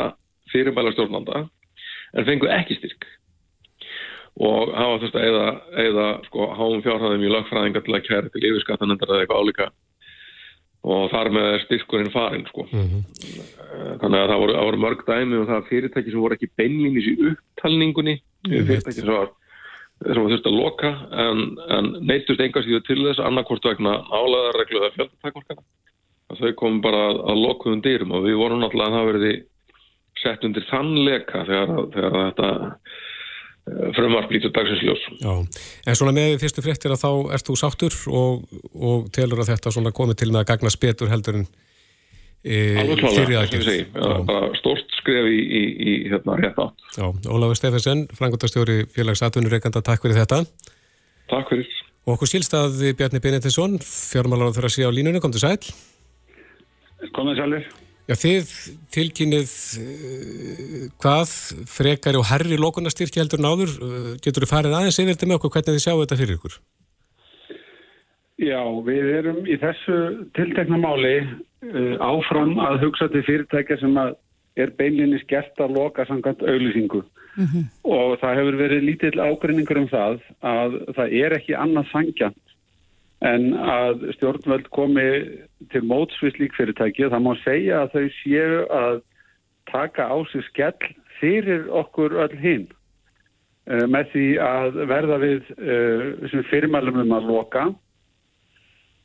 fyrirbæla 0.54 0.94
stjórnanda 0.96 1.44
en 2.14 2.28
fengu 2.28 2.50
ekki 2.52 2.80
styrk 2.80 3.08
og 4.44 4.72
hafa 4.74 5.00
þurft 5.04 5.18
að 5.20 5.28
eða, 5.30 5.48
eða 5.84 6.06
sko, 6.28 6.46
háum 6.58 6.82
fjárhæðum 6.86 7.26
í 7.26 7.34
lagfræðinga 7.34 7.84
til 7.86 7.94
að 7.94 8.06
kæra 8.08 8.32
til 8.34 8.46
yfirskattanendar 8.50 9.12
eða 9.12 9.26
eitthvað 9.26 9.44
álíka 9.44 9.68
og 10.84 11.06
þar 11.14 11.30
með 11.32 11.54
styrkurinn 11.64 12.12
farin 12.12 12.48
sko. 12.50 12.66
Mm 12.72 12.88
-hmm. 12.90 13.04
þannig 14.02 14.20
að 14.20 14.32
það 14.32 14.42
voru, 14.42 14.56
voru 14.68 14.82
mörg 14.84 15.06
dæmi 15.08 15.38
og 15.38 15.48
það 15.48 15.70
fyrirtæki 15.70 16.12
sem 16.12 16.24
voru 16.26 16.36
ekki 16.36 16.52
beinlýnis 16.58 17.08
í 17.08 17.14
upptalningunni 17.30 18.16
mm. 18.18 18.66
fyrirtæki 18.68 19.00
sem 19.00 19.14
var 19.14 19.32
var 20.04 20.32
þurft 20.34 20.50
að 20.50 20.58
loka 20.58 20.90
en, 21.12 21.44
en 21.72 21.86
neittust 22.04 22.42
engast 22.42 22.68
í 22.68 22.76
þau 22.76 22.84
til 22.88 23.00
þess 23.06 23.24
annarkort 23.24 23.64
vegna 23.64 24.02
álæðarreglu 24.12 24.82
eða 24.82 24.96
fjöldatakmarkana 24.98 25.62
þau 26.34 26.54
komum 26.60 26.82
bara 26.82 27.02
að, 27.12 27.20
að 27.30 27.42
lokuðum 27.46 27.82
dyrum 27.86 28.12
og 28.18 28.26
við 28.26 28.40
vorum 28.42 28.64
náttúrulega 28.64 28.90
að 28.90 28.98
það 28.98 29.10
verði 29.12 29.34
sett 30.24 30.46
undir 30.48 30.66
þann 30.70 30.94
leka 31.06 31.44
þegar, 31.48 31.74
þegar 31.94 32.16
þetta 32.20 32.50
eh, 32.64 33.92
frumvarp 33.98 34.34
lítur 34.34 34.54
dagsins 34.56 34.84
ljós. 34.86 35.04
En 35.88 36.00
svona 36.00 36.16
með 36.16 36.40
fyrstu 36.44 36.64
fréttir 36.66 36.96
að 36.96 37.04
þá 37.04 37.36
ert 37.38 37.50
þú 37.50 37.60
sáttur 37.60 38.00
og, 38.12 38.48
og 38.74 39.12
telur 39.16 39.44
að 39.44 39.54
þetta 39.54 39.94
komið 40.00 40.20
til 40.24 40.32
með 40.32 40.44
að 40.44 40.50
gagna 40.54 40.74
spetur 40.74 41.12
heldur 41.14 41.42
en 41.42 41.48
e, 42.44 42.58
fyrir 43.04 43.40
aðgjörð. 43.44 43.72
Stort 44.60 45.00
skref 45.00 45.30
í, 45.32 45.40
í, 45.40 45.64
í 45.64 45.96
hérna 46.12 46.38
rétt 46.40 46.60
átt. 46.60 46.86
Já, 46.98 47.08
Ólafur 47.32 47.60
Steffensen, 47.60 48.06
frangotastjóri 48.18 48.84
félags 48.94 49.24
atvinnureikanda, 49.26 49.84
takk 49.86 50.06
fyrir 50.06 50.24
þetta. 50.24 50.44
Takk 51.32 51.54
fyrir. 51.54 51.72
Og 52.04 52.18
okkur 52.18 52.28
sílstað 52.28 52.82
Bjarni 53.00 53.22
Benetinsson, 53.24 53.78
fjármálar 53.80 54.52
á 54.52 54.56
þeirra 54.56 54.72
síðan 54.76 54.92
á 54.92 54.98
línunni, 54.98 55.24
kom 55.24 55.32
til 55.32 55.44
sæl. 55.44 55.56
Komið 57.16 57.40
sælur. 57.40 57.68
Já, 58.04 58.18
þið 58.20 58.50
tilkynnið 58.92 59.52
uh, 59.80 60.88
hvað 61.00 61.30
frekar 61.72 62.18
og 62.20 62.28
herri 62.28 62.58
lókunastyrki 62.60 63.22
heldur 63.22 63.40
náður. 63.44 63.72
Uh, 63.80 64.10
getur 64.24 64.44
þið 64.44 64.52
farið 64.52 64.76
aðeins 64.76 65.00
yfir 65.00 65.16
þetta 65.16 65.30
með 65.30 65.38
okkur 65.40 65.54
hvernig 65.56 65.78
þið 65.78 65.86
sjáu 65.86 66.02
þetta 66.02 66.20
fyrir 66.20 66.40
ykkur? 66.40 66.58
Já, 68.44 68.62
við 68.84 69.10
erum 69.22 69.42
í 69.48 69.56
þessu 69.62 69.98
tiltekna 70.36 70.82
máli 70.84 71.16
uh, 71.24 71.96
áfram 72.04 72.58
að 72.60 72.82
hugsa 72.84 73.08
til 73.14 73.24
fyrirtækja 73.24 73.80
sem 73.80 74.00
er 74.60 74.74
beinlinni 74.78 75.22
skert 75.24 75.64
að 75.64 75.78
loka 75.80 76.04
samkvæmt 76.10 76.44
auðlýsingu. 76.44 77.06
Mm 77.34 77.48
-hmm. 77.48 77.70
Og 77.88 78.20
það 78.22 78.36
hefur 78.38 78.58
verið 78.60 78.84
lítill 78.84 79.20
ágrinningur 79.20 79.80
um 79.80 79.88
það 79.88 80.20
að 80.44 80.76
það 80.96 81.16
er 81.24 81.38
ekki 81.40 81.56
annað 81.56 81.88
sangjant 81.94 82.53
en 83.24 83.54
að 83.56 84.08
stjórnvöld 84.18 84.68
komi 84.76 85.08
til 85.72 85.84
mótsvið 85.88 86.36
slík 86.36 86.56
fyrirtæki 86.58 87.06
og 87.08 87.14
það 87.14 87.26
má 87.26 87.34
segja 87.44 87.82
að 87.84 87.94
þau 87.96 88.08
séu 88.20 88.62
að 88.68 89.02
taka 89.72 90.08
á 90.12 90.18
sig 90.32 90.44
skell 90.50 90.90
fyrir 91.22 91.70
okkur 91.72 92.18
öll 92.26 92.36
hinn 92.42 92.66
uh, 93.72 93.86
með 93.88 94.12
því 94.12 94.28
að 94.44 94.80
verða 94.92 95.20
við 95.24 95.54
uh, 95.56 96.42
fyrirmælum 96.52 97.04
um 97.06 97.16
að 97.16 97.30
loka. 97.32 97.68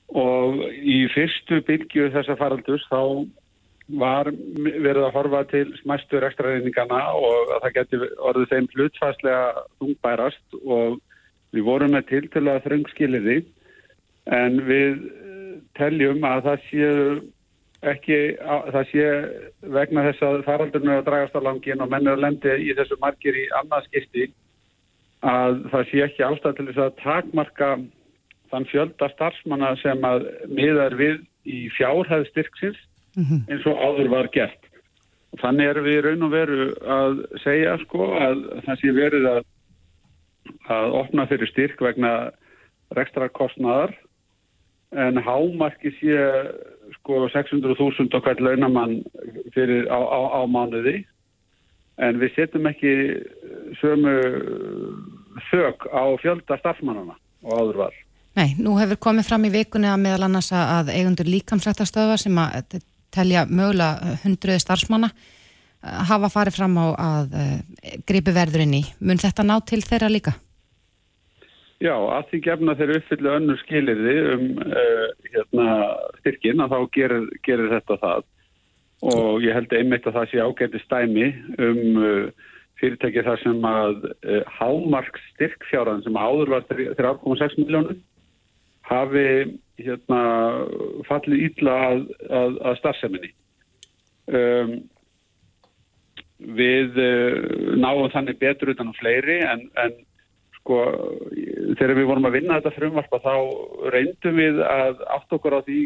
Og 0.08 0.62
í 0.82 1.02
fyrstu 1.12 1.60
byggju 1.68 2.08
þessa 2.14 2.38
faraldus 2.40 2.86
þá 2.88 3.28
var 4.00 4.30
verið 4.32 5.02
að 5.04 5.14
horfa 5.14 5.42
til 5.48 5.66
smæstu 5.82 6.20
rekstrareyningana 6.20 7.00
og 7.16 7.52
að 7.54 7.62
það 7.66 7.76
geti 7.76 8.00
orðið 8.30 8.50
þeim 8.52 8.66
hlutfæslega 8.74 9.62
þungbærast 9.78 10.58
og 10.64 10.98
við 11.56 11.64
vorum 11.64 11.94
með 11.96 12.08
til 12.10 12.24
til 12.32 12.44
að 12.48 12.64
þröngskiliði 12.66 13.38
en 14.34 14.60
við 14.68 15.02
eh, 15.08 15.52
teljum 15.78 16.24
að 16.26 16.44
það 16.48 16.64
sé 16.68 16.88
ekki, 17.88 18.18
það 18.42 18.84
sé 18.90 19.06
vegna 19.76 20.04
þess 20.08 20.24
að 20.26 20.40
faraldurnu 20.48 20.96
að 20.96 21.04
dragast 21.06 21.36
á 21.38 21.40
langin 21.46 21.84
og 21.84 21.92
mennur 21.92 22.18
lendi 22.18 22.56
í 22.66 22.74
þessu 22.74 22.98
margir 23.02 23.38
í 23.38 23.46
annað 23.60 23.86
skipti 23.86 24.26
að 25.26 25.62
það 25.72 25.84
sé 25.90 26.02
ekki 26.06 26.26
ástæð 26.26 26.56
til 26.56 26.66
þess 26.70 26.82
að 26.84 26.98
takmarka 27.02 27.70
þann 28.50 28.66
fjölda 28.70 29.10
starfsmanna 29.12 29.74
sem 29.82 30.04
að 30.06 30.26
miðar 30.50 30.96
við 30.98 31.20
í 31.46 31.68
fjárhæð 31.76 32.26
styrksins 32.30 32.80
mm 33.16 33.24
-hmm. 33.24 33.40
eins 33.50 33.66
og 33.66 33.78
áður 33.78 34.10
var 34.10 34.28
gert. 34.32 34.62
Þannig 35.38 35.68
er 35.68 35.80
við 35.84 36.00
raun 36.04 36.22
og 36.22 36.30
veru 36.32 36.74
að 36.82 37.22
segja 37.44 37.78
sko 37.84 38.14
að 38.16 38.44
það 38.66 38.80
sé 38.80 38.92
verið 38.92 39.26
að, 39.28 39.40
að 40.68 40.94
opna 41.02 41.26
fyrir 41.26 41.50
styrk 41.52 41.80
vegna 41.80 42.30
rekstrakostnaðar 42.96 43.92
en 44.96 45.20
hámarki 45.20 45.92
sé 45.98 46.16
sko 46.96 47.28
600.000 47.28 48.14
okkar 48.16 48.40
launamann 48.40 49.02
fyrir 49.52 49.88
á, 49.92 49.98
á, 50.00 50.20
á 50.38 50.40
mánuði 50.48 51.02
en 52.00 52.20
við 52.22 52.34
setjum 52.36 52.68
ekki 52.70 52.92
sömu 53.80 54.14
þök 55.50 55.88
á 55.92 56.02
fjölda 56.22 56.58
starfsmannana 56.60 57.16
og 57.44 57.52
áður 57.52 57.80
var. 57.84 57.96
Nei, 58.38 58.54
nú 58.60 58.76
hefur 58.78 59.00
komið 59.08 59.28
fram 59.28 59.46
í 59.48 59.52
vikunni 59.52 59.90
að 59.90 60.04
meðal 60.04 60.28
annars 60.28 60.52
að 60.54 60.92
eigundur 60.94 61.28
líkamsrættastöða 61.28 62.18
sem 62.22 62.38
að 62.38 62.78
telja 63.14 63.44
mögulega 63.50 64.18
hundruði 64.22 64.62
starfsmanna 64.62 65.10
hafa 65.82 66.30
farið 66.32 66.58
fram 66.58 66.76
á 66.78 66.86
að 66.94 67.36
gripi 68.06 68.34
verðurinn 68.34 68.78
í. 68.78 68.84
Mun 69.00 69.20
þetta 69.20 69.46
ná 69.46 69.58
til 69.66 69.82
þeirra 69.82 70.10
líka? 70.12 70.34
Já, 71.78 71.94
að 71.94 72.24
því 72.32 72.38
gefna 72.42 72.74
þeir 72.74 72.92
uppfyllu 72.96 73.30
önnur 73.36 73.58
skilirði 73.60 74.14
um 74.32 74.46
uh, 74.66 75.04
hérna, 75.30 75.66
styrkin 76.18 76.62
að 76.64 76.72
þá 76.74 76.78
gerir, 76.96 77.28
gerir 77.46 77.70
þetta 77.70 77.98
það 78.02 78.24
og 79.06 79.44
ég 79.44 79.54
held 79.54 79.74
einmitt 79.78 80.08
að 80.10 80.16
það 80.16 80.32
sé 80.32 80.40
ágæti 80.42 80.80
stæmi 80.82 81.28
um 81.62 82.00
uh, 82.02 82.48
fyrirtæki 82.82 83.22
þar 83.28 83.42
sem 83.44 83.68
að 83.70 84.08
uh, 84.10 84.40
hámark 84.56 85.20
styrkfjáran 85.28 86.02
sem 86.02 86.18
áður 86.18 86.56
var 86.56 86.66
3,6 86.66 87.56
miljónur 87.62 88.02
hafi 88.90 89.24
hérna, 89.78 90.20
fallið 91.06 91.46
ítla 91.46 91.78
að, 91.92 92.04
að, 92.26 92.58
að 92.66 92.78
starfseminni. 92.80 93.30
Um, 94.26 94.78
við 96.58 96.98
náum 97.78 98.08
þannig 98.14 98.38
betur 98.42 98.70
utan 98.72 98.90
á 98.90 98.98
fleiri 98.98 99.40
en, 99.46 99.64
en 99.78 99.94
sko, 100.68 100.82
þegar 101.78 101.94
við 101.96 102.10
vorum 102.10 102.28
að 102.28 102.36
vinna 102.36 102.58
þetta 102.58 102.74
frumvarpa 102.76 103.22
þá 103.24 103.34
reyndum 103.94 104.36
við 104.36 104.60
að 104.68 105.00
átt 105.16 105.32
okkur 105.32 105.56
á 105.56 105.60
því 105.64 105.80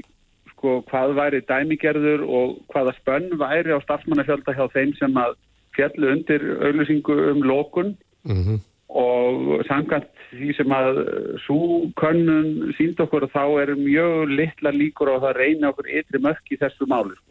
sko, 0.50 0.74
hvað 0.90 1.14
væri 1.20 1.40
dæmigerður 1.46 2.26
og 2.26 2.58
hvaða 2.74 2.96
spönn 2.98 3.30
væri 3.38 3.70
á 3.70 3.78
starfsmannafjölda 3.86 4.56
hjá 4.58 4.66
þeim 4.74 4.92
sem 4.98 5.22
að 5.22 5.38
fjallu 5.76 6.12
undir 6.16 6.44
auðlýsingu 6.66 7.16
um 7.30 7.42
lókun 7.46 7.94
mm 8.26 8.42
-hmm. 8.42 8.58
og 8.88 9.64
samkvæmt 9.70 10.10
því 10.32 10.52
sem 10.56 10.74
að 10.74 11.00
svo 11.46 11.86
könnun 12.00 12.72
sínd 12.76 13.00
okkur 13.00 13.28
þá 13.30 13.44
er 13.62 13.74
mjög 13.78 14.34
litla 14.34 14.70
líkur 14.74 15.14
á 15.14 15.22
það 15.22 15.38
reyna 15.38 15.70
okkur 15.70 15.88
ytri 15.88 16.18
mörk 16.18 16.44
í 16.50 16.58
þessu 16.58 16.88
máli 16.90 17.14
sko. 17.14 17.30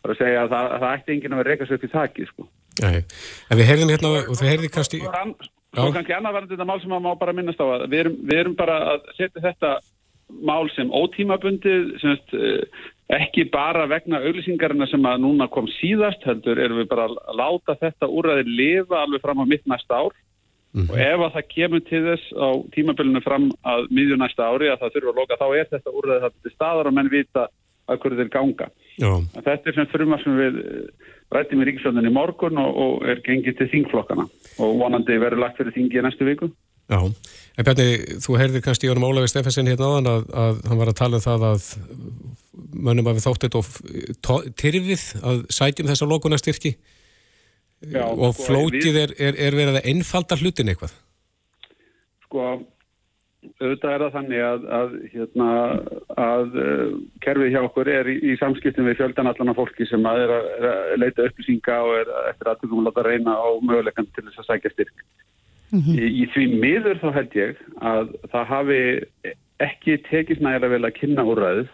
Það 0.00 0.10
er 0.10 0.14
að 0.14 0.20
segja 0.22 0.42
að 0.42 0.50
það, 0.54 0.66
að 0.72 0.80
það 0.80 0.94
ætti 0.96 1.12
enginn 1.12 1.32
að 1.32 1.40
vera 1.40 1.50
reykast 1.50 1.72
upp 1.72 1.84
í 1.84 1.94
þakki 1.94 2.26
sko. 2.30 2.48
Nei, 2.80 2.98
en 3.50 3.58
við 3.58 3.68
heyrðum 3.68 3.92
hérna 3.92 4.12
og 4.30 4.36
þið 4.38 4.52
heyrði 4.52 4.68
kannski... 4.76 5.00
og 5.78 5.92
kannski 5.94 6.14
annað 6.16 6.36
verður 6.36 6.54
þetta 6.54 6.66
mál 6.66 6.80
sem 6.82 6.90
maður 6.90 7.06
má 7.06 7.18
bara 7.20 7.34
minnast 7.36 7.60
á 7.62 7.66
að 7.66 7.84
við 7.90 8.00
erum, 8.04 8.16
við 8.26 8.40
erum 8.42 8.56
bara 8.58 8.78
að 8.94 9.10
setja 9.18 9.44
þetta 9.44 9.74
mál 10.46 10.70
sem 10.74 10.90
ótímabundið 10.94 11.92
semst, 12.02 12.34
eh, 12.34 12.80
ekki 13.10 13.46
bara 13.50 13.86
vegna 13.90 14.22
auglýsingarina 14.22 14.86
sem 14.90 15.06
að 15.06 15.22
núna 15.24 15.48
kom 15.50 15.68
síðast 15.80 16.22
heldur 16.26 16.58
erum 16.58 16.82
við 16.82 16.90
bara 16.90 17.08
að 17.08 17.38
láta 17.38 17.78
þetta 17.80 18.10
úrraði 18.10 18.46
lifa 18.46 19.02
alveg 19.02 19.22
fram 19.22 19.42
á 19.42 19.44
mitt 19.46 19.66
næsta 19.66 20.02
ár 20.02 20.14
mm 20.74 20.82
-hmm. 20.82 20.90
og 20.90 20.98
ef 20.98 21.20
að 21.26 21.34
það 21.34 21.52
kemur 21.54 21.80
til 21.80 22.02
þess 22.08 22.26
á 22.34 22.48
tímabilinu 22.74 23.22
fram 23.22 23.50
að 23.64 23.86
miðjur 23.90 24.18
næsta 24.18 24.42
ári 24.46 24.70
að 24.70 24.80
það 24.80 24.92
þurfa 24.94 25.10
að 25.10 25.18
loka 25.20 25.40
þá 25.40 25.48
er 25.54 25.66
þetta 25.70 25.90
úrraði 25.90 26.22
þetta 26.24 26.42
til 26.42 26.54
staðar 26.54 26.86
og 26.86 26.94
menn 26.94 27.10
vita 27.10 27.48
að 27.88 27.98
hverju 27.98 28.18
þeir 28.20 28.30
ganga. 28.30 28.66
Þetta 29.34 29.68
er 29.70 29.74
sem 29.74 29.86
frumar 29.86 30.22
sem 30.22 30.36
við 30.36 30.54
rættum 31.34 31.62
í 31.62 31.68
Ríkisvöndin 31.68 32.08
í 32.08 32.14
morgun 32.14 32.58
og, 32.60 32.80
og 32.84 33.06
er 33.08 33.22
gengið 33.26 33.60
til 33.60 33.70
þingflokkana 33.74 34.26
og 34.26 34.80
vonandi 34.80 35.18
verður 35.22 35.44
lagt 35.44 35.60
fyrir 35.60 35.74
þingi 35.76 36.00
í 36.00 36.04
næstu 36.06 36.26
viku. 36.26 36.50
Já, 36.90 36.98
en 37.06 37.66
Bjarni, 37.66 37.88
þú 38.24 38.38
heyrðir 38.40 38.64
kannski 38.64 38.88
Jónum 38.88 39.06
Ólafi 39.06 39.30
Steffensen 39.30 39.68
hérna 39.70 39.92
áðan 39.92 40.10
að, 40.10 40.24
að 40.42 40.62
hann 40.66 40.80
var 40.80 40.90
að 40.90 40.98
tala 40.98 41.20
um 41.20 41.26
það 41.26 41.44
að 41.52 41.68
mönnum 42.88 43.10
að 43.10 43.20
við 43.20 43.26
þóttið 43.28 43.58
og 43.60 44.48
tyrfið 44.58 45.04
að 45.22 45.44
sætjum 45.54 45.90
þessa 45.90 46.08
lókunastyrki 46.10 46.74
og 47.80 48.34
sko, 48.34 48.44
flótið 48.48 48.98
er, 49.04 49.14
er, 49.22 49.38
er 49.38 49.56
verið 49.56 49.78
að 49.78 49.88
einfalda 49.92 50.38
hlutin 50.40 50.72
eitthvað? 50.72 50.96
Sko, 52.26 52.48
auðvitað 53.40 53.94
er 53.94 54.02
það 54.04 54.14
þannig 54.16 54.42
að, 54.44 54.64
að, 54.76 54.94
hérna, 55.14 55.48
að 56.20 56.56
uh, 56.60 56.92
kerfið 57.24 57.54
hjá 57.54 57.60
okkur 57.62 57.90
er 57.92 58.10
í, 58.12 58.16
í 58.20 58.36
samskiptum 58.40 58.88
við 58.88 58.98
fjöldan 59.00 59.30
allan 59.30 59.52
af 59.52 59.60
fólki 59.60 59.86
sem 59.88 60.04
að 60.08 60.24
er 60.26 60.32
að, 60.36 60.48
er 60.58 60.68
að 60.70 60.94
leita 61.00 61.26
upplýsinga 61.28 61.78
og 61.86 61.96
er 62.02 62.12
eftir 62.30 62.50
aðtökum 62.52 62.82
að 62.82 62.90
láta 62.90 63.04
reyna 63.06 63.36
á 63.40 63.48
möguleikan 63.64 64.08
til 64.12 64.26
þess 64.28 64.42
að 64.42 64.48
sækja 64.50 64.72
styrk. 64.74 65.04
í, 65.94 66.06
í 66.22 66.24
því 66.34 66.46
miður 66.60 67.00
þá 67.00 67.08
held 67.16 67.36
ég 67.38 67.62
að 67.90 68.14
það 68.32 68.50
hafi 68.50 68.80
ekki 69.60 70.00
tekist 70.08 70.42
nægilega 70.44 70.74
vel 70.74 70.88
að 70.88 70.96
kynna 70.98 71.28
úrræðið. 71.30 71.70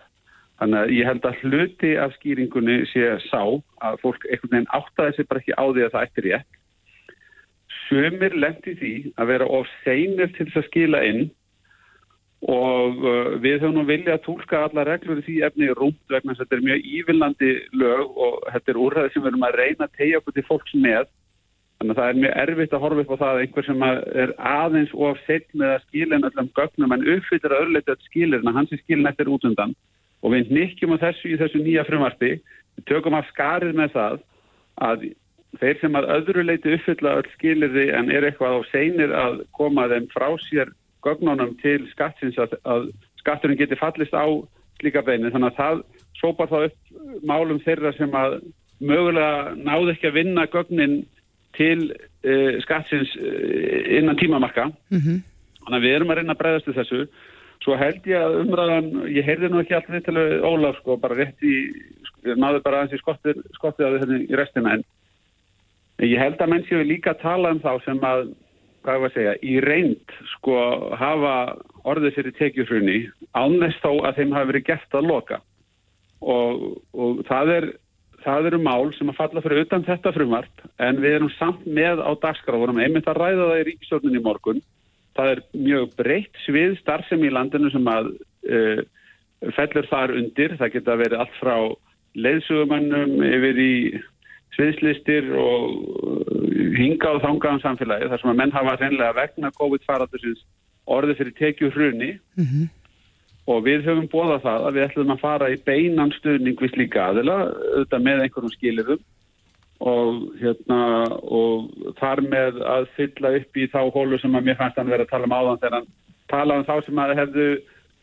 Þannig 0.61 0.79
að 0.81 0.93
ég 0.97 1.09
held 1.11 1.27
að 1.29 1.41
hluti 1.45 1.91
af 2.01 2.14
skýringunni 2.17 2.77
sé 2.93 3.09
sá 3.27 3.43
að 3.85 3.99
fólk 4.05 4.23
einhvern 4.31 4.55
veginn 4.55 4.71
áttaði 4.79 5.17
sig 5.17 5.29
bara 5.29 5.43
ekki 5.43 5.57
á 5.59 5.64
því 5.67 5.83
að 5.85 5.97
það 5.97 6.07
ættir 6.07 6.29
rétt. 6.31 6.61
Sumir 7.87 8.35
lendi 8.35 8.75
því 8.79 8.95
að 9.21 9.29
vera 9.31 9.51
of 9.59 9.69
seinir 9.85 10.33
til 10.35 10.47
þess 10.49 10.62
að 10.62 10.69
skila 10.71 11.03
inn 11.07 11.27
og 12.45 12.99
uh, 13.01 13.37
við 13.41 13.62
höfum 13.62 13.78
nú 13.78 13.84
vilja 13.89 14.16
að 14.16 14.26
tólka 14.26 14.66
alla 14.66 14.84
reglur 14.84 15.22
í 15.22 15.24
því 15.24 15.37
efni 15.49 15.68
rúmt 15.72 16.12
vegna 16.12 16.34
þess 16.34 16.43
að 16.43 16.47
þetta 16.47 16.57
er 16.57 16.66
mjög 16.66 16.91
ívilnandi 16.99 17.53
lög 17.80 18.18
og 18.26 18.34
þetta 18.53 18.72
er 18.72 18.80
úrræði 18.84 19.12
sem 19.12 19.24
við 19.24 19.30
erum 19.32 19.47
að 19.49 19.57
reyna 19.61 19.89
að 19.89 19.97
tegja 19.97 20.20
okkur 20.20 20.37
til 20.37 20.47
fólks 20.51 20.76
með. 20.76 21.09
Þannig 21.76 21.93
að 21.93 22.01
það 22.01 22.11
er 22.11 22.20
mjög 22.20 22.37
erfitt 22.43 22.76
að 22.76 22.84
horfa 22.84 23.03
upp 23.03 23.11
á 23.12 23.20
það 23.22 23.32
að 23.32 23.43
einhver 23.43 23.66
sem 23.66 23.82
er 24.22 24.30
aðeins 24.53 24.95
og 24.97 25.18
sett 25.26 25.49
með 25.53 25.72
að 25.74 25.82
skilin 25.89 26.28
öllum 26.28 26.53
gögnum 26.57 26.95
en 26.97 27.09
uppfyllir 27.16 27.53
að 27.53 27.64
örleita 27.64 27.99
skilirna, 28.07 28.55
hans 28.57 28.72
er 28.72 28.80
skilin 28.84 29.11
eftir 29.11 29.32
út 29.32 29.45
undan. 29.45 29.74
Og 30.24 30.32
við 30.32 30.55
nikkjum 30.57 30.97
á 30.97 31.05
þessu 31.05 31.32
í 31.32 31.41
þessu 31.41 31.61
nýja 31.61 31.84
frumarfi, 31.89 32.32
við 32.76 32.89
tökum 32.89 33.16
af 33.16 33.28
skarið 33.32 33.76
með 33.76 33.93
það 33.97 34.24
að 34.87 35.05
þeir 35.61 35.78
sem 35.80 35.99
að 35.99 36.09
öðru 36.16 36.45
leiti 36.45 36.72
uppfylla 36.76 37.18
öll 37.20 37.28
skilirði 37.34 37.87
en 37.97 38.11
er 38.12 38.26
eitthvað 38.28 38.57
á 38.57 38.61
seinir 38.72 39.12
að 39.16 39.43
koma 39.57 39.87
þeim 39.93 40.09
frá 40.12 40.28
sér 40.49 40.72
gögnunum 41.05 41.55
til 41.62 41.82
skattsins 41.92 42.38
að, 42.38 42.57
að 42.64 42.88
skatturinn 43.20 43.59
geti 43.59 43.78
fallist 43.80 44.14
á 44.16 44.26
slíka 44.80 45.03
beinu 45.05 45.30
þannig 45.32 45.53
að 45.53 45.61
það 45.61 45.82
sópar 46.20 46.51
þá 46.51 46.59
upp 46.68 47.22
málum 47.26 47.61
þeirra 47.64 47.92
sem 47.97 48.12
að 48.16 48.40
mögulega 48.80 49.55
náðu 49.57 49.94
ekki 49.94 50.11
að 50.11 50.18
vinna 50.18 50.47
gögnin 50.53 50.99
til 51.57 51.92
uh, 51.92 52.59
skattsins 52.64 53.14
uh, 53.16 53.97
innan 53.99 54.18
tímamarka. 54.20 54.68
Mm 54.92 55.01
-hmm. 55.01 55.22
þannig 55.64 55.78
að 55.78 55.86
við 55.86 55.97
erum 55.97 56.11
að 56.12 56.18
reyna 56.20 56.36
að 56.36 56.42
breyðast 56.42 56.68
til 56.68 56.76
þessu. 56.76 57.07
Svo 57.64 57.76
held 57.76 58.05
ég 58.07 58.20
að 58.20 58.36
umræðan 58.42 58.90
ég 59.11 59.24
heyrði 59.24 59.49
nú 59.49 59.61
ekki 59.61 59.74
alltaf 59.74 60.05
til 60.05 60.18
Ólaf 60.44 60.76
sko, 60.76 60.97
bara 61.01 61.16
rétt 61.16 61.40
í, 61.42 61.72
ég 62.28 62.36
náðu 62.36 62.61
bara 62.62 62.82
aðeins 62.82 62.99
í 62.99 63.01
skottið, 63.01 63.40
skottið 63.57 63.86
á 63.86 63.90
því 64.05 64.18
í 64.28 64.36
restina 64.36 64.74
en 64.76 64.84
ég 66.05 66.20
held 66.20 66.40
að 66.40 66.51
menn 66.53 66.66
séu 66.68 66.84
líka 66.84 67.14
tala 67.14 67.51
um 67.51 67.61
þá 67.64 67.72
sem 67.84 67.99
að 68.05 68.28
hvað 68.87 69.01
var 69.03 69.11
að 69.11 69.16
segja, 69.16 69.34
í 69.43 69.57
reynd 69.64 70.14
sko 70.37 70.59
hafa 70.99 71.34
orðið 71.87 72.14
fyrir 72.18 72.37
tekjufrunni 72.39 72.99
ánæst 73.34 73.82
þó 73.82 74.07
að 74.07 74.20
þeim 74.20 74.37
hafi 74.37 74.51
verið 74.53 74.66
gert 74.68 74.95
að 74.95 75.09
loka. 75.11 75.41
Og, 76.22 76.62
og 76.95 77.20
það, 77.28 77.53
er, 77.57 77.66
það 78.24 78.51
eru 78.51 78.61
mál 78.62 78.93
sem 78.97 79.11
að 79.11 79.18
falla 79.18 79.43
fyrir 79.45 79.66
utan 79.66 79.87
þetta 79.87 80.14
frumvart 80.14 80.64
en 80.87 81.03
við 81.03 81.18
erum 81.18 81.32
samt 81.37 81.66
með 81.66 82.03
á 82.03 82.11
dagskráðunum 82.22 82.80
einmitt 82.82 83.11
að 83.11 83.20
ræða 83.20 83.51
það 83.51 83.61
í 83.61 83.66
ríkistjórnum 83.70 84.18
í 84.18 84.24
morgun. 84.24 84.62
Það 85.18 85.32
er 85.34 85.43
mjög 85.66 85.93
breytt 85.99 86.43
svið 86.45 86.78
starfsemi 86.80 87.28
í 87.28 87.34
landinu 87.34 87.72
sem 87.74 87.91
að 87.91 88.12
uh, 88.14 88.82
fellur 89.59 89.91
þar 89.91 90.14
undir, 90.14 90.57
það 90.61 90.74
geta 90.78 91.01
verið 91.03 91.22
allt 91.24 91.39
frá 91.41 91.57
leiðsugumannum 92.16 93.18
yfir 93.26 93.61
í 93.61 93.72
sviðslistir 94.55 95.32
og 95.36 95.66
hinga 96.76 97.16
og 97.16 97.22
þangaðan 97.24 97.62
samfélagi 97.64 98.09
þar 98.11 98.22
sem 98.22 98.32
að 98.32 98.40
menn 98.40 98.55
hafa 98.55 98.76
reynilega 98.80 99.16
vegna 99.18 99.53
COVID-faratusins 99.59 100.44
orði 100.86 101.18
fyrir 101.18 101.36
tekju 101.40 101.70
hruni 101.74 102.12
Mm 102.36 102.44
-hmm. 102.44 102.68
og 103.47 103.64
við 103.64 103.84
höfum 103.88 104.09
bóðað 104.12 104.42
það 104.47 104.66
að 104.66 104.74
við 104.74 104.86
ætlum 104.86 105.12
að 105.14 105.20
fara 105.20 105.51
í 105.51 105.59
beinan 105.64 106.12
stuðning 106.18 106.59
við 106.61 106.72
slíka 106.74 107.07
aðila, 107.11 107.36
auðvitað 107.74 108.03
með 108.03 108.22
einhverjum 108.22 108.57
skilirum 108.57 109.03
og, 109.80 110.32
hérna, 110.40 110.80
og 111.22 111.70
þar 112.01 112.20
með 112.24 112.61
að 112.64 112.88
fylla 112.97 113.36
upp 113.36 113.57
í 113.57 113.66
þá 113.68 113.80
hólu 113.92 114.18
sem 114.18 114.34
að 114.34 114.44
mér 114.44 114.57
fannst 114.57 114.76
hann 114.76 114.88
vera 114.88 115.03
að 115.03 115.11
tala 115.11 115.24
um 115.24 115.36
áðan 115.36 115.61
þegar 115.61 115.76
hann 115.78 115.88
talaði 116.28 116.59
um 116.59 116.68
þá 116.70 116.76
sem 116.86 116.99
að 116.99 117.16
hefðu 117.20 117.49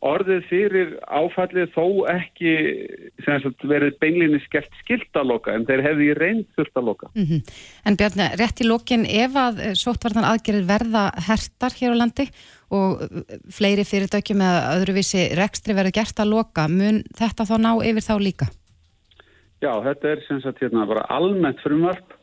orðið 0.04 0.48
fyrir 0.50 0.90
áfallið 1.08 1.70
þó 1.76 1.86
ekki 2.12 2.54
sagt, 3.24 3.64
verið 3.68 3.96
beinlinni 4.02 4.40
skert 4.44 4.74
skildaloka 4.82 5.54
en 5.56 5.68
þeir 5.68 5.84
hefði 5.86 6.10
reynd 6.20 6.48
þurft 6.58 6.80
að 6.80 6.90
loka. 6.90 7.12
Mm 7.16 7.42
En 7.86 7.98
Bjarni, 8.00 8.28
rétt 8.40 8.62
í 8.64 8.68
lokin 8.68 9.06
ef 9.06 9.36
að 9.36 9.62
sóttvartan 9.80 10.28
aðgerið 10.28 10.68
verða 10.68 11.04
hertar 11.28 11.76
hér 11.80 11.96
á 11.96 12.02
landi 12.02 12.28
og 12.74 13.04
fleiri 13.52 13.86
fyrirtækjum 13.86 14.42
eða 14.42 14.74
öðruvísi 14.78 15.30
rekstri 15.38 15.76
verður 15.78 15.98
gert 16.00 16.20
að 16.20 16.34
loka, 16.34 16.68
mun 16.68 17.04
þetta 17.18 17.46
þá 17.46 17.56
ná 17.60 17.72
yfir 17.86 18.08
þá 18.08 18.16
líka? 18.20 18.48
Já, 19.64 19.72
þetta 19.84 20.10
er 20.10 20.24
sem 20.28 20.42
sagt 20.44 20.60
hérna 20.64 20.88
bara 20.90 21.06
almennt 21.14 21.62
frumvarp 21.64 22.18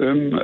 um 0.00 0.38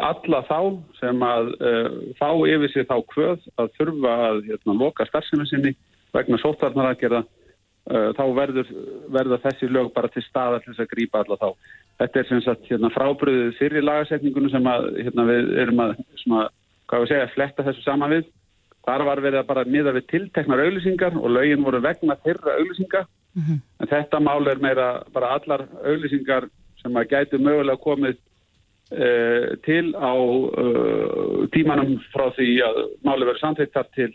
alla 0.00 0.40
þá 0.48 0.58
sem 0.98 1.24
að 1.26 1.50
uh, 1.60 1.88
fá 2.18 2.30
yfir 2.48 2.72
sig 2.72 2.86
þá 2.88 2.96
kvöð 3.12 3.48
að 3.60 3.72
þurfa 3.78 4.14
að 4.28 4.38
hérna, 4.48 4.76
loka 4.78 5.06
starfsefni 5.08 5.48
sinni 5.50 5.74
vegna 6.16 6.38
sóttvarnar 6.42 6.92
aðgerða 6.92 7.22
uh, 7.22 8.10
þá 8.16 8.24
verður, 8.36 8.74
verða 9.12 9.40
þessi 9.46 9.70
lög 9.70 9.92
bara 9.96 10.10
til 10.12 10.24
staða 10.26 10.60
til 10.60 10.72
þess 10.72 10.84
að 10.84 10.92
grípa 10.92 11.22
alla 11.22 11.38
þá. 11.40 11.48
Þetta 12.02 12.20
er 12.20 12.28
sem 12.28 12.44
sagt 12.44 12.70
hérna, 12.70 12.90
frábriðið 12.94 13.58
fyrir 13.58 13.86
lagasetningunum 13.86 14.52
sem 14.52 14.68
að, 14.68 14.88
hérna, 15.04 15.26
við 15.28 15.50
erum 15.62 15.82
að, 15.84 15.96
að, 16.40 16.46
hvað 16.90 17.04
við 17.04 17.12
segja, 17.12 17.32
fletta 17.34 17.66
þessu 17.68 17.84
saman 17.84 18.16
við. 18.16 18.30
Þar 18.82 19.04
var 19.06 19.22
verið 19.22 19.38
að 19.38 19.50
bara 19.52 19.68
miða 19.70 19.92
við 19.94 20.08
tilteknar 20.10 20.64
auðlýsingar 20.64 21.18
og 21.20 21.30
lögin 21.30 21.62
voru 21.62 21.82
vegna 21.84 22.16
þeirra 22.24 22.56
auðlýsinga. 22.58 23.04
Mm 23.32 23.42
-hmm. 23.46 23.60
En 23.80 23.90
þetta 23.92 24.20
mál 24.20 24.48
er 24.50 24.58
meira 24.60 24.88
bara 25.14 25.36
allar 25.36 25.68
auðlýsingar 25.84 26.48
sem 26.82 26.96
að 26.96 27.08
gætu 27.12 27.38
mögulega 27.38 27.78
komið 27.78 28.16
uh, 28.16 29.54
til 29.64 29.94
á 29.94 30.14
uh, 30.18 31.46
tímanum 31.54 32.00
frá 32.12 32.26
því 32.36 32.48
að 32.66 32.82
máli 33.06 33.28
verið 33.28 33.42
samþýtt 33.44 33.76
þar 33.76 33.88
til 33.94 34.10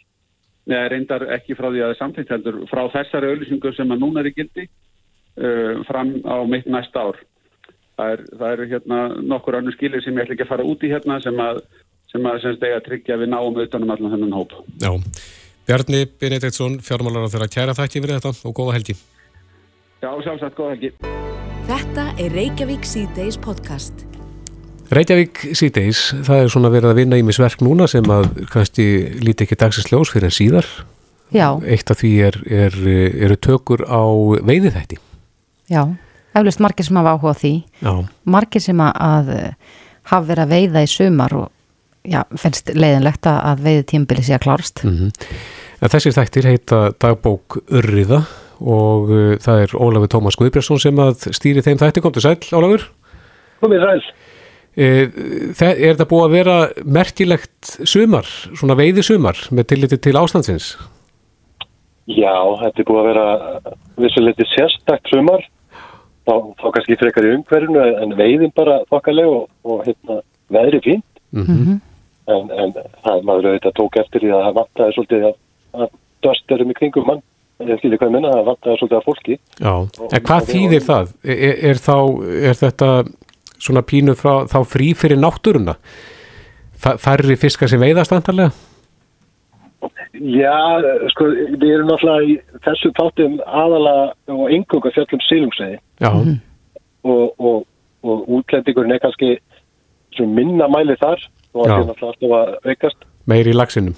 Nei, 0.68 0.82
reyndar 0.92 1.24
ekki 1.38 1.56
frá 1.56 1.70
því 1.70 1.80
að 1.80 1.86
það 1.86 1.94
er 1.94 2.00
samþýtt 2.02 2.32
heldur 2.36 2.60
frá 2.68 2.84
þessari 2.92 3.32
auðlýsingu 3.32 3.72
sem 3.76 3.92
að 3.94 4.02
núna 4.04 4.20
er 4.20 4.30
í 4.30 4.36
gildi 4.36 4.68
uh, 4.68 5.84
fram 5.88 6.18
á 6.28 6.44
mitt 6.50 6.68
næsta 6.68 7.08
ár. 7.08 7.22
Það 7.98 8.14
er, 8.14 8.24
það 8.40 8.50
er 8.52 8.64
hérna 8.74 9.02
nokkur 9.24 9.58
annu 9.58 9.74
skilir 9.74 10.04
sem 10.04 10.18
ég 10.18 10.28
ætla 10.28 10.36
ekki 10.36 10.46
að 10.46 10.52
fara 10.52 10.68
út 10.68 10.84
í 10.84 10.92
hérna 10.92 11.22
sem 11.24 11.40
að 11.42 11.64
sem 12.12 12.28
að 12.28 12.40
semst 12.44 12.64
eiga 12.64 12.80
að 12.80 12.86
tryggja 12.88 13.20
við 13.20 13.32
náum 13.34 13.60
utanum 13.64 13.94
allan 13.96 14.14
þennan 14.16 14.36
hóp. 14.38 14.56
Já, 14.80 14.92
Bjarni 15.68 16.06
Benediktsson, 16.20 16.80
fjármálar 16.84 17.28
á 17.28 17.32
þeirra 17.34 17.50
kæra 17.52 17.76
þætti 17.76 18.04
fyrir 18.04 18.20
þetta 18.20 18.48
og 18.48 18.56
góða 18.60 18.78
helgi. 18.78 18.96
Já, 20.04 20.12
sjálfsagt, 20.24 20.56
góða 20.60 20.76
helgi. 20.76 20.94
Þetta 21.68 22.12
er 22.24 22.38
Reykjavík 22.38 22.88
C-Days 22.88 23.40
podcast. 23.44 24.08
Reykjavík 24.94 25.42
síðdeis, 25.58 26.02
það 26.24 26.44
er 26.44 26.52
svona 26.54 26.70
verið 26.72 26.92
að 26.94 27.00
vinna 27.02 27.18
í 27.20 27.24
misverk 27.28 27.64
núna 27.66 27.90
sem 27.92 28.06
að 28.14 28.30
kannski 28.54 28.86
líti 29.20 29.44
ekki 29.44 29.58
dagsins 29.60 29.90
ljós 29.92 30.14
fyrir 30.14 30.30
en 30.30 30.36
síðar. 30.38 30.70
Já. 31.36 31.50
Eitt 31.68 31.92
af 31.92 32.00
því 32.00 32.12
er, 32.30 32.38
er, 32.48 32.78
eru 33.28 33.36
tökur 33.44 33.84
á 33.84 34.04
veiði 34.48 34.72
þætti. 34.72 35.00
Já, 35.68 35.84
eflust 36.40 36.64
margir 36.64 36.88
sem 36.88 37.00
hafa 37.02 37.18
áhuga 37.18 37.36
á 37.36 37.42
því. 37.42 37.54
Já. 37.84 37.94
Margir 38.38 38.64
sem 38.64 38.84
að, 38.86 38.96
að 39.04 39.32
hafa 40.08 40.26
verið 40.30 40.44
að 40.46 40.54
veiða 40.56 40.84
í 40.86 40.92
sumar 40.92 41.36
og 41.36 41.48
já, 42.08 42.22
finnst 42.40 42.72
leiðinlegt 42.72 43.28
að 43.28 43.64
veiði 43.66 43.88
tímbili 43.92 44.24
sé 44.24 44.38
að 44.38 44.46
klárast. 44.48 44.84
Mm 44.88 44.98
-hmm. 44.98 45.32
En 45.78 45.92
þessir 45.94 46.16
þættir 46.16 46.48
heita 46.48 46.78
dagbók 46.98 47.60
Urriða 47.68 48.24
og 48.58 49.12
uh, 49.12 49.36
það 49.38 49.66
er 49.66 49.76
Ólafur 49.76 50.10
Tómas 50.10 50.38
Guðbjörnsson 50.40 50.80
sem 50.82 51.00
að 51.00 51.28
stýri 51.36 51.62
þeim 51.62 51.78
þætti. 51.78 52.02
Kom 52.02 52.16
til 52.16 52.24
sæl, 52.24 52.40
Ólafur? 52.56 52.88
Komið 53.62 53.84
sæl. 53.84 54.02
Er 54.78 55.10
þetta 55.58 56.06
búið 56.06 56.26
að 56.28 56.36
vera 56.36 56.56
merkilegt 56.86 57.72
sumar, 57.90 58.28
svona 58.54 58.76
veiði 58.78 59.02
sumar 59.08 59.40
með 59.50 59.72
tilliti 59.72 59.98
til 59.98 60.14
ástandsins? 60.20 60.76
Já, 62.06 62.36
þetta 62.62 62.84
er 62.84 62.88
búið 62.88 63.00
að 63.02 63.08
vera 63.10 63.28
vissuleiti 63.98 64.46
sérstakt 64.54 65.10
sumar 65.10 65.42
þá, 66.28 66.34
þá 66.60 66.68
kannski 66.76 66.98
frekar 67.02 67.28
í 67.28 67.34
umhverfinu 67.36 67.86
en 68.04 68.16
veiðin 68.20 68.54
bara 68.56 68.82
þokkaleg 68.92 69.32
og, 69.32 69.48
og 69.68 69.82
hérna, 69.88 70.20
veðri 70.54 70.82
fínt 70.86 71.22
mm 71.36 71.48
-hmm. 71.48 71.80
en, 72.36 72.52
en 72.52 72.76
það 73.04 73.26
maður 73.28 73.50
auðvitað 73.52 73.78
tók 73.82 74.00
eftir 74.04 74.24
því 74.24 74.34
að 74.36 74.46
það 74.46 74.60
vantaði 74.62 74.96
svolítið 74.98 75.28
að, 75.32 75.36
að 75.74 75.90
dösturum 76.28 76.72
í 76.72 76.78
kringum 76.80 77.10
mann 77.10 77.24
ég 77.66 77.80
skilji 77.82 77.98
hvað 77.98 78.12
ég 78.12 78.16
minna, 78.16 78.34
það 78.36 78.50
vantaði 78.52 78.80
svolítið 78.80 78.98
að 79.00 79.08
fólki 79.10 79.40
Já, 79.60 79.74
en 80.12 80.26
hvað 80.30 80.52
þýðir 80.52 80.84
það? 80.88 81.14
Er, 81.24 81.56
er, 81.72 81.82
þá, 81.88 81.98
er 82.52 82.60
þetta 82.62 82.90
svona 83.62 83.84
pínu 83.86 84.16
frá, 84.18 84.46
þá 84.50 84.60
frí 84.68 84.94
fyrir 84.98 85.20
náttúruna? 85.22 85.78
Færri 86.78 87.38
fiskar 87.40 87.70
sem 87.72 87.82
veiðast 87.82 88.14
antarlega? 88.14 88.54
Já, 90.18 90.58
sko, 91.14 91.30
við 91.30 91.72
erum 91.76 91.92
náttúrulega 91.92 92.26
í 92.26 92.38
þessu 92.66 92.92
tátum 92.98 93.38
aðala 93.46 93.96
og 94.34 94.46
engunga 94.54 94.92
fjallum 94.96 95.22
silungsveiði 95.28 95.78
og, 96.08 97.34
og, 97.38 97.66
og 98.02 98.30
útlendingurinn 98.40 98.96
er 98.96 99.04
kannski 99.04 99.36
minna 100.18 100.66
mæli 100.74 100.98
þar 100.98 101.22
og 101.54 101.68
það 101.68 101.76
er 101.78 101.90
náttúrulega 101.92 102.14
alltaf 102.14 102.38
að 102.40 102.72
aukast. 102.74 103.10
Meiri 103.30 103.54
í 103.54 103.58
lagsinum 103.58 103.98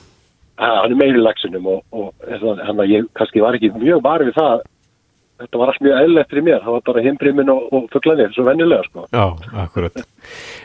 Já, 0.60 0.82
hann 0.82 0.92
er 0.92 1.00
meiri 1.00 1.22
í 1.22 1.24
lagsinum 1.24 1.68
og, 1.72 1.84
og 1.96 2.10
hann 2.28 2.82
að 2.84 2.92
ég 2.92 3.08
kannski 3.16 3.44
var 3.44 3.56
ekki 3.56 3.72
mjög 3.78 4.04
varfið 4.04 4.36
það 4.36 4.66
þetta 5.40 5.62
var 5.62 5.72
allt 5.72 5.84
mjög 5.86 6.00
eðlert 6.04 6.32
fyrir 6.32 6.48
mér, 6.48 6.64
það 6.64 6.78
var 6.78 6.88
bara 6.92 7.04
heimbrimin 7.06 7.52
og, 7.54 7.68
og 7.74 7.92
fugglanir, 7.94 8.32
svo 8.36 8.48
vennilega 8.48 8.88
sko. 8.88 9.06
Já, 9.12 9.26
akkurat. 9.66 10.02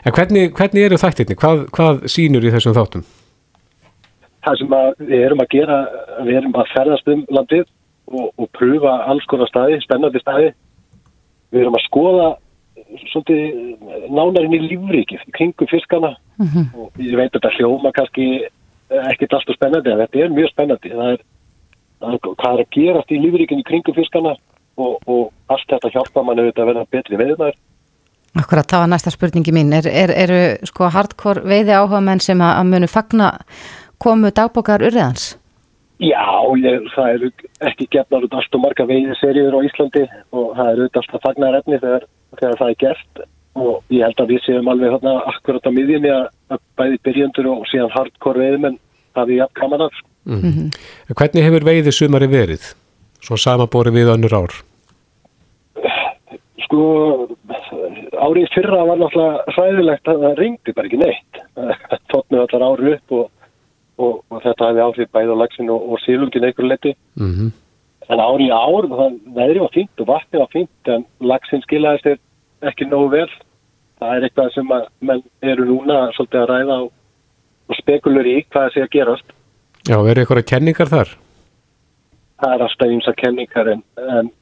En 0.05 0.15
hvernig, 0.15 0.49
hvernig 0.57 0.87
eru 0.87 0.99
þættirni? 1.01 1.37
Hvað, 1.39 1.67
hvað 1.75 2.09
sínur 2.11 2.45
í 2.45 2.51
þessum 2.55 2.75
þáttum? 2.77 3.05
það 4.45 4.61
sem 4.61 4.73
við 5.09 5.25
erum 5.25 5.41
að 5.41 5.51
gera, 5.53 5.77
við 6.25 6.39
erum 6.39 6.57
að 6.59 6.71
ferðast 6.73 7.11
um 7.11 7.21
landið 7.33 7.65
og, 7.65 8.25
og 8.37 8.49
pröfa 8.57 8.95
alls 9.09 9.27
konar 9.31 9.49
staði, 9.49 9.79
spennandi 9.83 10.21
staði. 10.21 10.51
Við 11.53 11.63
erum 11.63 11.77
að 11.77 11.85
skoða 11.87 12.27
svolítið 13.09 14.11
nánarinn 14.13 14.57
í 14.57 14.61
lífrikið, 14.67 15.23
kringum 15.35 15.69
fiskana 15.71 16.13
mm 16.37 16.47
-hmm. 16.47 16.65
og 16.75 16.99
ég 17.01 17.15
veit 17.17 17.31
að 17.31 17.39
þetta 17.39 17.55
hljóma 17.57 17.91
kannski 17.95 18.27
ekkert 18.89 19.33
alltaf 19.33 19.57
spennandi 19.57 19.91
en 19.91 20.01
þetta 20.03 20.19
er 20.19 20.35
mjög 20.35 20.51
spennandi. 20.51 20.89
Það 20.89 21.13
er, 21.13 21.23
það 21.99 22.13
er 22.13 22.19
hvað 22.25 22.51
er 22.53 22.63
að 22.63 22.73
gerast 22.77 23.11
í 23.11 23.21
lífrikinu 23.23 23.63
kringum 23.63 23.97
fiskana 23.97 24.35
og, 24.77 24.99
og 25.07 25.53
allt 25.53 25.69
þetta 25.71 25.93
hjálpa 25.93 26.23
mann 26.23 26.41
auðvitað 26.41 26.63
að 26.65 26.71
vera 26.71 26.85
betri 26.91 27.21
veðumæður. 27.21 27.57
Akkurat, 28.35 28.67
það 28.67 28.81
var 28.83 28.91
næsta 28.91 29.13
spurningi 29.13 29.53
mín. 29.55 29.71
Er, 29.77 29.87
er, 29.87 30.11
eru 30.25 30.39
sko 30.67 30.89
hardcore 30.91 31.45
veiði 31.47 31.71
áhuga 31.77 32.01
menn 32.03 32.19
sem 32.23 32.41
að, 32.43 32.57
að 32.59 32.71
munu 32.73 32.89
fagna 32.91 33.29
komu 34.03 34.31
dagbókar 34.35 34.83
urðans? 34.83 35.35
Já, 36.03 36.25
ég, 36.59 36.89
það 36.91 37.13
eru 37.13 37.29
ekki 37.69 37.87
gefnar 37.95 38.25
út 38.27 38.35
allt 38.35 38.57
og 38.57 38.63
marga 38.65 38.83
veiði 38.89 39.15
seriður 39.21 39.55
á 39.55 39.59
Íslandi 39.63 40.03
og 40.35 40.51
það 40.57 40.71
eru 40.73 40.89
út 40.89 40.99
allt 40.99 41.15
að 41.15 41.23
fagna 41.23 41.53
refni 41.55 41.79
þegar, 41.79 42.07
þegar 42.41 42.59
það 42.59 42.73
er 42.73 42.79
gert 42.83 43.21
og 43.55 43.95
ég 43.95 44.03
held 44.03 44.19
að 44.19 44.33
við 44.33 44.41
séum 44.43 44.67
alveg 44.73 44.91
hérna 44.97 45.13
akkurat 45.31 45.69
á 45.71 45.71
miðjunni 45.71 46.11
að 46.11 46.59
bæði 46.75 46.99
byrjandur 47.07 47.47
og 47.53 47.63
síðan 47.71 47.93
hardcore 47.95 48.43
veiðmenn 48.43 48.79
það 49.15 49.31
er 49.31 49.39
jafn 49.39 49.59
gaman 49.61 49.85
af. 49.87 50.01
Mm 50.25 50.41
-hmm. 50.41 50.67
Hvernig 51.15 51.47
hefur 51.47 51.67
veiði 51.71 51.91
sumari 51.95 52.27
verið? 52.27 52.73
Svo 53.25 53.37
samabori 53.41 53.93
við 53.95 54.13
önnur 54.15 54.37
ár? 54.37 54.57
Sko, 56.65 56.83
árið 58.21 58.51
fyrra 58.53 58.83
var 58.85 58.99
náttúrulega 59.01 59.55
hræðilegt 59.55 60.09
að 60.11 60.21
það 60.25 60.37
ringdi 60.41 60.75
bara 60.77 60.89
ekki 60.89 61.01
neitt. 61.01 61.41
Tóttinu 62.11 62.43
allar 62.45 62.67
árið 62.69 62.93
upp 62.95 63.17
og 63.19 63.25
og, 64.01 64.21
og 64.29 64.41
þetta 64.43 64.69
hefði 64.69 64.83
áhrif 64.85 65.11
bæð 65.15 65.31
á 65.31 65.35
lagsin 65.41 65.71
og, 65.73 65.87
og 65.91 66.01
sílungin 66.03 66.47
einhver 66.47 66.67
leti 66.67 66.93
mm 67.15 67.31
-hmm. 67.31 67.51
en 68.09 68.19
ári 68.19 68.49
í 68.49 68.51
ár 68.51 68.87
það 68.91 69.17
veðri 69.37 69.59
var 69.63 69.73
fínt 69.77 70.01
og 70.01 70.07
vatni 70.07 70.39
var 70.39 70.51
fínt 70.53 70.93
en 70.95 71.05
lagsin 71.19 71.63
skilaðist 71.63 72.05
er 72.05 72.17
ekki 72.61 72.89
nógu 72.89 73.09
vel 73.11 73.29
það 73.99 74.15
er 74.15 74.23
eitthvað 74.23 74.53
sem 74.53 74.71
að 74.71 74.87
menn 74.99 75.23
eru 75.41 75.65
núna 75.65 76.11
svolítið 76.15 76.41
að 76.41 76.49
ræða 76.49 76.77
og 76.81 77.75
spekulur 77.79 78.27
í 78.27 78.43
hvað 78.49 78.63
það 78.63 78.73
sé 78.73 78.81
að 78.81 78.95
gerast 78.97 79.27
Já, 79.85 79.97
verður 80.01 80.21
eitthvað 80.21 80.49
kenningar 80.49 80.89
þar? 80.89 81.09
Það 82.41 82.53
er 82.53 82.65
alltaf 82.65 82.91
eins 82.91 83.07
að 83.07 83.19
kenningar 83.21 83.71
en, 83.71 83.85
en 84.19 84.33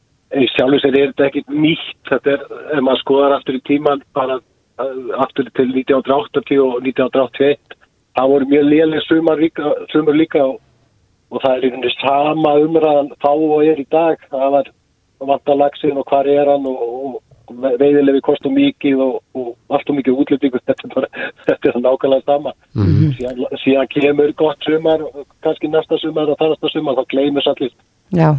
í 0.41 0.47
sjálf 0.55 0.79
og 0.79 0.81
sér 0.81 0.97
er 0.97 1.11
þetta 1.11 1.29
ekki 1.29 1.43
nýtt. 1.53 1.93
Þetta 2.09 2.33
er, 2.33 2.45
ef 2.73 2.81
maður 2.81 3.03
skoðar 3.03 3.37
aftur 3.37 3.59
í 3.59 3.63
tíman 3.69 4.03
bara 4.17 4.39
aftur 5.21 5.49
til 5.53 5.69
1980 5.69 6.61
og 6.63 6.79
1981 6.81 7.77
það 8.17 8.29
voru 8.29 8.49
mjög 8.49 8.69
lélega 8.69 9.01
sumar 9.07 9.41
líka, 9.41 9.73
sumar 9.91 10.17
líka 10.17 10.45
og, 10.45 10.59
og 11.33 11.41
það 11.41 11.55
er 11.55 11.67
einhvern 11.67 11.85
veginn 11.85 12.01
sama 12.01 12.53
umræðan 12.61 13.11
þá 13.23 13.31
og 13.33 13.65
er 13.65 13.81
í 13.81 13.87
dag. 13.91 14.25
Það 14.31 14.49
var 14.57 14.71
vantalagsin 15.23 15.97
og 15.97 16.07
hvað 16.09 16.29
er 16.33 16.51
hann 16.51 16.67
og, 16.69 16.81
og 16.83 17.21
veiðilegi 17.51 18.21
kostum 18.23 18.55
mikið 18.57 19.01
og, 19.03 19.17
og 19.37 19.75
allt 19.75 19.89
og 19.89 19.97
mikið 19.99 20.21
útlýtingu 20.23 20.61
þetta, 20.67 21.07
þetta 21.47 21.71
er 21.71 21.81
nákvæmlega 21.81 22.25
sama 22.25 22.53
mm 22.73 22.85
-hmm. 22.85 23.15
síðan, 23.17 23.57
síðan 23.63 23.91
kemur 23.95 24.33
gott 24.33 24.63
sumar 24.63 25.03
kannski 25.43 25.67
næsta 25.67 25.97
sumar 25.97 26.29
og 26.29 26.39
þannasta 26.39 26.69
sumar 26.69 26.95
þá 26.95 27.05
gleymur 27.07 27.43
Já 28.13 28.29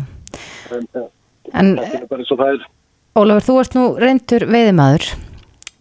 en, 0.72 0.86
en, 1.52 1.78
en 1.78 2.60
Ólafur, 3.14 3.44
þú 3.46 3.60
ert 3.60 3.74
nú 3.74 3.84
reyndur 3.98 4.46
veiðimaður 4.46 5.14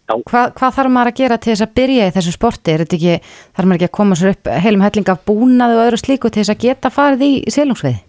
Hva, 0.04 0.50
hvað 0.52 0.74
þarf 0.76 0.92
maður 0.92 1.10
að 1.10 1.16
gera 1.16 1.36
til 1.40 1.52
þess 1.54 1.64
að 1.64 1.76
byrja 1.78 2.06
í 2.06 2.12
þessu 2.12 2.32
sporti? 2.34 2.72
Er 2.72 2.82
þetta 2.82 2.96
ekki, 2.98 3.14
þarf 3.56 3.68
maður 3.68 3.78
ekki 3.78 3.88
að 3.88 3.96
koma 3.96 4.16
sér 4.20 4.34
upp 4.34 4.50
heilum 4.64 4.84
helling 4.84 5.08
af 5.08 5.22
búnaðu 5.24 5.78
og 5.78 5.84
öðru 5.86 6.00
slíku 6.02 6.30
til 6.30 6.42
þess 6.42 6.52
að 6.52 6.64
geta 6.66 6.90
farið 6.92 7.24
í 7.24 7.30
selungsveið? 7.54 8.02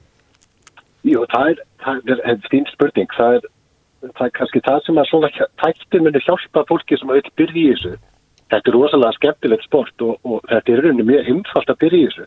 Jú, 1.07 1.23
það 1.31 1.51
er, 1.53 1.61
það 1.85 2.11
er, 2.11 2.21
er 2.33 2.49
fín 2.51 2.67
spurning. 2.73 3.15
Það 3.15 3.37
er, 3.37 3.47
það 4.13 4.27
er 4.27 4.33
kannski 4.37 4.61
það 4.65 4.79
sem 4.85 4.99
að 5.01 5.09
svona 5.09 5.29
tæktir 5.61 6.03
muni 6.05 6.21
hjálpa 6.25 6.65
fólki 6.69 6.97
sem 6.99 7.11
vil 7.11 7.33
byrja 7.39 7.61
í 7.61 7.67
þessu. 7.73 7.93
Þetta 8.53 8.69
er 8.69 8.75
rosalega 8.77 9.17
skemmtilegt 9.17 9.65
sport 9.65 10.05
og, 10.05 10.17
og 10.23 10.41
þetta 10.51 10.73
er 10.73 10.83
rauninni 10.85 11.07
mjög 11.09 11.29
umfalt 11.33 11.71
að 11.73 11.81
byrja 11.83 12.01
í 12.01 12.09
þessu. 12.09 12.25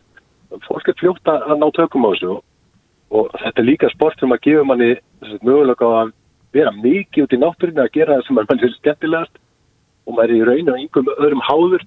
Fólk 0.65 0.89
er 0.89 0.97
fljótt 0.99 1.31
að 1.31 1.55
ná 1.61 1.67
tökum 1.77 2.07
á 2.07 2.09
þessu 2.11 2.31
og, 2.35 2.41
og 3.13 3.29
þetta 3.43 3.61
er 3.61 3.69
líka 3.69 3.91
sport 3.93 4.19
sem 4.19 4.35
að 4.35 4.43
gefa 4.47 4.65
manni 4.67 4.91
mögulega 5.45 5.93
að 6.01 6.13
vera 6.55 6.73
mikið 6.73 7.25
út 7.25 7.35
í 7.35 7.39
náttúrinu 7.39 7.83
að 7.83 7.93
gera 7.95 8.17
það 8.17 8.27
sem 8.27 8.39
mann 8.39 8.63
er 8.65 8.75
skemmtilegast 8.79 9.41
og 10.09 10.17
maður 10.17 10.33
er 10.33 10.37
í 10.39 10.45
raun 10.49 10.71
og 10.71 10.79
einhverjum 10.79 11.11
öðrum 11.15 11.45
háður 11.45 11.85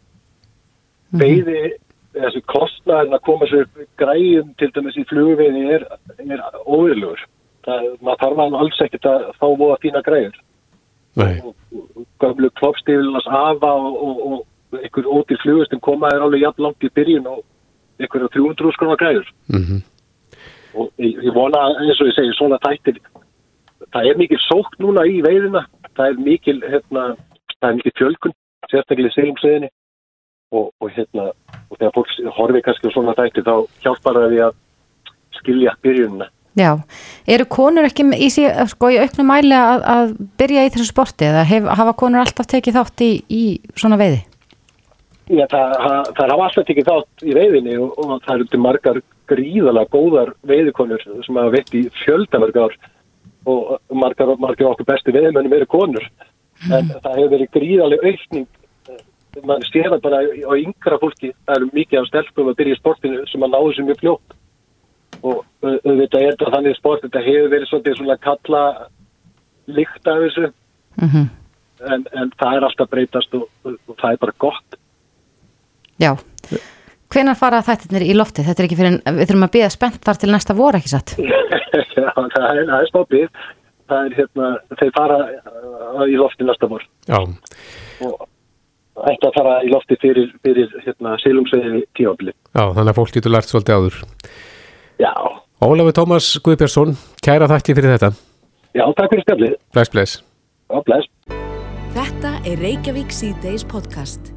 veiði 1.10 1.58
mm 1.58 1.70
-hmm. 1.72 2.22
þessu 2.22 2.42
kostnaðin 2.54 3.16
að 3.16 3.24
koma 3.28 3.48
sér 3.50 3.66
græðum 3.98 4.54
til 4.58 4.70
dæmis 4.74 4.96
í 4.96 5.04
flugveiði 5.10 5.64
er, 5.76 5.86
er 6.22 6.44
óverlugur 7.68 7.98
maður 8.02 8.22
þarf 8.22 8.42
alls 8.60 8.80
ekkert 8.86 9.08
að 9.10 9.28
fá 9.38 9.46
móða 9.46 9.78
fína 9.82 10.02
og 11.44 11.54
gömlu 12.22 12.50
kloppstífilnas 12.58 13.26
afa 13.28 13.72
og, 13.72 13.96
og, 14.08 14.20
og 14.72 14.78
einhver 14.80 15.08
ótir 15.12 15.40
flugustum 15.42 15.80
komaður 15.80 16.26
alveg 16.26 16.46
jafn 16.46 16.62
langt 16.66 16.84
í 16.84 16.92
byrjun 16.96 17.26
og 17.28 17.42
einhverja 18.00 18.32
300 18.32 18.72
skrónar 18.76 19.00
græður 19.00 19.28
mm 19.52 19.64
-hmm. 19.64 19.80
og 20.74 20.88
ég, 20.98 21.18
ég 21.28 21.34
vona 21.34 21.66
eins 21.80 22.00
og 22.00 22.08
ég 22.08 22.16
segi 22.16 22.32
svona 22.38 22.58
þættir 22.64 22.98
það 23.92 24.08
er 24.08 24.18
mikil 24.20 24.40
sókt 24.46 24.80
núna 24.82 25.04
í 25.08 25.20
veiðina. 25.24 25.66
Það 25.96 26.08
er 26.08 26.20
mikil 26.26 26.58
hérna 26.64 27.04
það 27.58 27.68
er 27.68 27.78
mikið 27.78 27.96
fjölkun, 28.00 28.36
sérstaklega 28.70 29.10
í 29.10 29.16
segjumsveginni 29.16 29.70
og, 30.52 30.70
og 30.80 30.92
hérna 30.96 31.30
og 31.68 31.78
þegar 31.78 31.94
fólk 31.96 32.14
horfið 32.38 32.64
kannski 32.66 32.92
á 32.92 32.94
svona 32.94 33.16
dæti 33.18 33.44
þá 33.46 33.54
hjálpar 33.84 34.20
það 34.20 34.34
við 34.34 34.44
að 34.48 34.56
skilja 35.38 35.74
byrjunina. 35.84 36.28
Já, 36.58 36.74
eru 37.32 37.46
konur 37.48 37.86
ekki 37.88 38.04
í, 38.12 38.28
sko, 38.28 38.90
í 38.92 38.98
auknum 39.00 39.30
mæli 39.32 39.56
að, 39.56 39.86
að 39.88 40.10
byrja 40.40 40.66
í 40.66 40.72
þessu 40.74 40.90
sporti 40.90 41.24
eða 41.30 41.46
hef, 41.48 41.68
hafa 41.80 41.94
konur 41.96 42.20
alltaf 42.20 42.50
tekið 42.50 42.76
þátt 42.76 43.04
í, 43.06 43.10
í 43.32 43.42
svona 43.72 43.96
veiði? 44.00 44.20
Já, 45.32 45.46
það, 45.48 45.72
það 46.18 46.32
hafa 46.34 46.48
alltaf 46.48 46.66
tekið 46.68 46.90
þátt 46.90 47.24
í 47.24 47.36
veiðinni 47.38 47.78
og, 47.80 47.94
og 47.96 48.12
það 48.26 48.34
eru 48.34 48.48
til 48.52 48.60
margar 48.66 49.00
gríðala 49.32 49.86
góðar 49.94 50.34
veiðikonur 50.50 51.06
sem 51.08 51.40
hafa 51.40 51.54
veitt 51.54 51.72
í 51.78 51.86
fjöldavergar 52.02 52.76
og 53.48 53.72
margar, 53.96 54.34
margar 54.42 54.74
okkur 54.74 54.90
besti 54.92 55.14
veiðmennum 55.16 55.56
eru 55.56 55.70
konur. 55.72 56.04
En 56.68 56.92
það 56.92 57.16
hefur 57.16 57.32
verið 57.32 57.54
gríðarlega 57.56 58.12
aukning 58.12 58.50
mann 59.48 59.64
sér 59.64 59.88
það 59.88 60.04
bara 60.04 60.20
á 60.20 60.52
yngra 60.60 61.00
fólki 61.00 61.32
það 61.46 61.56
eru 61.56 61.68
mikið 61.72 62.00
af 62.02 62.08
stelpum 62.10 62.50
að 62.52 62.58
byrja 62.60 62.76
í 62.76 62.80
sportinu 62.80 63.26
sem 63.30 63.44
að 63.46 63.54
náðu 63.54 63.74
sem 63.76 63.88
mjög 63.88 64.00
fljótt 64.02 64.34
og 65.22 65.44
auðvitað 65.62 66.24
er 66.24 66.34
þetta 66.34 66.50
þannig 66.56 66.76
sport 66.78 67.04
þetta 67.06 67.22
hefur 67.26 67.52
verið 67.52 67.70
svolítið 67.70 67.96
svona 67.98 68.18
kalla 68.26 68.62
líkt 69.70 70.10
af 70.10 70.20
þessu. 70.24 70.50
Mm 71.00 71.08
-hmm. 71.08 71.26
en, 71.94 72.04
en 72.12 72.32
það 72.40 72.56
er 72.56 72.66
alltaf 72.68 72.90
breytast 72.90 73.34
og, 73.38 73.48
og 73.64 73.96
það 74.00 74.10
er 74.12 74.22
bara 74.26 74.36
gott. 74.38 74.78
Já. 76.02 76.12
Hvenar 77.12 77.36
fara 77.36 77.62
þættirnir 77.62 78.08
í 78.08 78.16
lofti? 78.16 78.42
Þetta 78.42 78.62
er 78.62 78.66
ekki 78.66 78.76
fyrir, 78.76 79.00
við 79.04 79.26
þurfum 79.28 79.48
að 79.48 79.54
býða 79.56 79.70
spennt 79.70 80.04
þar 80.04 80.20
til 80.20 80.32
næsta 80.32 80.56
voru 80.56 80.80
ekki 80.80 80.92
satt? 80.92 81.16
Já, 81.92 82.10
það 82.16 82.44
er, 82.50 82.68
er 82.68 82.88
spápið 82.88 83.28
það 83.88 84.06
er 84.06 84.14
hérna, 84.16 84.46
þeir 84.80 84.92
fara 84.96 85.18
uh, 85.28 86.04
í 86.08 86.16
lofti 86.16 86.44
næsta 86.44 86.68
vor. 86.70 86.84
Já. 87.06 87.18
Og 88.02 88.14
ætti 89.00 89.28
að 89.28 89.36
fara 89.36 89.58
í 89.64 89.70
lofti 89.72 89.96
fyrir, 90.02 90.32
fyrir 90.44 90.72
hérna, 90.84 91.16
sílumsveiði 91.22 91.84
tímafili 91.96 92.34
Já, 92.34 92.64
þannig 92.76 92.90
að 92.92 92.98
fólk 92.98 93.14
getur 93.16 93.32
lært 93.32 93.48
svolítið 93.48 93.78
áður 93.78 94.00
Já. 95.00 95.14
Ólafur 95.62 95.94
Tómas 95.94 96.34
Guðbjörnsson, 96.42 96.96
kæra 97.22 97.48
þætti 97.50 97.76
fyrir 97.78 97.94
þetta. 97.96 98.12
Já, 98.74 98.84
takk 98.98 99.12
fyrir 99.12 99.24
spjallið. 99.26 99.56
Bless, 99.76 99.92
bless. 99.94 100.20
Já, 100.72 100.78
bless. 100.88 101.10
Þetta 101.92 102.36
er 102.48 102.62
Reykjavík 102.64 103.12
C-Days 103.12 103.66
podcast 103.68 104.31